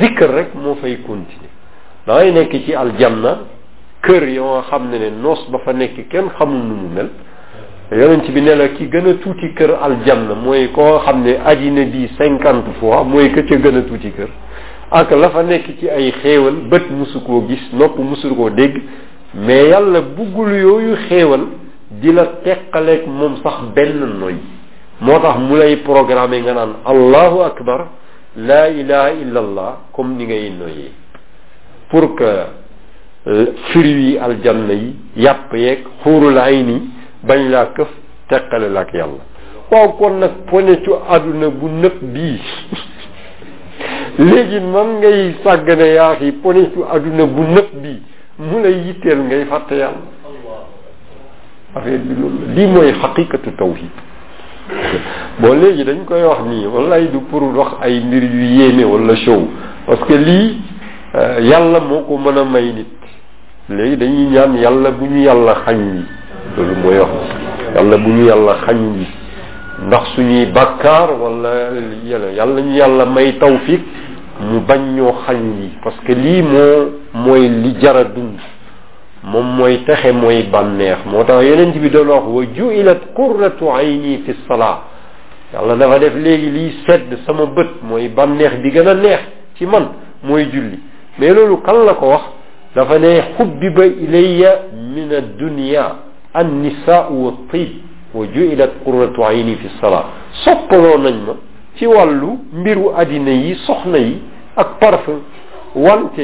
zikr 0.00 0.30
rek 0.30 0.54
moo 0.54 0.76
fay 0.76 0.96
continuer 1.02 1.50
dangay 2.06 2.30
nekk 2.32 2.64
ci 2.64 2.72
aljanna 2.74 3.40
kër 4.02 4.28
yoo 4.30 4.62
xam 4.70 4.90
ne 4.90 4.98
ne 4.98 5.10
noos 5.20 5.46
ba 5.50 5.58
fa 5.58 5.72
nekk 5.72 6.08
kenn 6.10 6.28
xamul 6.36 6.56
nu 6.66 6.74
mu 6.74 6.88
mel 6.94 7.08
yonent 7.92 8.28
bi 8.32 8.40
ne 8.40 8.54
la 8.54 8.68
ki 8.70 8.88
gën 8.90 9.08
a 9.08 9.14
tuuti 9.20 9.52
kër 9.54 9.76
aljanna 9.82 10.34
mooy 10.34 10.70
koo 10.72 10.98
xam 11.04 11.22
ne 11.22 11.36
aji 11.44 11.70
bi 11.70 12.08
cinquante 12.16 12.72
fois 12.80 13.04
mooy 13.04 13.30
que 13.32 13.42
ca 13.44 13.56
gën 13.56 13.76
a 13.78 13.82
tuuti 13.82 14.10
kër 14.16 14.28
ak 14.90 15.10
la 15.10 15.30
fa 15.30 15.42
nekk 15.42 15.76
ci 15.78 15.88
ay 15.88 16.10
xéewal 16.22 16.58
bët 16.70 16.90
musu 16.90 17.20
koo 17.20 17.46
gis 17.48 17.72
nopp 17.72 17.98
musu 17.98 18.34
koo 18.34 18.48
dégg 18.50 18.76
mais 19.34 19.68
yàlla 19.68 20.00
buggul 20.00 20.52
yooyu 20.54 20.96
xéewal 21.08 21.46
di 21.90 22.12
la 22.12 22.26
teqaleeg 22.44 23.06
moom 23.06 23.36
sax 23.42 23.62
benn 23.74 24.16
noy 24.18 24.36
moo 25.00 25.18
tax 25.20 25.36
mu 25.38 25.56
lay 25.58 25.76
programmer 25.76 26.40
nga 26.42 26.54
naan 26.54 26.72
allahu 26.86 27.42
akbar 27.42 27.88
la 28.36 28.68
ilaha 28.70 29.10
illa 29.12 29.40
laa 29.40 29.76
comme 29.92 30.16
ni 30.16 30.24
ngay 30.26 30.50
noyee 30.50 30.92
pour 31.90 32.14
que 32.14 32.59
fruits 33.24 33.74
yi 33.84 34.18
aljanna 34.18 34.72
yi 34.72 34.94
yàpp 35.16 35.52
yeeg 35.54 35.78
xuurul 36.02 36.38
ayni 36.38 36.80
bañ 37.26 37.50
laa 37.50 37.66
këf 37.76 37.88
teqale 38.28 38.68
la 38.70 38.80
ak 38.80 38.94
yàlla 38.94 39.20
waaw 39.70 39.88
kon 39.98 40.18
nag 40.20 40.30
ponetu 40.50 40.92
àdduna 41.08 41.50
bu 41.50 41.68
nëb 41.68 41.96
bii 42.02 42.40
léegi 44.30 44.60
man 44.60 44.86
ngay 45.00 45.34
sàggane 45.44 45.86
yaa 45.94 46.14
ponetu 46.42 46.80
àdduna 46.94 47.26
bu 47.26 47.42
nëb 47.42 47.68
bii 47.82 48.02
mu 48.38 48.62
lay 48.62 48.74
yitteel 48.88 49.18
ngay 49.18 49.44
fàtte 49.44 49.72
yàlla 49.72 50.08
lii 52.56 52.66
mooy 52.66 52.92
xaqiqatu 53.02 53.52
tawhid 53.56 53.90
bon 55.40 55.60
léegi 55.60 55.84
dañ 55.84 56.04
koy 56.06 56.22
wax 56.22 56.40
nii 56.48 56.66
wallaay 56.72 57.08
du 57.12 57.20
pour 57.30 57.42
wax 57.54 57.72
ay 57.84 58.00
mbir 58.00 58.22
yu 58.24 58.44
yéeme 58.60 58.84
wala 58.84 59.14
show 59.16 59.46
parce 59.86 60.08
lii 60.10 60.56
euh, 61.14 61.38
yàlla 61.42 61.80
moo 61.80 62.00
ko 62.08 62.16
mën 62.18 62.38
a 62.38 62.44
may 62.44 62.72
nit 62.72 62.86
léegi 63.70 63.96
dañuy 63.98 64.26
ñaan 64.34 64.56
yàlla 64.58 64.90
bu 64.90 65.06
ñu 65.06 65.22
yàlla 65.24 65.54
xañ 65.64 65.78
yi 65.94 66.02
loolu 66.56 66.74
mooy 66.82 66.98
wax 66.98 67.12
yàlla 67.76 67.96
bu 67.98 68.08
ñu 68.10 68.24
yàlla 68.26 68.54
xañ 68.66 68.78
yi 68.98 69.06
ndax 69.86 70.04
suñuy 70.16 70.46
bàkkaar 70.46 71.10
wala 71.22 71.54
yàlla 72.04 72.30
yàlla 72.38 72.60
ñu 72.62 72.74
yàlla 72.76 73.04
may 73.06 73.32
tawfiq 73.38 73.80
mu 74.40 74.60
bañ 74.68 74.80
ñoo 74.96 75.12
xañ 75.24 75.38
yi 75.60 75.68
parce 75.84 75.96
que 76.04 76.14
lii 76.14 76.42
moo 76.42 76.90
mooy 77.14 77.48
li 77.48 77.76
jara 77.80 78.04
dund 78.04 78.38
moom 79.22 79.46
mooy 79.56 79.78
texe 79.86 80.12
mooy 80.12 80.42
bànneex 80.52 80.98
moo 81.06 81.22
tax 81.22 81.44
yeneen 81.44 81.70
bi 81.80 81.90
doon 81.90 82.08
wax 82.08 82.24
wa 82.26 82.42
juilat 82.56 83.00
qurratu 83.16 83.70
ayni 83.72 84.18
fi 84.26 84.34
salaa 84.48 84.80
yàlla 85.52 85.76
dafa 85.76 85.98
def 86.00 86.14
léegi 86.16 86.50
liy 86.50 86.70
sedd 86.88 87.14
sama 87.26 87.46
bët 87.46 87.70
mooy 87.88 88.08
bànneex 88.08 88.58
bi 88.62 88.70
gën 88.72 88.88
a 88.88 88.94
neex 88.94 89.20
ci 89.54 89.64
man 89.66 89.86
mooy 90.24 90.48
julli 90.52 90.78
mais 91.18 91.30
loolu 91.32 91.62
kan 91.62 91.84
la 91.86 91.94
ko 91.94 92.06
wax 92.10 92.24
لفنا 92.76 93.14
حبب 93.34 93.76
إلي 93.80 94.42
من 94.96 95.08
الدنيا 95.22 95.86
النساء 96.42 97.12
والطيب 97.12 97.72
وجئلت 98.14 98.72
قرة 98.86 99.26
عيني 99.28 99.54
في 99.56 99.66
الصلاة 99.66 100.04
سقر 100.46 100.84
نجم 101.02 101.26
في 101.78 101.86
والو 101.86 102.30
ميرو 102.64 102.86
أديني 103.00 103.54
سخني 103.68 104.06
أكبرف 104.62 105.04
وانت 105.84 106.16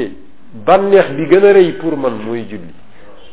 بانيخ 0.67 1.05
بيغن 1.17 1.45
ري 1.57 1.67
بور 1.81 1.93
من 2.03 2.13
موي 2.25 2.41
جولي 2.49 2.73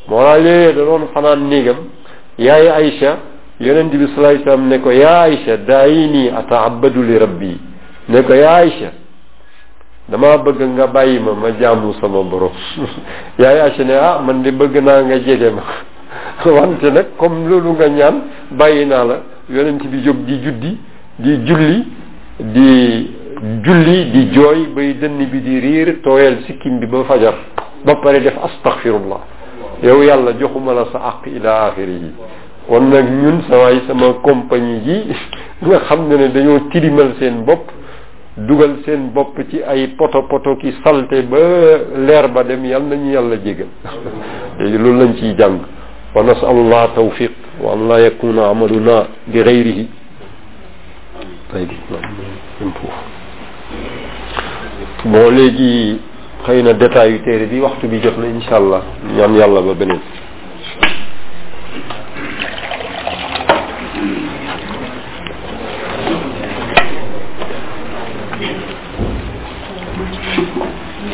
مولا 0.09 0.35
لي 0.45 0.73
دون 0.79 1.03
خنان 1.15 1.39
نيغم 1.51 1.79
يا 2.47 2.55
عائشة 2.77 3.11
يونس 3.65 3.89
بن 4.01 4.05
صلى 4.13 4.29
الله 4.31 4.57
نكو 4.73 4.91
يا 5.03 5.13
عائشة 5.23 5.55
دعيني 5.71 6.23
أتعبد 6.41 6.95
لربي 7.09 7.55
نكو 8.13 8.33
يا 8.43 8.49
عائشة 8.57 8.91
dama 10.09 10.37
bëgg 10.39 10.61
nga 10.77 10.87
bàyyi 10.87 11.19
ma 11.19 11.33
ma 11.35 11.49
jaamu 11.61 11.95
sama 12.01 12.23
borom 12.23 12.53
yaay 13.39 13.59
Aïcha 13.61 13.85
ne 13.85 13.93
ah 13.95 14.21
man 14.25 14.43
di 14.43 14.51
bëgg 14.53 14.77
naa 14.83 15.03
nga 15.03 15.17
jege 15.21 15.49
ma 15.51 15.63
wante 16.45 16.85
nag 16.93 17.17
comme 17.17 17.49
loolu 17.49 17.73
nga 17.73 17.89
ñaan 17.89 18.17
bàyyi 18.51 18.85
naa 18.85 19.05
la 19.05 19.17
yonent 19.49 19.81
bi 19.87 20.03
jóg 20.05 20.17
di 20.27 20.39
juddi 20.45 20.79
di 21.17 21.37
julli 21.47 21.87
di 22.39 23.11
julli 23.63 24.11
di 24.11 24.27
jooy 24.33 24.67
bay 24.75 24.95
dënn 24.99 25.17
bi 25.31 25.41
di 25.41 25.59
riir 25.59 26.01
tooyal 26.03 26.37
sikkim 26.47 26.81
bi 26.81 26.87
ba 26.87 27.05
fajar 27.05 27.35
ba 27.85 27.95
pare 28.03 28.21
def 28.21 28.37
astaghfirullah 28.37 29.21
yow 29.83 30.03
yàlla 30.03 30.33
joxuma 30.39 30.73
la 30.75 30.85
sa 30.93 30.99
àq 31.17 31.27
ila 31.37 31.67
axiri 31.73 31.93
yi 31.93 32.13
kon 32.69 32.89
nag 32.93 33.09
ñun 33.09 33.41
sawaay 33.49 33.81
sama 33.89 34.13
compagnie 34.23 34.81
ji 34.85 35.15
nga 35.67 35.79
xam 35.89 36.09
ne 36.09 36.17
ne 36.17 36.29
dañoo 36.33 36.69
tilimal 36.69 37.15
seen 37.19 37.45
bopp 37.45 37.71
dugal 38.37 38.83
seen 38.85 39.13
bopp 39.15 39.39
ci 39.49 39.61
ay 39.63 39.95
poto 39.97 40.25
poto 40.27 40.57
ki 40.57 40.75
salte 40.83 41.23
ba 41.23 41.39
leer 42.05 42.29
ba 42.31 42.43
dem 42.43 42.65
yal 42.65 42.83
nañu 42.83 43.13
yàlla 43.13 43.37
jégal 43.45 43.69
loolu 44.59 44.99
lañ 44.99 45.15
ciy 45.17 45.35
jàng 45.39 45.61
wa 46.15 46.23
nasalullah 46.23 46.89
tawfiq 46.95 47.31
wa 47.61 47.73
an 47.73 47.87
la 47.89 48.01
yakuna 48.01 48.49
amaluna 48.51 49.07
bi 49.27 49.39
gayrihi 49.41 49.89
tayib 51.53 51.71
léegi 55.05 55.99
xëy 56.47 56.63
na 56.63 56.73
détails 56.73 57.13
yu 57.13 57.23
téere 57.25 57.47
bi 57.47 57.61
waxtu 57.61 57.87
bi 57.87 58.01
jot 58.03 58.19
na 58.19 58.27
incha 58.27 58.57
allah 58.57 58.83
ñaan 59.17 59.37
yàlla 59.37 59.63
ba 59.63 59.75
beneen 59.75 60.01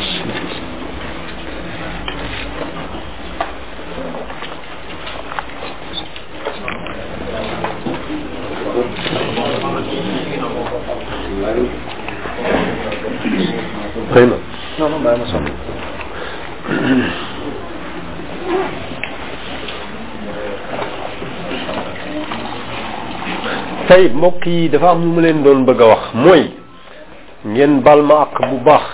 طيب 0.01 0.09
tey 23.87 24.05
mbokk 24.13 24.43
yi 24.47 24.69
dafa 24.71 24.89
am 24.91 25.01
lu 25.03 25.07
ma 25.15 25.21
leen 25.21 25.43
doon 25.43 25.65
bëgg 25.67 25.81
a 25.83 25.85
wax 25.91 26.03
mooy 26.13 26.41
ngeen 27.53 27.73
bal 27.85 28.01
ma 28.01 28.15
ak 28.25 28.33
bu 28.49 28.57
baax 28.65 28.85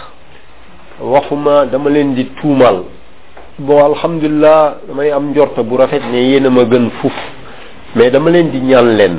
waxuma 1.01 1.65
dama 1.69 1.89
leen 1.93 2.17
di 2.17 2.25
tuumaal 2.41 2.85
bon 3.61 3.81
alhamdulilah 3.93 4.81
damay 4.89 5.11
am 5.13 5.29
njort 5.29 5.53
bu 5.65 5.77
rafet 5.77 6.01
ne 6.11 6.17
yéen 6.25 6.45
a 6.49 6.49
ma 6.49 6.63
gën 6.65 6.89
fuf 7.01 7.13
mais 7.95 8.09
dama 8.09 8.29
leen 8.33 8.49
di 8.51 8.59
ñaan 8.61 8.97
leen 8.97 9.17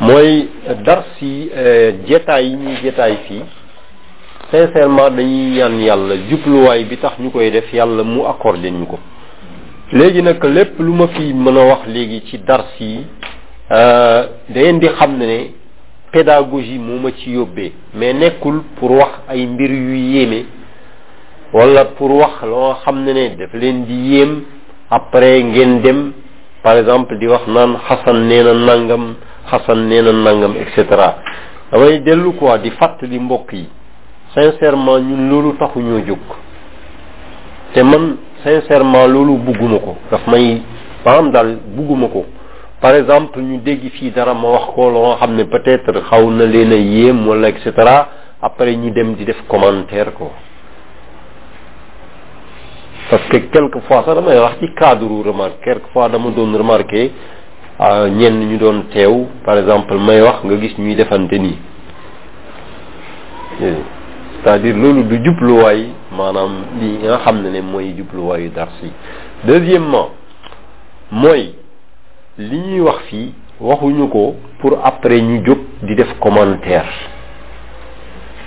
mooy 0.00 0.48
dar 0.84 1.04
si 1.18 1.50
euh, 1.54 1.92
jetaay 2.08 2.44
yi 2.48 2.56
ñuy 2.56 2.76
jetaay 2.82 3.16
fii 3.28 3.42
sincèrement 4.50 5.10
dañuy 5.10 5.56
ñaan 5.60 5.76
yàlla 5.80 6.14
jubluwaay 6.30 6.84
bi 6.84 6.96
tax 6.96 7.18
ñu 7.20 7.28
koy 7.30 7.50
def 7.50 7.68
yàlla 7.72 8.02
mu 8.04 8.24
accordé 8.26 8.70
ñu 8.70 8.86
ko 8.86 8.98
léegi 9.92 10.22
nag 10.22 10.42
lépp 10.44 10.78
lu 10.80 10.92
ma 10.94 11.08
fi 11.08 11.34
mën 11.34 11.56
a 11.56 11.64
wax 11.64 11.82
léegi 11.88 12.22
ci 12.26 12.38
dars 12.38 12.72
yi 12.80 13.04
euh, 13.70 14.28
da 14.48 14.72
di 14.72 14.88
xam 14.96 15.18
ne 15.18 15.50
pédagogie 16.14 16.78
moo 16.78 16.98
ma 17.02 17.10
ci 17.16 17.32
yóbbee 17.32 17.72
mais 17.92 18.14
nekkul 18.14 18.62
pour 18.78 18.90
wax 18.92 19.10
ay 19.28 19.44
mbir 19.46 19.70
yu 19.72 19.94
yéeme 20.12 20.44
wala 21.52 21.84
pour 21.98 22.10
wax 22.20 22.34
loo 22.46 22.74
xam 22.84 23.02
ne 23.04 23.12
ne 23.12 23.34
daf 23.36 23.50
leen 23.52 23.82
di 23.84 23.98
yéem 24.14 24.44
après 24.90 25.42
ngeen 25.42 25.80
dem 25.82 26.12
par 26.62 26.76
exemple 26.78 27.18
di 27.18 27.26
wax 27.26 27.48
naan 27.48 27.76
xasan 27.88 28.28
nee 28.28 28.42
na 28.44 28.52
nangam 28.54 29.16
xasan 29.50 29.88
nee 29.88 30.02
na 30.02 30.12
nangam 30.12 30.54
et 30.56 30.70
cetera 30.76 31.16
damay 31.72 31.98
dellu 32.00 32.32
quoi 32.38 32.58
di 32.58 32.70
fàttali 32.70 33.18
mbokk 33.18 33.52
yi 33.52 33.64
sincèrement 34.34 35.00
ñun 35.00 35.28
loolu 35.28 35.56
taxu 35.58 35.80
ñoo 35.80 35.98
jóg 36.06 36.22
te 37.72 37.80
man 37.82 38.16
sincèrement 38.44 39.08
loolu 39.08 39.36
bugguma 39.38 39.78
ko 39.80 39.96
daf 40.12 40.24
may 40.28 40.62
am 41.04 41.32
daal 41.32 41.58
bugguma 41.74 42.06
ko 42.08 42.24
par 42.84 42.96
exemple 42.96 43.40
ñu 43.40 43.60
dégg 43.64 43.88
fii 43.96 44.10
dara 44.10 44.34
ma 44.34 44.46
wax 44.50 44.74
ko 44.74 44.90
loo 44.90 45.16
xam 45.16 45.42
peut-être 45.48 46.02
xaw 46.10 46.28
na 46.30 46.44
leen 46.44 46.70
a 46.70 46.76
yéem 46.76 47.26
wala 47.26 47.48
et 47.48 47.56
cetera 47.64 48.08
après 48.42 48.76
ñu 48.76 48.90
dem 48.90 49.14
di 49.14 49.24
def 49.24 49.38
commentaire 49.48 50.12
ko 50.12 50.30
parce 53.08 53.22
que 53.30 53.38
quelquefois 53.50 54.02
sax 54.04 54.14
damay 54.14 54.38
wax 54.38 54.56
ci 54.60 54.66
cadre 54.74 55.08
remarque 55.24 55.64
quelquefois 55.64 56.10
dama 56.10 56.28
doon 56.36 56.54
remarqué 56.58 57.10
euh, 57.80 58.10
ñenn 58.10 58.50
ñu 58.50 58.58
doon 58.58 58.82
teew 58.90 59.28
par 59.46 59.56
exemple 59.56 59.94
may 59.94 60.20
wax 60.20 60.44
nga 60.44 60.54
gis 60.60 60.76
ñuy 60.76 60.94
defante 60.94 61.32
nii 61.38 61.56
c'est-à-dire 63.58 64.76
loolu 64.76 65.04
du 65.04 65.24
jubluwaay 65.24 65.88
maanaam 66.14 66.52
li 66.78 66.98
nga 67.02 67.16
xam 67.24 67.40
ne 67.42 67.48
ne 67.48 67.62
mooy 67.62 67.94
jubluwaayu 67.96 68.50
dars 68.52 68.68
deuxièmement 69.44 70.10
mooy 71.10 71.54
li 72.38 72.58
ñuy 72.58 72.80
wax 72.80 72.98
fii 73.10 73.32
waxuñu 73.60 74.08
ko 74.10 74.34
pour 74.58 74.78
après 74.82 75.20
ñu 75.20 75.44
jóg 75.46 75.58
di 75.84 75.94
def 75.94 76.18
commentaire 76.18 76.86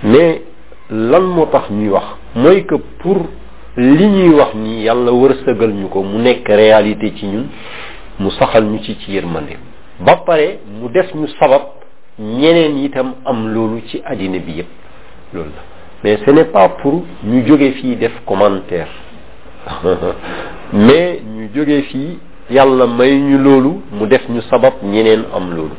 mais 0.04 0.42
lan 0.90 1.22
moo 1.24 1.46
tax 1.46 1.70
ñuy 1.70 1.90
wax 1.90 2.06
mooy 2.36 2.66
que 2.66 2.76
pour 3.00 3.18
li 3.78 4.08
ñuy 4.08 4.30
wax 4.30 4.54
nii 4.56 4.82
yàlla 4.84 5.12
wërsëgal 5.12 5.72
ñu 5.72 5.88
ko 5.90 6.04
mu 6.04 6.20
nekk 6.22 6.46
réalité 6.50 7.14
ci 7.16 7.26
ñun 7.28 7.46
mu 8.20 8.30
saxal 8.32 8.66
ñu 8.66 8.80
ci 8.84 8.98
ci 9.00 9.14
yërmande 9.14 9.56
ba 10.02 10.18
pare 10.18 10.60
mu 10.68 10.90
def 10.92 11.14
ñu 11.16 11.28
sabab 11.40 11.68
ñeneen 12.20 12.78
itam 12.84 13.14
am 13.26 13.48
loolu 13.54 13.82
ci 13.88 14.02
àddina 14.06 14.38
bi 14.40 14.52
yépp 14.56 14.68
loolu 15.34 15.52
la 15.56 15.64
mais 16.04 16.18
ce 16.26 16.30
n'est 16.32 16.46
pas 16.52 16.68
pour 16.70 17.06
ñu 17.24 17.48
jóge 17.48 17.72
fii 17.76 17.96
def 17.96 18.12
commentaire 18.26 18.90
mais 20.74 21.22
ñu 21.24 21.50
jóge 21.56 21.84
fii 21.84 22.20
yàlla 22.50 22.88
may 22.88 23.18
ñu 23.20 23.38
loolu 23.38 23.82
mu 23.92 24.06
def 24.08 24.28
ñu 24.30 24.42
sabab 24.50 24.74
ñeneen 24.84 25.26
am 25.36 25.50
loolu 25.56 25.76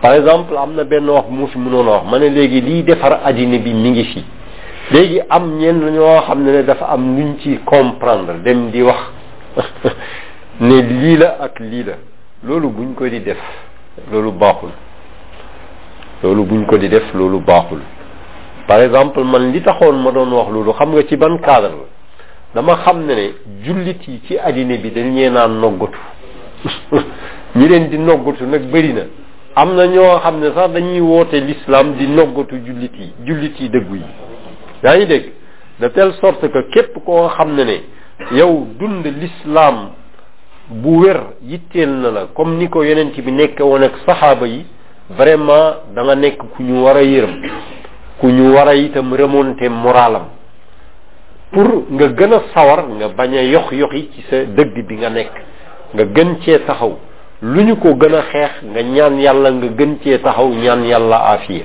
par 0.00 0.14
exemple 0.14 0.56
am 0.56 0.74
na 0.74 0.84
benn 0.84 1.08
wax 1.08 1.26
mu 1.28 1.46
fi 1.48 1.58
mënoon 1.58 1.88
a 1.88 1.90
wax 1.90 2.02
ma 2.10 2.18
ne 2.18 2.28
léegi 2.30 2.60
liy 2.62 2.82
defar 2.84 3.20
addina 3.24 3.58
bi 3.58 3.72
mi 3.74 3.90
ngi 3.90 4.04
fi 4.04 4.24
léegi 4.94 5.20
am 5.28 5.56
ñenn 5.58 5.90
ñoo 5.92 6.20
xam 6.22 6.42
ne 6.44 6.50
ne 6.52 6.62
dafa 6.64 6.86
am 6.88 7.16
lu 7.16 7.22
luñ 7.22 7.34
ci 7.40 7.60
comprendre 7.64 8.40
dem 8.42 8.70
di 8.70 8.80
wax 8.82 8.98
ne 10.60 10.82
lii 10.82 11.16
la 11.18 11.36
ak 11.40 11.58
lii 11.60 11.84
la 11.84 11.92
loolu 12.44 12.68
buñ 12.70 12.94
ko 12.94 13.06
di 13.06 13.20
def 13.22 13.38
loolu 14.10 14.32
baaxul 14.32 14.70
loolu 16.22 16.42
buñ 16.44 16.64
ko 16.64 16.76
di 16.78 16.88
def 16.88 17.12
loolu 17.12 17.40
baaxul 17.40 17.80
par 18.66 18.80
exemple 18.80 19.22
man 19.22 19.50
li 19.50 19.60
taxoon 19.60 20.00
ma 20.02 20.10
doon 20.12 20.32
wax 20.32 20.48
loolu 20.50 20.72
xam 20.72 20.92
nga 20.92 21.02
ci 21.06 21.16
ban 21.18 21.36
cadre 21.42 21.72
la 21.72 21.98
dama 22.54 22.72
xam 22.84 23.06
ne 23.06 23.14
ne 23.16 23.30
jullit 23.64 24.08
yi 24.08 24.18
ci 24.28 24.34
addina 24.48 24.74
bi 24.82 24.90
dañ 24.94 25.06
ñee 25.14 25.30
naan 25.30 25.60
noggatu 25.60 25.98
ñu 27.56 27.66
leen 27.66 27.88
di 27.88 27.98
noggatu 27.98 28.44
nag 28.44 28.62
bëri 28.70 28.92
na 28.92 29.02
am 29.54 29.74
na 29.76 29.86
ñoo 29.86 30.18
xam 30.18 30.40
ne 30.40 30.50
sax 30.54 30.70
dañuy 30.72 31.00
woote 31.00 31.34
l'islam 31.40 31.94
di 31.96 32.06
noggatu 32.08 32.56
jullit 32.64 32.92
yi 32.98 33.12
jullit 33.24 33.54
yi 33.60 33.68
dëggu 33.68 33.94
yi 33.94 34.02
yaa 34.82 34.96
ngi 34.96 35.06
dégg 35.06 35.24
de 35.78 35.88
telle 35.90 36.12
sorte 36.20 36.48
que 36.50 36.62
képp 36.72 36.98
koo 37.04 37.28
xam 37.28 37.54
ne 37.54 37.64
ne 37.64 37.82
yow 38.36 38.66
dund 38.78 39.04
l'islam 39.06 39.90
bu 40.68 41.00
wér 41.04 41.20
yitteel 41.42 41.88
na 42.00 42.10
la 42.10 42.26
comme 42.34 42.56
ni 42.58 42.68
ko 42.68 42.82
yonent 42.82 43.14
bi 43.20 43.30
nekk 43.30 43.60
woon 43.60 43.82
ak 43.84 43.92
saxaaba 44.06 44.46
yi 44.46 44.64
vraiment 45.10 45.76
danga 45.94 46.16
nekk 46.16 46.38
ku 46.56 46.62
ñu 46.64 46.82
war 46.82 46.96
a 46.96 47.02
yërëm 47.02 47.46
ku 48.20 48.26
ñu 48.28 48.54
war 48.54 48.68
a 48.68 48.74
itam 48.74 49.14
remonter 49.14 49.68
moralam 49.70 50.39
pour 51.52 51.64
nga 51.90 52.08
gën 52.14 52.32
a 52.32 52.40
sawar 52.54 52.86
nga 52.88 53.08
bañ 53.08 53.32
a 53.36 53.42
yox 53.42 53.72
yoxi 53.72 54.10
ci 54.14 54.22
sa 54.30 54.44
dëgg 54.44 54.86
bi 54.86 54.94
nga 54.96 55.10
nekk 55.10 55.32
nga 55.94 56.04
gën 56.04 56.36
cee 56.42 56.60
taxaw 56.64 56.96
lu 57.42 57.62
ñu 57.64 57.76
ko 57.76 57.94
gën 57.96 58.14
a 58.14 58.22
xeex 58.30 58.62
nga 58.70 58.82
ñaan 58.82 59.18
yàlla 59.20 59.50
nga 59.50 59.68
gën 59.78 59.98
cee 60.02 60.18
taxaw 60.20 60.48
ñaan 60.48 60.84
yàlla 60.84 61.16
afiya 61.34 61.64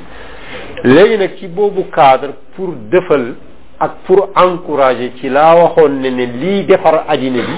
léegi 0.83 1.17
nag 1.17 1.29
ci 1.37 1.47
boobu 1.47 1.85
cadre 1.93 2.31
pour 2.55 2.73
defal 2.89 3.35
ak 3.79 3.91
pour 4.05 4.29
encourager 4.35 5.11
ci 5.21 5.29
laa 5.29 5.53
waxoon 5.55 5.99
ne 6.01 6.09
ne 6.09 6.25
lii 6.25 6.63
defar 6.65 7.05
àddina 7.07 7.43
bi 7.43 7.53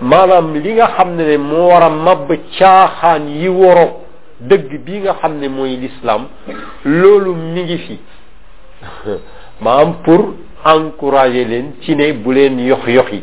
maanaam 0.00 0.54
li 0.54 0.72
nga 0.72 0.86
xam 0.96 1.16
ne 1.16 1.22
ne 1.24 1.36
moo 1.36 1.68
war 1.68 1.82
a 1.82 1.90
mabb 1.90 2.32
caaxaan 2.58 3.28
yi 3.28 3.48
woro 3.48 4.04
dëgg 4.40 4.70
bi 4.84 5.00
nga 5.02 5.14
xam 5.20 5.36
ne 5.38 5.48
mooy 5.48 5.76
l'islam 5.76 6.28
loolu 6.84 7.34
mi 7.34 7.62
ngi 7.62 7.78
fi 7.78 7.98
maanaam 9.60 9.94
pour 10.02 10.32
encouragé 10.64 11.44
leen 11.44 11.72
ci 11.82 11.94
ne 11.96 12.12
bu 12.12 12.32
leen 12.32 12.58
yox 12.60 12.86
yox 12.88 13.12
yi 13.12 13.22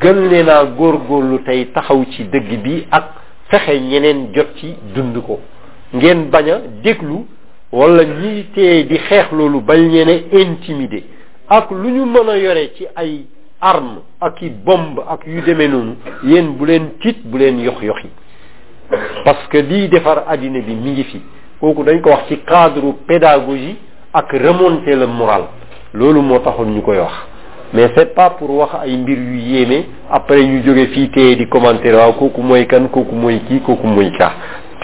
gën 0.00 0.26
leen 0.30 0.48
a 0.48 0.64
góorgóorlu 0.66 1.38
tey 1.44 1.66
taxaw 1.72 2.04
ci 2.12 2.24
dëgg 2.24 2.50
bi 2.62 2.84
ak 2.90 3.06
fexe 3.50 3.78
ñeneen 3.80 4.28
jot 4.34 4.52
ci 4.58 4.74
dund 4.94 5.16
ko 5.26 5.40
ngeen 5.94 6.28
bañ 6.30 6.50
a 6.50 6.58
déglu 6.82 7.24
wala 7.72 8.04
ñi 8.04 8.44
tee 8.54 8.84
di 8.84 8.98
xeex 8.98 9.32
loolu 9.32 9.60
bañ 9.60 9.88
leen 9.90 10.08
a 10.08 10.36
intimider 10.40 11.02
ak 11.48 11.70
lu 11.70 11.90
ñu 11.90 12.04
mën 12.06 12.28
a 12.28 12.38
yore 12.38 12.72
ci 12.76 12.86
ay 12.94 13.24
arme 13.60 14.00
ak 14.20 14.42
i 14.42 14.50
bombe 14.50 15.00
ak 15.08 15.24
yu 15.26 15.40
demee 15.42 15.68
noonu 15.68 15.94
yéen 16.24 16.48
bu 16.56 16.64
leen 16.66 16.90
tiit 17.00 17.18
bu 17.24 17.38
leen 17.38 17.58
yox 17.60 17.82
yox 17.82 18.02
yi 18.04 18.10
parce 19.24 19.48
que 19.48 19.58
liy 19.58 19.88
defar 19.88 20.24
àddina 20.28 20.60
bi 20.60 20.74
mi 20.74 20.90
ngi 20.90 21.04
fi 21.04 21.20
kooku 21.60 21.82
dañ 21.84 22.00
ko 22.00 22.10
wax 22.10 22.28
ci 22.28 22.36
cadre 22.46 22.92
pédagogie 23.06 23.76
ak 24.12 24.30
remonter 24.32 24.94
le 24.96 25.06
moral 25.06 25.44
loolu 25.96 26.22
moo 26.22 26.38
taxoon 26.40 26.70
ñu 26.74 26.82
koy 26.82 26.98
wax 26.98 27.12
mais 27.72 27.88
c'est 27.96 28.14
pas 28.14 28.30
pour 28.30 28.50
wax 28.54 28.72
ay 28.84 28.96
mbir 28.96 29.16
yu 29.18 29.36
yéeme 29.38 29.84
après 30.12 30.44
ñu 30.44 30.62
jóge 30.62 30.86
fii 30.88 31.08
téye 31.08 31.36
di 31.36 31.46
commentaire 31.46 31.94
waaw 31.96 32.12
kooku 32.12 32.42
mooy 32.42 32.66
kan 32.66 32.88
kooku 32.88 33.14
mooy 33.14 33.38
kii 33.48 33.60
kooku 33.60 33.86
mooy 33.86 34.10
kaa 34.18 34.32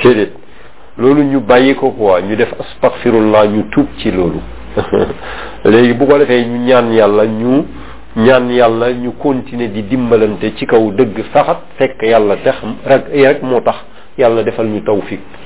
déedéet 0.03 0.33
loolu 0.99 1.23
ñu 1.25 1.41
bàyyi 1.41 1.75
ko 1.75 1.91
quoi 1.91 2.23
ñu 2.23 2.35
def 2.37 2.53
astaghfirullah 2.61 3.47
ñu 3.47 3.63
tuub 3.71 3.87
ci 3.99 4.11
loolu 4.11 4.41
léegi 5.65 5.93
bu 5.93 6.07
ko 6.07 6.19
defee 6.19 6.47
ñu 6.47 6.65
ñaan 6.67 6.93
yàlla 6.95 7.27
ñu 7.27 7.63
ñaan 8.17 8.49
yàlla 8.51 8.93
ñu 8.95 9.13
continuer 9.19 9.69
di 9.69 9.83
dimbalante 9.83 10.55
ci 10.57 10.67
kaw 10.67 10.91
dëgg 10.93 11.19
saxat 11.35 11.59
fekk 11.79 12.03
yàlla 12.05 12.37
tax 12.37 12.57
rek 12.87 13.05
rek 13.13 13.43
moo 13.43 13.61
tax 13.61 13.77
yàlla 14.19 14.43
defal 14.45 14.67
ñu 14.67 14.81
tawfiq 14.81 15.42